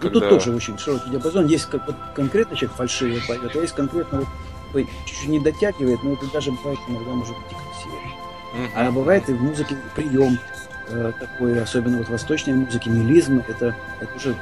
ну, 0.02 0.10
когда... 0.10 0.20
тут 0.20 0.28
тоже 0.28 0.54
очень 0.54 0.78
широкий 0.78 1.10
диапазон. 1.10 1.46
Есть 1.46 1.66
как, 1.66 1.86
вот, 1.86 1.96
конкретно 2.14 2.56
человек 2.56 2.76
фальшивый 2.76 3.22
поет, 3.26 3.54
а 3.54 3.58
есть 3.58 3.74
конкретно 3.74 4.24
вот, 4.72 4.84
чуть-чуть 5.06 5.28
не 5.28 5.38
дотягивает, 5.38 6.02
но 6.02 6.12
это 6.12 6.26
даже 6.32 6.50
бывает 6.52 6.78
иногда 6.88 7.10
может 7.12 7.36
быть 7.36 7.52
и 7.52 7.54
красиво. 7.54 7.94
Uh-huh. 8.54 8.70
А 8.74 8.90
бывает 8.90 9.28
и 9.28 9.32
в 9.32 9.42
музыке 9.42 9.76
прием 9.94 10.38
э, 10.88 11.12
такой, 11.18 11.62
особенно 11.62 11.98
вот 11.98 12.08
восточной 12.08 12.54
музыки, 12.54 12.88
мелизм, 12.88 13.42
это, 13.48 13.74
это 14.00 14.16
уже 14.16 14.36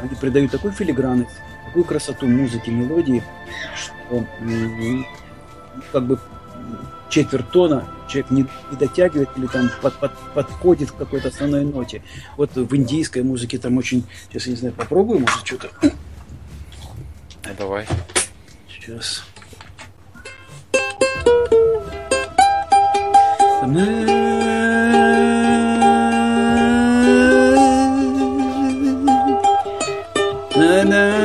они 0.00 0.14
придают 0.14 0.50
такой 0.50 0.72
филигранность, 0.72 1.36
такую 1.66 1.84
красоту 1.84 2.26
музыки, 2.26 2.70
мелодии, 2.70 3.22
что 3.76 4.26
ну, 4.40 5.04
как 5.92 6.04
бы 6.04 6.18
четверть 7.08 7.50
тона 7.50 7.88
человек 8.08 8.30
не, 8.30 8.46
не 8.70 8.76
дотягивает 8.78 9.28
или 9.36 9.46
там 9.46 9.70
под, 9.82 9.94
под, 9.94 10.12
подходит 10.34 10.90
к 10.90 10.96
какой-то 10.96 11.28
основной 11.28 11.64
ноте. 11.64 12.02
Вот 12.36 12.54
в 12.54 12.76
индийской 12.76 13.22
музыке 13.22 13.58
там 13.58 13.76
очень... 13.78 14.04
Сейчас 14.28 14.46
я 14.46 14.52
не 14.52 14.58
знаю, 14.58 14.74
попробую, 14.74 15.20
может, 15.20 15.46
что-то... 15.46 15.68
Ну, 15.82 15.90
давай. 17.56 17.86
Сейчас. 18.68 19.24
Na 30.84 31.15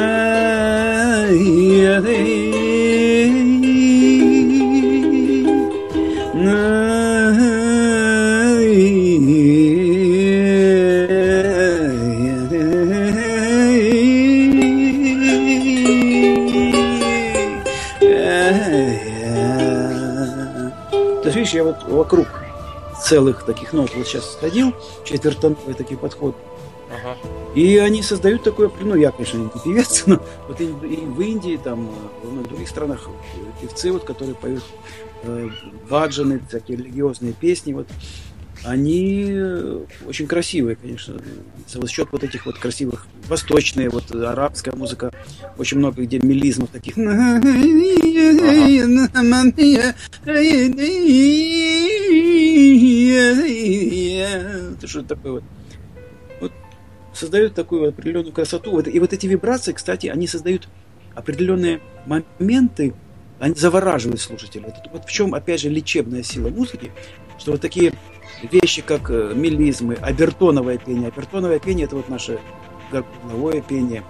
видишь, 21.52 21.54
я 21.54 21.64
вот 21.64 21.84
вокруг 21.84 22.28
целых 23.02 23.44
таких 23.44 23.74
нот 23.74 23.92
вот 23.96 24.08
сейчас 24.08 24.38
ходил, 24.40 24.74
четвертоновый 25.04 25.74
такие 25.74 25.98
подход. 25.98 26.36
Ага. 26.90 27.18
И 27.56 27.78
они 27.78 28.04
создают 28.04 28.44
такое, 28.44 28.70
ну 28.82 28.96
я, 28.96 29.12
конечно, 29.12 29.38
не 29.38 29.50
певец, 29.50 30.04
но 30.06 30.20
вот 30.48 30.60
и, 30.60 30.66
и 30.66 31.06
в 31.06 31.22
Индии, 31.22 31.60
там, 31.62 31.90
и 32.24 32.28
в 32.28 32.44
других 32.44 32.68
странах 32.68 33.08
певцы, 33.62 33.92
вот, 33.92 34.04
которые 34.04 34.36
поют 34.36 34.64
э, 35.24 35.50
баджаны, 35.90 36.42
такие 36.52 36.78
религиозные 36.78 37.34
песни, 37.34 37.74
вот, 37.74 37.88
они 38.64 39.34
очень 40.06 40.28
красивые, 40.28 40.76
конечно, 40.76 41.20
за 41.68 41.88
счет 41.88 42.10
вот 42.12 42.24
этих 42.24 42.46
вот 42.46 42.60
красивых, 42.60 43.08
восточные, 43.28 43.90
вот 43.90 44.14
арабская 44.14 44.76
музыка, 44.76 45.12
очень 45.58 45.80
много 45.80 46.04
где 46.04 46.20
мелизмов 46.20 46.70
таких. 46.70 46.96
Это 54.82 54.88
что 54.88 55.04
такое 55.04 55.34
вот? 55.34 55.44
вот 56.40 56.52
создают 57.14 57.56
такую 57.56 57.90
определенную 57.90 58.34
красоту. 58.34 58.80
И 58.80 59.00
вот 59.00 59.14
эти 59.14 59.28
вибрации, 59.28 59.74
кстати, 59.74 60.08
они 60.08 60.28
создают 60.28 60.68
определенные 61.16 61.82
моменты, 62.06 62.94
они 63.40 63.56
завораживают 63.56 64.22
слушателя. 64.22 64.74
Вот 64.92 65.06
в 65.06 65.12
чем, 65.12 65.34
опять 65.34 65.62
же, 65.62 65.70
лечебная 65.70 66.24
сила 66.24 66.50
музыки, 66.50 66.92
что 67.40 67.54
вот 67.54 67.62
такие 67.62 67.94
вещи, 68.44 68.82
как 68.82 69.10
э, 69.10 69.34
мелизмы, 69.36 69.96
абертоновое 69.96 70.78
пение. 70.78 71.10
Абертоновое 71.10 71.60
пение– 71.60 71.86
это 71.88 71.96
вот 71.96 72.10
наше 72.10 72.40
горловое 72.92 73.62
пение. 73.62 74.04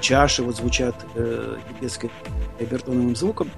Чаши 0.00 0.42
вот 0.42 0.56
звучат 0.56 0.94
э, 1.14 1.56
тибетской 1.68 2.10
абертоновым 2.58 3.16
звуком. 3.16 3.50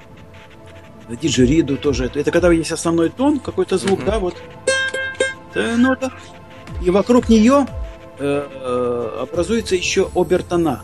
Диджериду 1.09 1.77
тоже. 1.77 2.07
Это, 2.07 2.21
это 2.21 2.31
когда 2.31 2.51
есть 2.53 2.73
основной 2.73 3.11
тон, 3.11 3.41
какой-то 3.41 3.77
звук, 3.77 4.01
mm-hmm. 4.01 4.07
да, 4.07 4.19
вот. 4.19 4.35
Э, 5.55 5.77
нота. 5.77 6.13
И 6.83 6.91
вокруг 6.91 7.29
нее 7.29 7.67
э, 8.19 8.49
э, 8.51 9.19
образуется 9.21 9.75
еще 9.75 10.11
обертона. 10.15 10.83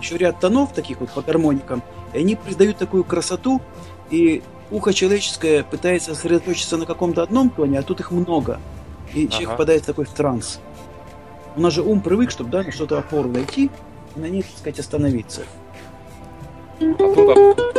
Еще 0.00 0.16
ряд 0.16 0.40
тонов 0.40 0.72
таких 0.72 1.00
вот 1.00 1.10
по 1.10 1.22
гармоникам. 1.22 1.82
И 2.12 2.18
они 2.18 2.36
придают 2.36 2.78
такую 2.78 3.04
красоту. 3.04 3.60
И 4.10 4.42
ухо 4.72 4.92
человеческое 4.92 5.62
пытается 5.62 6.14
сосредоточиться 6.14 6.76
на 6.76 6.86
каком-то 6.86 7.22
одном 7.22 7.50
тоне, 7.50 7.78
а 7.78 7.82
тут 7.82 8.00
их 8.00 8.10
много. 8.10 8.58
И 9.14 9.26
ага. 9.26 9.32
человек 9.32 9.50
попадает 9.50 9.82
в 9.82 9.86
такой 9.86 10.06
в 10.06 10.10
транс. 10.10 10.58
У 11.54 11.60
нас 11.60 11.74
же 11.74 11.82
ум 11.82 12.00
привык, 12.00 12.30
чтобы 12.30 12.50
да, 12.50 12.62
на 12.62 12.72
что-то 12.72 12.98
опору 12.98 13.28
найти 13.28 13.70
и 14.16 14.18
на 14.18 14.26
ней, 14.26 14.42
так 14.42 14.58
сказать, 14.58 14.78
остановиться. 14.78 15.42
А 16.80 16.94
тут 16.94 17.72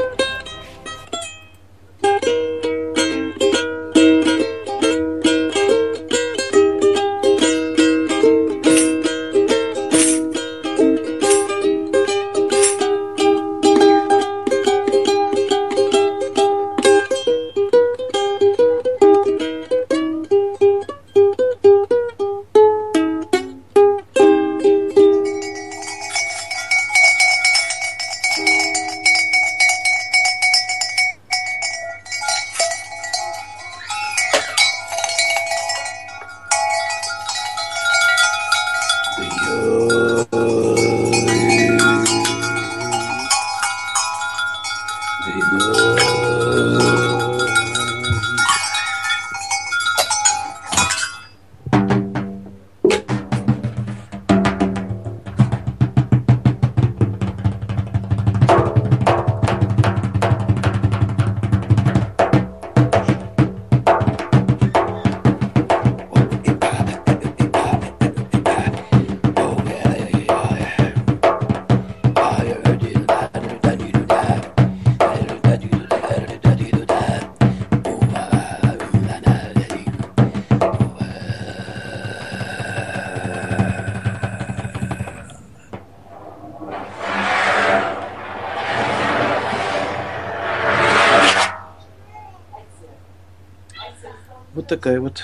такая 94.84 95.00
вот 95.00 95.24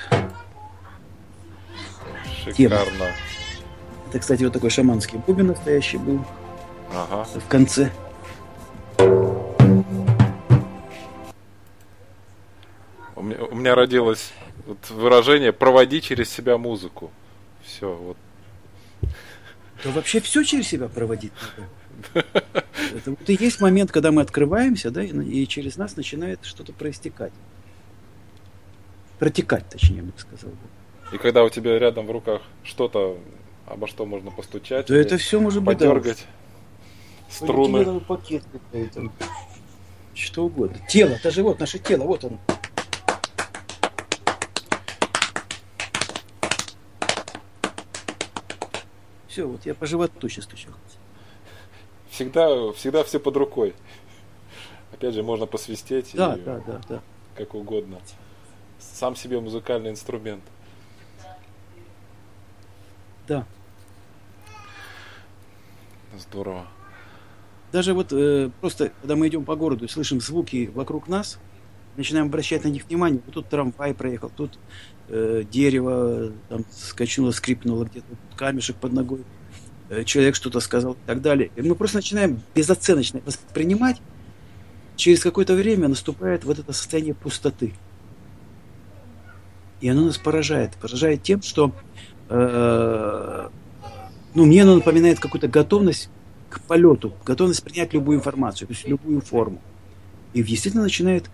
Шикарно. 2.45 2.85
Тема. 2.85 3.05
Это, 4.07 4.19
кстати, 4.19 4.43
вот 4.45 4.53
такой 4.53 4.69
шаманский 4.69 5.19
бубен 5.19 5.47
настоящий 5.47 5.97
был 5.97 6.25
Ага. 6.93 7.25
в 7.25 7.47
конце. 7.49 7.91
У 13.17 13.21
меня, 13.21 13.43
у 13.51 13.55
меня 13.55 13.75
родилось 13.75 14.31
вот 14.65 14.89
выражение 14.91 15.51
«проводи 15.51 16.01
через 16.01 16.29
себя 16.29 16.57
музыку». 16.57 17.11
Все, 17.61 17.93
вот. 17.93 18.15
Да 19.83 19.91
вообще 19.91 20.21
все 20.21 20.45
через 20.45 20.69
себя 20.69 20.87
проводить 20.87 21.33
надо. 22.13 22.25
Это 22.95 23.09
вот 23.09 23.29
и 23.29 23.37
есть 23.37 23.59
момент, 23.59 23.91
когда 23.91 24.13
мы 24.13 24.21
открываемся, 24.21 24.89
да, 24.89 25.03
и, 25.03 25.09
и 25.09 25.45
через 25.49 25.75
нас 25.75 25.97
начинает 25.97 26.45
что-то 26.45 26.71
проистекать. 26.71 27.33
Протекать, 29.19 29.67
точнее, 29.69 29.97
я 29.97 30.03
бы 30.03 30.13
сказал. 30.17 30.51
И 31.11 31.17
когда 31.17 31.43
у 31.43 31.49
тебя 31.49 31.77
рядом 31.77 32.07
в 32.07 32.11
руках 32.11 32.41
что-то, 32.63 33.17
обо 33.65 33.87
что 33.87 34.05
можно 34.05 34.31
постучать, 34.31 34.87
То 34.87 34.95
это 34.95 35.17
все 35.17 35.39
может 35.39 35.61
быть, 35.61 35.77
да, 35.77 35.93
струны. 37.29 37.99
пакет 38.01 38.43
какой-то. 38.51 39.09
Что 40.13 40.45
угодно. 40.45 40.77
Тело, 40.87 41.11
это 41.11 41.31
же 41.31 41.43
вот 41.43 41.59
наше 41.59 41.79
тело, 41.79 42.03
вот 42.03 42.23
оно. 42.23 42.39
Все, 49.27 49.45
вот 49.45 49.65
я 49.65 49.75
по 49.75 49.85
животу 49.85 50.27
сейчас 50.29 50.45
стучал. 50.45 50.73
Всегда, 52.09 52.71
всегда 52.73 53.03
все 53.03 53.19
под 53.19 53.37
рукой. 53.37 53.75
Опять 54.91 55.13
же, 55.13 55.23
можно 55.23 55.45
посвистеть 55.45 56.11
Да, 56.13 56.35
и 56.35 56.41
да, 56.41 56.59
да, 56.65 56.81
да. 56.89 57.01
как 57.35 57.53
угодно. 57.53 57.99
Сам 58.79 59.15
себе 59.15 59.39
музыкальный 59.39 59.91
инструмент. 59.91 60.43
Да. 63.27 63.45
Здорово. 66.17 66.65
Даже 67.71 67.93
вот 67.93 68.11
э, 68.11 68.49
просто, 68.61 68.91
когда 69.01 69.15
мы 69.15 69.27
идем 69.27 69.45
по 69.45 69.55
городу 69.55 69.85
и 69.85 69.87
слышим 69.87 70.19
звуки 70.19 70.71
вокруг 70.73 71.07
нас, 71.07 71.37
начинаем 71.95 72.27
обращать 72.27 72.63
на 72.63 72.69
них 72.69 72.85
внимание. 72.87 73.21
Вот 73.25 73.35
тут 73.35 73.49
трамвай 73.49 73.93
проехал, 73.93 74.31
тут 74.35 74.57
э, 75.09 75.43
дерево 75.49 76.31
там 76.47 76.65
скачнуло, 76.71 77.31
скрипнуло 77.31 77.83
где-то, 77.85 78.07
камешек 78.35 78.77
под 78.77 78.93
ногой, 78.93 79.23
э, 79.89 80.03
человек 80.03 80.35
что-то 80.35 80.59
сказал 80.61 80.93
и 80.93 80.97
так 81.05 81.21
далее. 81.21 81.51
И 81.55 81.61
мы 81.61 81.75
просто 81.75 81.97
начинаем 81.97 82.41
безоценочно 82.55 83.21
воспринимать. 83.25 84.01
Через 84.95 85.21
какое-то 85.21 85.53
время 85.53 85.87
наступает 85.87 86.43
вот 86.43 86.57
это 86.57 86.73
состояние 86.73 87.13
пустоты. 87.13 87.73
И 89.81 89.89
оно 89.89 90.05
нас 90.05 90.17
поражает. 90.17 90.71
Поражает 90.81 91.23
тем, 91.23 91.41
что 91.41 91.71
э, 92.29 93.47
ну, 94.33 94.45
мне 94.45 94.63
оно 94.63 94.75
напоминает 94.75 95.19
какую-то 95.19 95.47
готовность 95.47 96.09
к 96.49 96.61
полету, 96.61 97.13
готовность 97.25 97.63
принять 97.63 97.93
любую 97.93 98.17
информацию, 98.17 98.67
то 98.67 98.73
есть 98.73 98.87
любую 98.87 99.21
форму. 99.21 99.61
И 100.33 100.43
действительно 100.43 100.83
начинает 100.83 101.29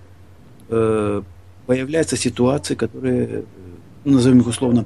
э, 0.69 1.21
появляться 1.65 2.17
ситуации, 2.17 2.75
которые, 2.75 3.45
ну, 4.03 4.13
назовем 4.13 4.39
их 4.39 4.47
условно, 4.47 4.85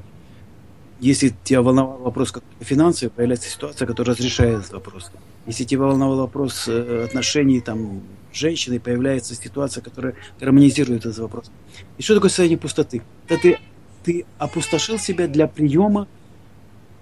если 0.99 1.34
тебя 1.43 1.62
волновал 1.62 1.97
вопрос 1.99 2.32
какой-то 2.32 2.66
финансовый, 2.66 3.12
появляется 3.12 3.49
ситуация, 3.49 3.86
которая 3.86 4.16
разрешает 4.16 4.60
этот 4.60 4.74
вопрос. 4.74 5.12
Если 5.46 5.64
тебя 5.64 5.84
волновал 5.84 6.18
вопрос 6.18 6.66
э, 6.68 7.06
отношений 7.06 7.62
там, 7.62 8.02
с 8.32 8.38
женщиной, 8.38 8.80
появляется 8.80 9.36
ситуация, 9.36 9.82
которая 9.82 10.16
гармонизирует 10.40 11.06
этот 11.06 11.18
вопрос. 11.20 11.52
И 11.98 12.04
что 12.04 12.16
такое 12.16 12.30
состояние 12.30 12.58
пустоты? 12.58 13.02
Это 13.28 13.42
ты, 13.42 13.60
ты 14.04 14.26
опустошил 14.38 15.00
себя 15.00 15.28
для 15.28 15.48
приема 15.48 16.08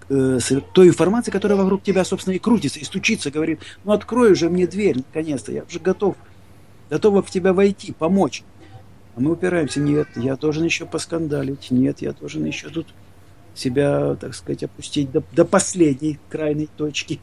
э, 0.09 0.39
той 0.73 0.87
информации, 0.87 1.31
которая 1.31 1.57
вокруг 1.57 1.83
тебя, 1.83 2.05
собственно, 2.05 2.35
и 2.35 2.39
крутится, 2.39 2.79
и 2.79 2.83
стучится, 2.83 3.31
говорит, 3.31 3.59
ну 3.83 3.91
открой 3.91 4.31
уже 4.31 4.49
мне 4.49 4.67
дверь, 4.67 4.97
наконец-то, 4.97 5.51
я 5.51 5.63
уже 5.63 5.79
готов, 5.79 6.15
готова 6.89 7.21
в 7.21 7.29
тебя 7.29 7.53
войти, 7.53 7.91
помочь. 7.91 8.43
А 9.15 9.19
мы 9.19 9.31
упираемся, 9.31 9.79
нет, 9.79 10.07
я 10.15 10.35
должен 10.35 10.63
еще 10.63 10.85
поскандалить, 10.85 11.71
нет, 11.71 12.01
я 12.01 12.13
должен 12.13 12.45
еще 12.45 12.69
тут 12.69 12.87
себя, 13.55 14.15
так 14.15 14.35
сказать, 14.35 14.63
опустить 14.63 15.11
до, 15.11 15.23
до 15.31 15.43
последней 15.43 16.19
крайней 16.29 16.67
точки. 16.77 17.19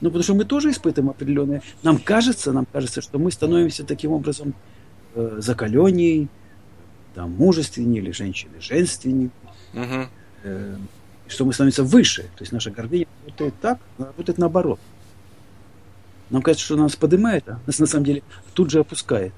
Ну, 0.00 0.08
потому 0.10 0.22
что 0.22 0.34
мы 0.34 0.44
тоже 0.44 0.70
испытываем 0.70 1.10
определенные... 1.10 1.62
Нам 1.82 1.98
кажется, 1.98 2.52
нам 2.52 2.66
кажется, 2.70 3.00
что 3.00 3.18
мы 3.18 3.30
становимся 3.30 3.84
таким 3.84 4.12
образом 4.12 4.54
э, 5.14 5.36
закаленней, 5.38 6.28
там, 7.14 7.30
мужественнее, 7.32 8.02
или 8.02 8.10
женщины 8.10 8.60
женственнее, 8.60 9.30
Мгм. 9.72 10.08
э, 10.42 10.76
что 11.28 11.44
мы 11.44 11.52
становимся 11.52 11.84
выше. 11.84 12.22
То 12.22 12.42
есть 12.42 12.52
наша 12.52 12.70
гордыня 12.70 13.06
работает 13.24 13.54
так, 13.60 13.78
она 13.98 14.08
работает 14.08 14.38
наоборот. 14.38 14.80
Нам 16.30 16.42
кажется, 16.42 16.64
что 16.64 16.76
нас 16.76 16.96
поднимает, 16.96 17.48
а 17.48 17.60
нас 17.66 17.78
на 17.78 17.86
самом 17.86 18.04
деле 18.04 18.22
тут 18.54 18.70
же 18.70 18.80
опускает. 18.80 19.32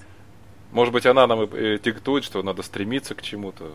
Может 0.72 0.92
быть, 0.92 1.07
она 1.07 1.26
нам 1.26 1.44
и 1.44 1.78
диктует, 1.78 2.24
что 2.24 2.42
надо 2.42 2.62
стремиться 2.62 3.14
к 3.14 3.22
чему-то, 3.22 3.72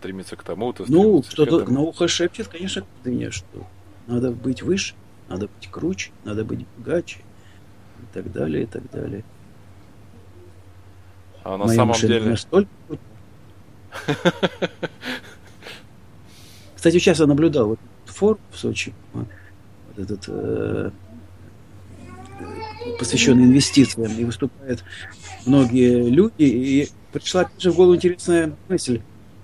стремиться 0.00 0.36
к 0.36 0.42
тому-то. 0.42 0.84
Ну, 0.88 1.22
кто-то 1.22 1.60
этому. 1.62 1.74
на 1.74 1.80
ухо 1.80 2.08
шепчет, 2.08 2.48
конечно, 2.48 2.84
гордыня, 3.02 3.30
что 3.30 3.66
надо 4.06 4.30
быть 4.30 4.62
выше, 4.62 4.94
надо 5.28 5.48
быть 5.48 5.68
круче, 5.70 6.10
надо 6.24 6.44
быть 6.44 6.66
богаче 6.76 7.18
и 8.00 8.06
так 8.14 8.30
далее, 8.32 8.64
и 8.64 8.66
так 8.66 8.90
далее. 8.90 9.24
А 11.42 11.56
на 11.56 11.64
Моя 11.66 11.76
самом 11.76 11.94
деле... 11.94 12.20
настолько. 12.30 12.70
Кстати, 16.74 16.98
сейчас 16.98 17.20
я 17.20 17.26
наблюдал 17.26 17.68
вот 17.68 17.78
форум 18.04 18.40
в 18.50 18.58
Сочи, 18.58 18.92
вот 19.12 19.28
этот 19.96 20.24
э, 20.28 20.90
посвященный 22.98 23.44
инвестициям, 23.44 24.12
и 24.12 24.24
выступают 24.24 24.84
многие 25.46 26.08
люди, 26.08 26.42
и 26.42 26.88
пришла 27.12 27.42
опять 27.42 27.60
же 27.60 27.70
в 27.70 27.76
голову 27.76 27.96
интересная 27.96 28.54
мысль, 28.68 29.00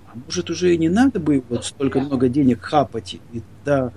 а 0.07 0.17
может 0.25 0.49
уже 0.49 0.73
и 0.73 0.77
не 0.77 0.89
надо 0.89 1.19
бы 1.19 1.43
вот 1.49 1.65
столько 1.65 1.99
много 1.99 2.29
денег 2.29 2.61
хапать, 2.61 3.15
и 3.31 3.41
тогда 3.63 3.93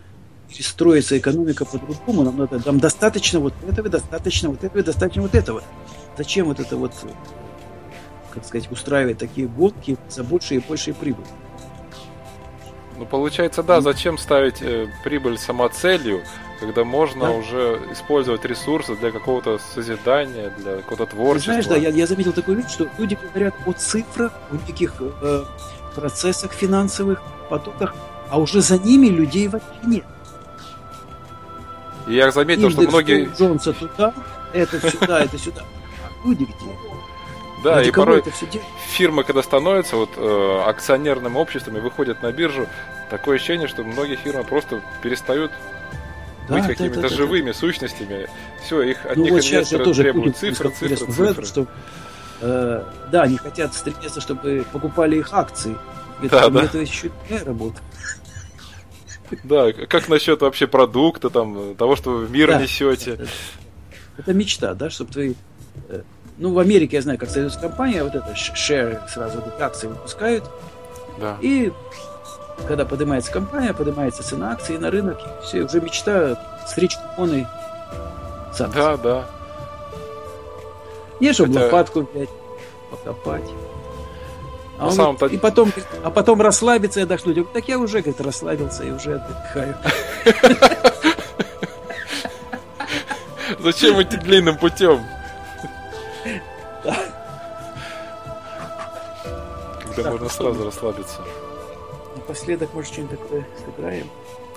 перестроится 0.55 1.18
экономика 1.18 1.64
по-другому, 1.64 2.22
нам 2.22 2.36
надо, 2.36 2.61
нам 2.64 2.78
достаточно 2.78 3.40
вот 3.40 3.55
этого, 3.68 3.88
достаточно 3.88 4.50
вот 4.50 4.62
этого, 4.62 4.82
достаточно 4.84 5.22
вот 5.22 5.34
этого. 5.34 5.62
Зачем 6.16 6.46
вот 6.46 6.61
это 6.61 6.76
вот, 6.76 6.92
как 8.32 8.44
сказать, 8.44 8.70
устраивать 8.70 9.18
такие 9.18 9.48
гонки 9.48 9.96
за 10.09 10.22
большие 10.22 10.61
и 10.61 10.64
большие 10.66 10.94
прибыли? 10.94 11.26
Ну, 12.96 13.07
получается, 13.07 13.64
да, 13.64 13.80
зачем 13.80 14.16
ставить 14.18 14.62
э, 14.62 14.86
прибыль 15.02 15.36
самоцелью, 15.36 16.22
когда 16.61 16.84
можно 16.84 17.26
Да. 17.26 17.30
уже 17.32 17.80
использовать 17.90 18.44
ресурсы 18.44 18.94
для 18.94 19.11
какого-то 19.11 19.59
созидания, 19.59 20.50
для 20.59 20.76
какого-то 20.76 21.07
Ты 21.07 21.16
творчества. 21.16 21.52
знаешь, 21.55 21.66
да, 21.66 21.76
я, 21.76 21.88
я 21.88 22.07
заметил 22.07 22.32
такую 22.32 22.59
вещь, 22.59 22.70
что 22.70 22.88
люди 22.98 23.18
говорят 23.20 23.55
о 23.66 23.72
цифрах, 23.72 24.32
о 24.52 24.55
неких 24.68 24.94
э, 25.00 25.42
процессах 25.96 26.52
финансовых, 26.52 27.20
потоках, 27.50 27.96
а 28.30 28.38
уже 28.38 28.61
за 28.61 28.78
ними 28.78 29.09
людей 29.09 29.48
вообще 29.48 29.68
нет. 29.84 30.05
И 32.07 32.14
я 32.14 32.30
заметил, 32.30 32.70
что 32.70 32.82
Индекс 32.82 32.92
многие... 32.92 33.24
Доу 33.26 33.34
Джонса 33.36 33.72
туда, 33.72 34.14
это 34.52 34.90
сюда, 34.90 35.20
это 35.24 35.38
сюда. 35.38 35.62
А 36.05 36.26
люди 36.26 36.44
где? 36.44 36.70
Да, 37.62 37.76
Ради 37.76 37.88
и 37.88 37.92
порой 37.92 38.18
это 38.18 38.30
все 38.30 38.46
фирмы, 38.90 39.24
когда 39.24 39.42
становятся 39.42 39.96
вот 39.96 40.11
э, 40.16 40.62
акционерными 40.66 41.36
обществами, 41.36 41.80
выходят 41.80 42.22
на 42.22 42.30
биржу, 42.30 42.66
такое 43.09 43.36
ощущение, 43.36 43.68
что 43.68 43.82
многие 43.84 44.16
фирмы 44.16 44.44
просто 44.44 44.82
перестают 45.02 45.50
Да, 46.46 46.55
быть 46.57 46.64
да, 46.64 46.68
какими-то 46.68 47.00
да, 47.00 47.09
да, 47.09 47.14
живыми 47.14 47.52
сущностями. 47.52 48.28
Все, 48.62 48.82
их 48.82 49.07
от 49.07 49.16
Ну 49.16 49.22
них 49.24 49.32
вот 49.32 49.44
инвесторы 49.44 49.84
тоже 49.84 50.02
требуют 50.02 50.34
Путин 50.36 50.55
цифры, 50.55 50.70
цифры, 50.70 50.96
цифры. 50.96 51.12
фразу, 51.32 51.46
что 51.46 51.66
э, 52.42 52.84
да, 53.11 53.22
они 53.22 53.38
хотят 53.38 53.72
стремиться, 53.74 54.20
чтобы 54.20 54.66
покупали 54.70 55.16
их 55.16 55.32
акции. 55.32 55.74
Да, 56.22 56.40
Это, 56.40 56.50
да. 56.50 56.62
это 56.64 56.78
еще 56.78 57.11
не 57.30 57.38
работа. 57.38 57.80
Да, 59.43 59.72
как 59.72 60.09
насчет 60.09 60.41
вообще 60.43 60.66
продукта, 60.66 61.30
там, 61.30 61.74
того, 61.74 61.97
что 61.97 62.11
вы 62.11 62.26
в 62.26 62.30
мир 62.30 62.49
Да. 62.49 62.61
несете? 62.62 63.12
Это, 63.14 63.26
это 64.18 64.35
мечта, 64.35 64.74
да, 64.74 64.91
чтобы 64.91 65.12
твои... 65.12 65.35
э, 65.89 66.03
Ну, 66.39 66.53
в 66.53 66.59
Америке, 66.59 66.97
я 66.97 67.03
знаю, 67.03 67.18
как 67.18 67.30
союз 67.30 67.57
компания, 67.57 68.03
вот 68.05 68.14
это 68.14 68.30
share, 68.32 69.01
сразу 69.09 69.43
акции 69.61 69.87
выпускают, 69.89 70.45
Да. 71.20 71.37
и 71.41 71.72
когда 72.68 72.85
поднимается 72.85 73.32
компания, 73.32 73.72
поднимается 73.74 74.22
цена 74.22 74.53
акций 74.53 74.78
на 74.78 74.91
рынок, 74.91 75.18
и 75.20 75.45
все, 75.45 75.62
уже 75.62 75.80
мечта 75.80 76.39
стричь 76.68 76.97
купоны 76.97 77.47
с 78.53 78.61
акций. 78.61 78.74
Да, 78.80 78.97
да. 78.97 79.24
Не, 81.20 81.32
чтобы 81.32 81.53
Хотя- 81.55 81.64
лопатку 81.66 82.09
взять, 82.12 82.28
покопать. 82.91 83.45
А 84.79 84.83
На 84.83 84.87
он 84.87 84.93
самом-то- 84.93 85.27
и 85.27 85.39
потом, 85.39 85.72
а 86.03 86.11
потом 86.11 86.41
расслабиться 86.41 87.01
и 87.01 87.03
отдохнуть. 87.05 87.37
Я 87.37 87.45
так 87.45 87.68
я 87.68 87.79
уже, 87.79 88.01
говорит, 88.01 88.20
расслабился 88.20 88.85
и 88.85 88.91
уже 88.91 89.14
отдыхаю. 89.14 89.77
Зачем 93.61 94.03
идти 94.03 94.16
длинным 94.16 94.59
путем? 94.59 95.01
где 99.95 100.03
да, 100.03 100.11
можно 100.11 100.29
сразу 100.29 100.64
расслабиться. 100.64 101.22
Напоследок, 102.16 102.75
может, 102.75 102.93
что-нибудь 102.93 103.20
такое 103.20 103.47
сыграем? 103.64 104.11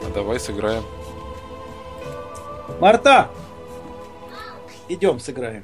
А 0.06 0.10
давай 0.10 0.40
сыграем. 0.40 0.84
Марта! 2.80 3.30
Идем 4.90 5.20
сыграем. 5.20 5.64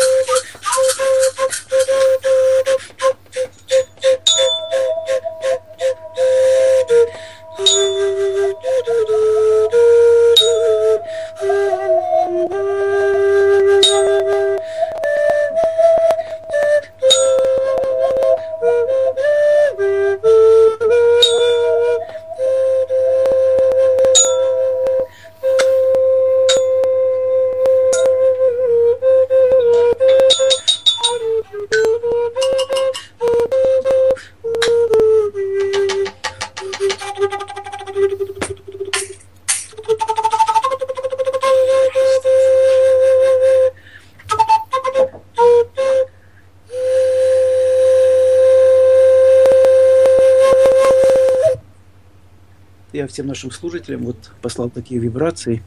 всем 53.11 53.27
нашим 53.27 53.51
служителям 53.51 54.03
вот 54.05 54.31
послал 54.41 54.69
такие 54.69 54.99
вибрации. 54.99 55.63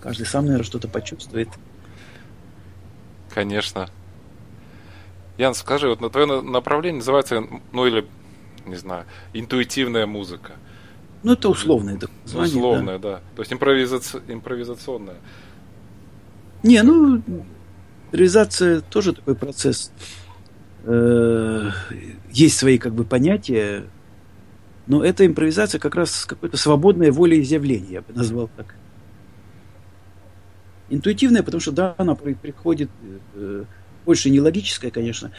Каждый 0.00 0.26
сам, 0.26 0.46
наверное, 0.46 0.64
что-то 0.64 0.88
почувствует. 0.88 1.48
Конечно. 3.30 3.88
Ян, 5.38 5.54
скажи, 5.54 5.88
вот 5.88 6.00
на 6.00 6.10
твое 6.10 6.40
направление 6.40 6.98
называется, 6.98 7.42
ну 7.72 7.86
или, 7.86 8.06
не 8.66 8.76
знаю, 8.76 9.06
интуитивная 9.32 10.06
музыка. 10.06 10.52
Ну, 11.22 11.32
это 11.32 11.48
условное 11.48 11.96
это 11.96 12.08
название, 12.24 12.56
Условное, 12.56 12.98
да. 12.98 13.12
да. 13.12 13.20
То 13.34 13.42
есть 13.42 13.52
импровизаци... 13.52 14.20
импровизационная. 14.28 15.16
Не, 16.62 16.82
ну, 16.82 17.22
импровизация 18.08 18.82
тоже 18.82 19.14
такой 19.14 19.34
процесс. 19.34 19.90
Э, 20.84 21.70
есть 22.30 22.58
свои 22.58 22.78
как 22.78 22.94
бы 22.94 23.04
понятия, 23.04 23.84
но 24.86 25.04
эта 25.04 25.26
импровизация 25.26 25.78
как 25.78 25.94
раз 25.94 26.26
какое-то 26.26 26.56
свободное 26.56 27.10
волеизъявление, 27.10 27.92
я 27.92 28.00
бы 28.02 28.12
назвал 28.12 28.50
так. 28.56 28.74
Интуитивная, 30.90 31.42
потому 31.42 31.60
что 31.60 31.72
да, 31.72 31.94
она 31.96 32.14
приходит 32.14 32.90
э, 33.34 33.64
больше 34.04 34.30
не 34.30 34.40
логическая, 34.40 34.90
конечно. 34.90 35.32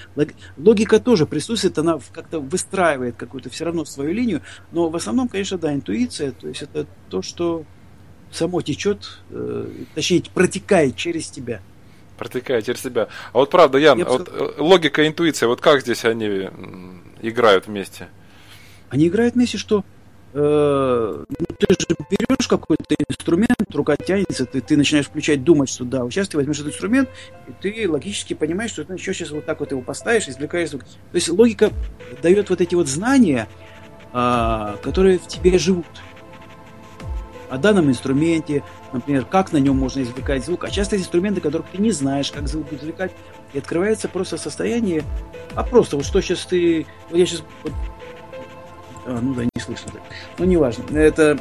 Логика 0.58 1.00
тоже 1.00 1.26
присутствует, 1.28 1.78
она 1.78 2.00
как-то 2.12 2.39
выстраивает 2.39 3.16
какую-то 3.16 3.50
все 3.50 3.66
равно 3.66 3.86
свою 3.86 4.14
линию, 4.14 4.41
но 4.72 4.89
в 4.89 4.96
основном, 4.96 5.28
конечно, 5.28 5.58
да, 5.58 5.74
интуиция, 5.74 6.32
то 6.32 6.48
есть 6.48 6.64
это 6.64 6.88
то, 7.10 7.22
что 7.22 7.64
само 8.32 8.62
течет, 8.62 9.20
э, 9.30 9.68
точнее, 9.93 10.24
протекает 10.34 10.96
через 10.96 11.30
тебя. 11.30 11.62
Протекает 12.18 12.66
через 12.66 12.82
тебя. 12.82 13.08
А 13.34 13.38
вот 13.38 13.52
правда, 13.52 13.78
Ян, 13.78 14.00
я 14.00 14.06
вот 14.06 14.28
сказал... 14.28 14.50
Э, 14.50 14.62
логика 14.62 15.04
и 15.04 15.08
интуиция, 15.08 15.48
вот 15.48 15.62
как 15.62 15.82
здесь 15.82 16.04
они 16.04 16.50
играют 17.22 17.68
вместе? 17.68 18.10
Они 18.89 19.07
играют 19.07 19.36
вместе, 19.36 19.57
что 19.57 19.83
э, 20.33 21.25
ну, 21.27 21.45
ты 21.57 21.73
же 21.73 21.88
берешь 22.09 22.47
какой-то 22.47 22.95
инструмент, 23.07 23.73
рука 23.73 23.95
тянется, 23.95 24.45
ты, 24.45 24.61
ты 24.61 24.77
начинаешь 24.77 25.07
включать, 25.07 25.43
думать, 25.43 25.69
что 25.69 25.86
да, 25.86 26.03
вот 26.03 26.11
сейчас 26.11 26.27
ты 26.27 26.38
возьмешь 26.38 26.59
этот 26.59 26.73
инструмент, 26.73 27.09
и 27.47 27.51
ты 27.61 27.89
логически 27.89 28.33
понимаешь, 28.33 28.71
что 28.71 28.83
ты 28.83 28.93
еще 28.93 29.13
сейчас 29.13 29.31
вот 29.31 29.45
так 29.45 29.59
вот 29.59 29.71
его 29.71 29.81
поставишь, 29.81 30.27
извлекаешь 30.27 30.69
звук. 30.69 30.83
То 30.83 31.15
есть 31.15 31.29
логика 31.29 31.71
дает 32.21 32.49
вот 32.49 32.61
эти 32.61 32.75
вот 32.75 32.88
знания, 32.88 33.47
э, 34.13 34.75
которые 34.83 35.19
в 35.19 35.27
тебе 35.27 35.57
живут. 35.57 35.86
О 37.49 37.57
данном 37.57 37.89
инструменте, 37.89 38.63
например, 38.91 39.23
как 39.25 39.53
на 39.53 39.57
нем 39.57 39.77
можно 39.77 40.01
извлекать 40.01 40.43
звук. 40.43 40.63
А 40.63 40.69
часто 40.69 40.95
есть 40.95 41.07
инструменты, 41.07 41.41
которых 41.41 41.67
ты 41.71 41.77
не 41.81 41.91
знаешь, 41.91 42.31
как 42.31 42.47
звук 42.47 42.73
извлекать. 42.73 43.11
И 43.53 43.59
открывается 43.59 44.09
просто 44.09 44.38
состояние, 44.38 45.03
а 45.53 45.63
просто 45.63 45.95
вот 45.95 46.05
что 46.05 46.19
сейчас 46.21 46.45
ты... 46.45 46.86
Вот 47.09 47.17
я 47.17 47.25
сейчас 47.25 47.43
вот 47.63 47.71
а, 49.06 49.20
ну 49.22 49.34
да, 49.34 49.43
не 49.43 49.62
слышно. 49.62 49.91
Ну, 50.38 50.45
неважно. 50.45 50.97
Это 50.97 51.38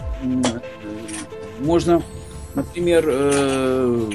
можно, 1.60 2.02
например, 2.54 3.04
э, 3.06 4.10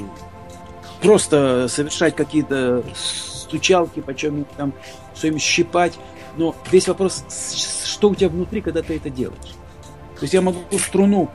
просто 1.02 1.66
совершать 1.68 2.14
какие-то 2.14 2.84
стучалки, 2.94 4.00
почем 4.00 4.46
там 4.56 4.72
что-нибудь 5.14 5.42
щипать. 5.42 5.98
Но 6.36 6.54
весь 6.70 6.86
вопрос, 6.86 7.24
что 7.84 8.10
у 8.10 8.14
тебя 8.14 8.28
внутри, 8.28 8.60
когда 8.60 8.82
ты 8.82 8.96
это 8.96 9.10
делаешь. 9.10 9.54
То 10.14 10.22
есть 10.22 10.34
я 10.34 10.42
могу 10.42 10.58
струну 10.78 11.28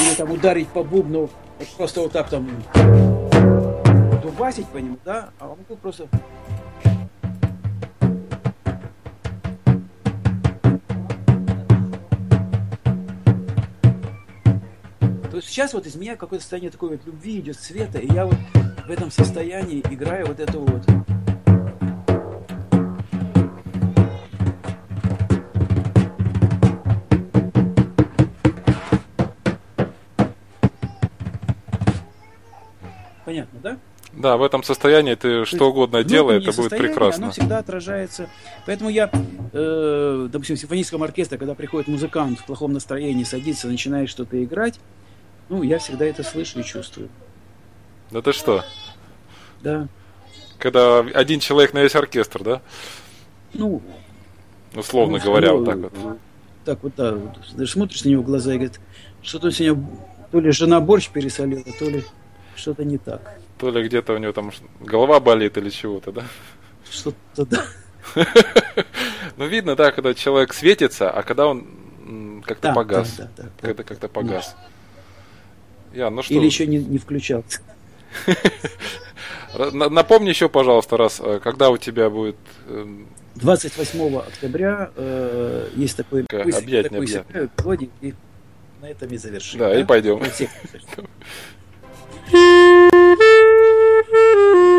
или 0.00 0.14
там 0.14 0.30
ударить 0.30 0.68
по 0.68 0.84
бубну, 0.84 1.30
просто 1.76 2.02
вот 2.02 2.12
так 2.12 2.28
там 2.28 2.48
дубасить 4.22 4.66
по 4.68 4.76
нему, 4.76 4.98
да, 5.04 5.30
а 5.38 5.46
могу 5.46 5.76
просто 5.80 6.08
То 15.34 15.38
есть 15.38 15.48
сейчас 15.48 15.74
вот 15.74 15.84
из 15.84 15.96
меня 15.96 16.14
какое-то 16.14 16.44
состояние 16.44 16.70
такой 16.70 16.90
вот 16.90 17.00
любви 17.06 17.40
идет, 17.40 17.58
света, 17.58 17.98
и 17.98 18.06
я 18.06 18.24
вот 18.24 18.36
в 18.86 18.88
этом 18.88 19.10
состоянии 19.10 19.80
играю 19.90 20.26
вот 20.28 20.38
это 20.38 20.60
вот. 20.60 20.84
Понятно, 33.24 33.58
да? 33.60 33.78
Да, 34.12 34.36
в 34.36 34.42
этом 34.44 34.62
состоянии 34.62 35.16
ты 35.16 35.40
То 35.40 35.44
что 35.46 35.70
угодно 35.70 36.04
делай, 36.04 36.38
это 36.38 36.52
будет 36.52 36.70
прекрасно. 36.70 37.24
Оно 37.24 37.32
всегда 37.32 37.58
отражается. 37.58 38.30
Поэтому 38.66 38.88
я, 38.88 39.10
э, 39.52 40.28
допустим, 40.30 40.54
в 40.54 40.60
симфоническом 40.60 41.02
оркестре, 41.02 41.38
когда 41.38 41.56
приходит 41.56 41.88
музыкант 41.88 42.38
в 42.38 42.44
плохом 42.44 42.72
настроении, 42.72 43.24
садится, 43.24 43.66
начинает 43.66 44.08
что-то 44.08 44.40
играть, 44.44 44.78
ну, 45.48 45.62
я 45.62 45.78
всегда 45.78 46.04
это 46.04 46.22
слышу 46.22 46.60
и 46.60 46.64
чувствую. 46.64 47.08
Да 48.10 48.22
ты 48.22 48.32
что? 48.32 48.64
Да. 49.62 49.88
Когда 50.58 51.00
один 51.00 51.40
человек 51.40 51.74
на 51.74 51.82
весь 51.82 51.94
оркестр, 51.94 52.42
да? 52.42 52.62
Ну, 53.52 53.82
условно 54.74 55.18
ну, 55.18 55.24
говоря, 55.24 55.52
ну, 55.52 55.58
вот 55.58 55.64
так 55.66 55.92
вот. 55.92 56.18
Так 56.64 56.82
вот, 56.82 56.92
да. 56.96 57.18
Даже 57.52 57.72
смотришь 57.72 58.04
на 58.04 58.10
него 58.10 58.22
в 58.22 58.26
глаза 58.26 58.52
и 58.52 58.56
говорит, 58.56 58.80
что-то 59.22 59.50
сегодня 59.50 59.86
то 60.30 60.40
ли 60.40 60.50
жена 60.50 60.80
борщ 60.80 61.10
пересолила, 61.10 61.62
то 61.78 61.88
ли 61.88 62.04
что-то 62.56 62.84
не 62.84 62.98
так. 62.98 63.38
То 63.58 63.70
ли 63.70 63.86
где-то 63.86 64.14
у 64.14 64.18
него 64.18 64.32
там 64.32 64.50
голова 64.80 65.20
болит 65.20 65.56
или 65.58 65.70
чего-то, 65.70 66.12
да? 66.12 66.24
Что-то 66.90 67.46
да. 67.46 67.64
Ну, 69.36 69.46
видно, 69.46 69.74
да, 69.74 69.90
когда 69.90 70.14
человек 70.14 70.52
светится, 70.54 71.10
а 71.10 71.22
когда 71.22 71.46
он 71.46 72.42
как-то 72.46 72.72
погас. 72.72 73.16
Да, 73.16 73.28
да, 73.36 73.42
да. 73.44 73.50
Когда 73.60 73.82
как-то 73.82 74.08
погас. 74.08 74.56
Я, 75.94 76.10
ну 76.10 76.22
что... 76.22 76.34
Или 76.34 76.46
еще 76.46 76.66
не, 76.66 76.78
не 76.78 76.98
включался. 76.98 77.60
Напомни 79.72 80.28
еще, 80.28 80.48
пожалуйста, 80.48 80.96
раз, 80.96 81.20
э, 81.20 81.40
когда 81.42 81.70
у 81.70 81.76
тебя 81.76 82.10
будет... 82.10 82.36
28 83.36 84.00
эм, 84.00 84.18
октября 84.18 84.90
э, 84.96 85.68
есть 85.76 85.96
такой, 85.96 86.24
объять, 86.30 86.88
такой 86.88 87.06
сегодня, 87.06 87.88
и 88.00 88.14
на 88.80 88.86
этом 88.86 89.08
и 89.10 89.16
завершим. 89.16 89.60
Да, 89.60 89.70
да? 89.70 89.80
и 89.80 89.84
пойдем. 89.84 90.20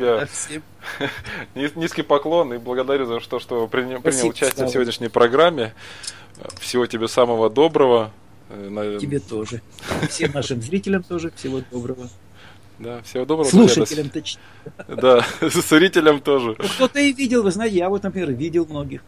тебя. 0.00 1.10
Низкий 1.74 2.02
поклон 2.02 2.54
и 2.54 2.58
благодарю 2.58 3.06
за 3.06 3.20
то, 3.20 3.38
что 3.38 3.66
принял, 3.66 4.00
принял 4.00 4.28
участие 4.28 4.66
в 4.66 4.70
сегодняшней 4.70 5.08
программе. 5.08 5.74
Всего 6.58 6.86
тебе 6.86 7.08
самого 7.08 7.50
доброго. 7.50 8.12
Э, 8.48 8.98
тебе 9.00 9.20
тоже. 9.20 9.62
Всем 10.08 10.32
нашим 10.32 10.60
зрителям 10.62 11.02
тоже 11.02 11.30
всего 11.36 11.62
доброго. 11.70 12.08
Да, 12.78 13.02
всего 13.02 13.26
доброго. 13.26 13.48
Слушателям 13.48 14.08
точнее. 14.08 14.40
Да, 14.88 15.24
зрителям 15.40 16.20
тоже. 16.20 16.56
Ну, 16.58 16.64
кто-то 16.64 16.98
и 16.98 17.12
видел, 17.12 17.42
вы 17.42 17.50
знаете, 17.50 17.76
я 17.76 17.88
вот, 17.90 18.02
например, 18.02 18.32
видел 18.32 18.66
многих, 18.66 19.02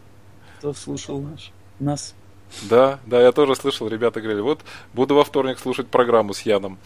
кто 0.59 0.73
слушал 0.73 1.19
наш, 1.19 1.51
нас. 1.79 2.13
Да, 2.61 2.99
да, 3.07 3.19
я 3.19 3.31
тоже 3.31 3.55
слышал, 3.55 3.87
ребята 3.87 4.21
говорили, 4.21 4.41
вот 4.41 4.61
буду 4.93 5.15
во 5.15 5.23
вторник 5.23 5.57
слушать 5.57 5.87
программу 5.87 6.35
с 6.35 6.41
Яном. 6.41 6.77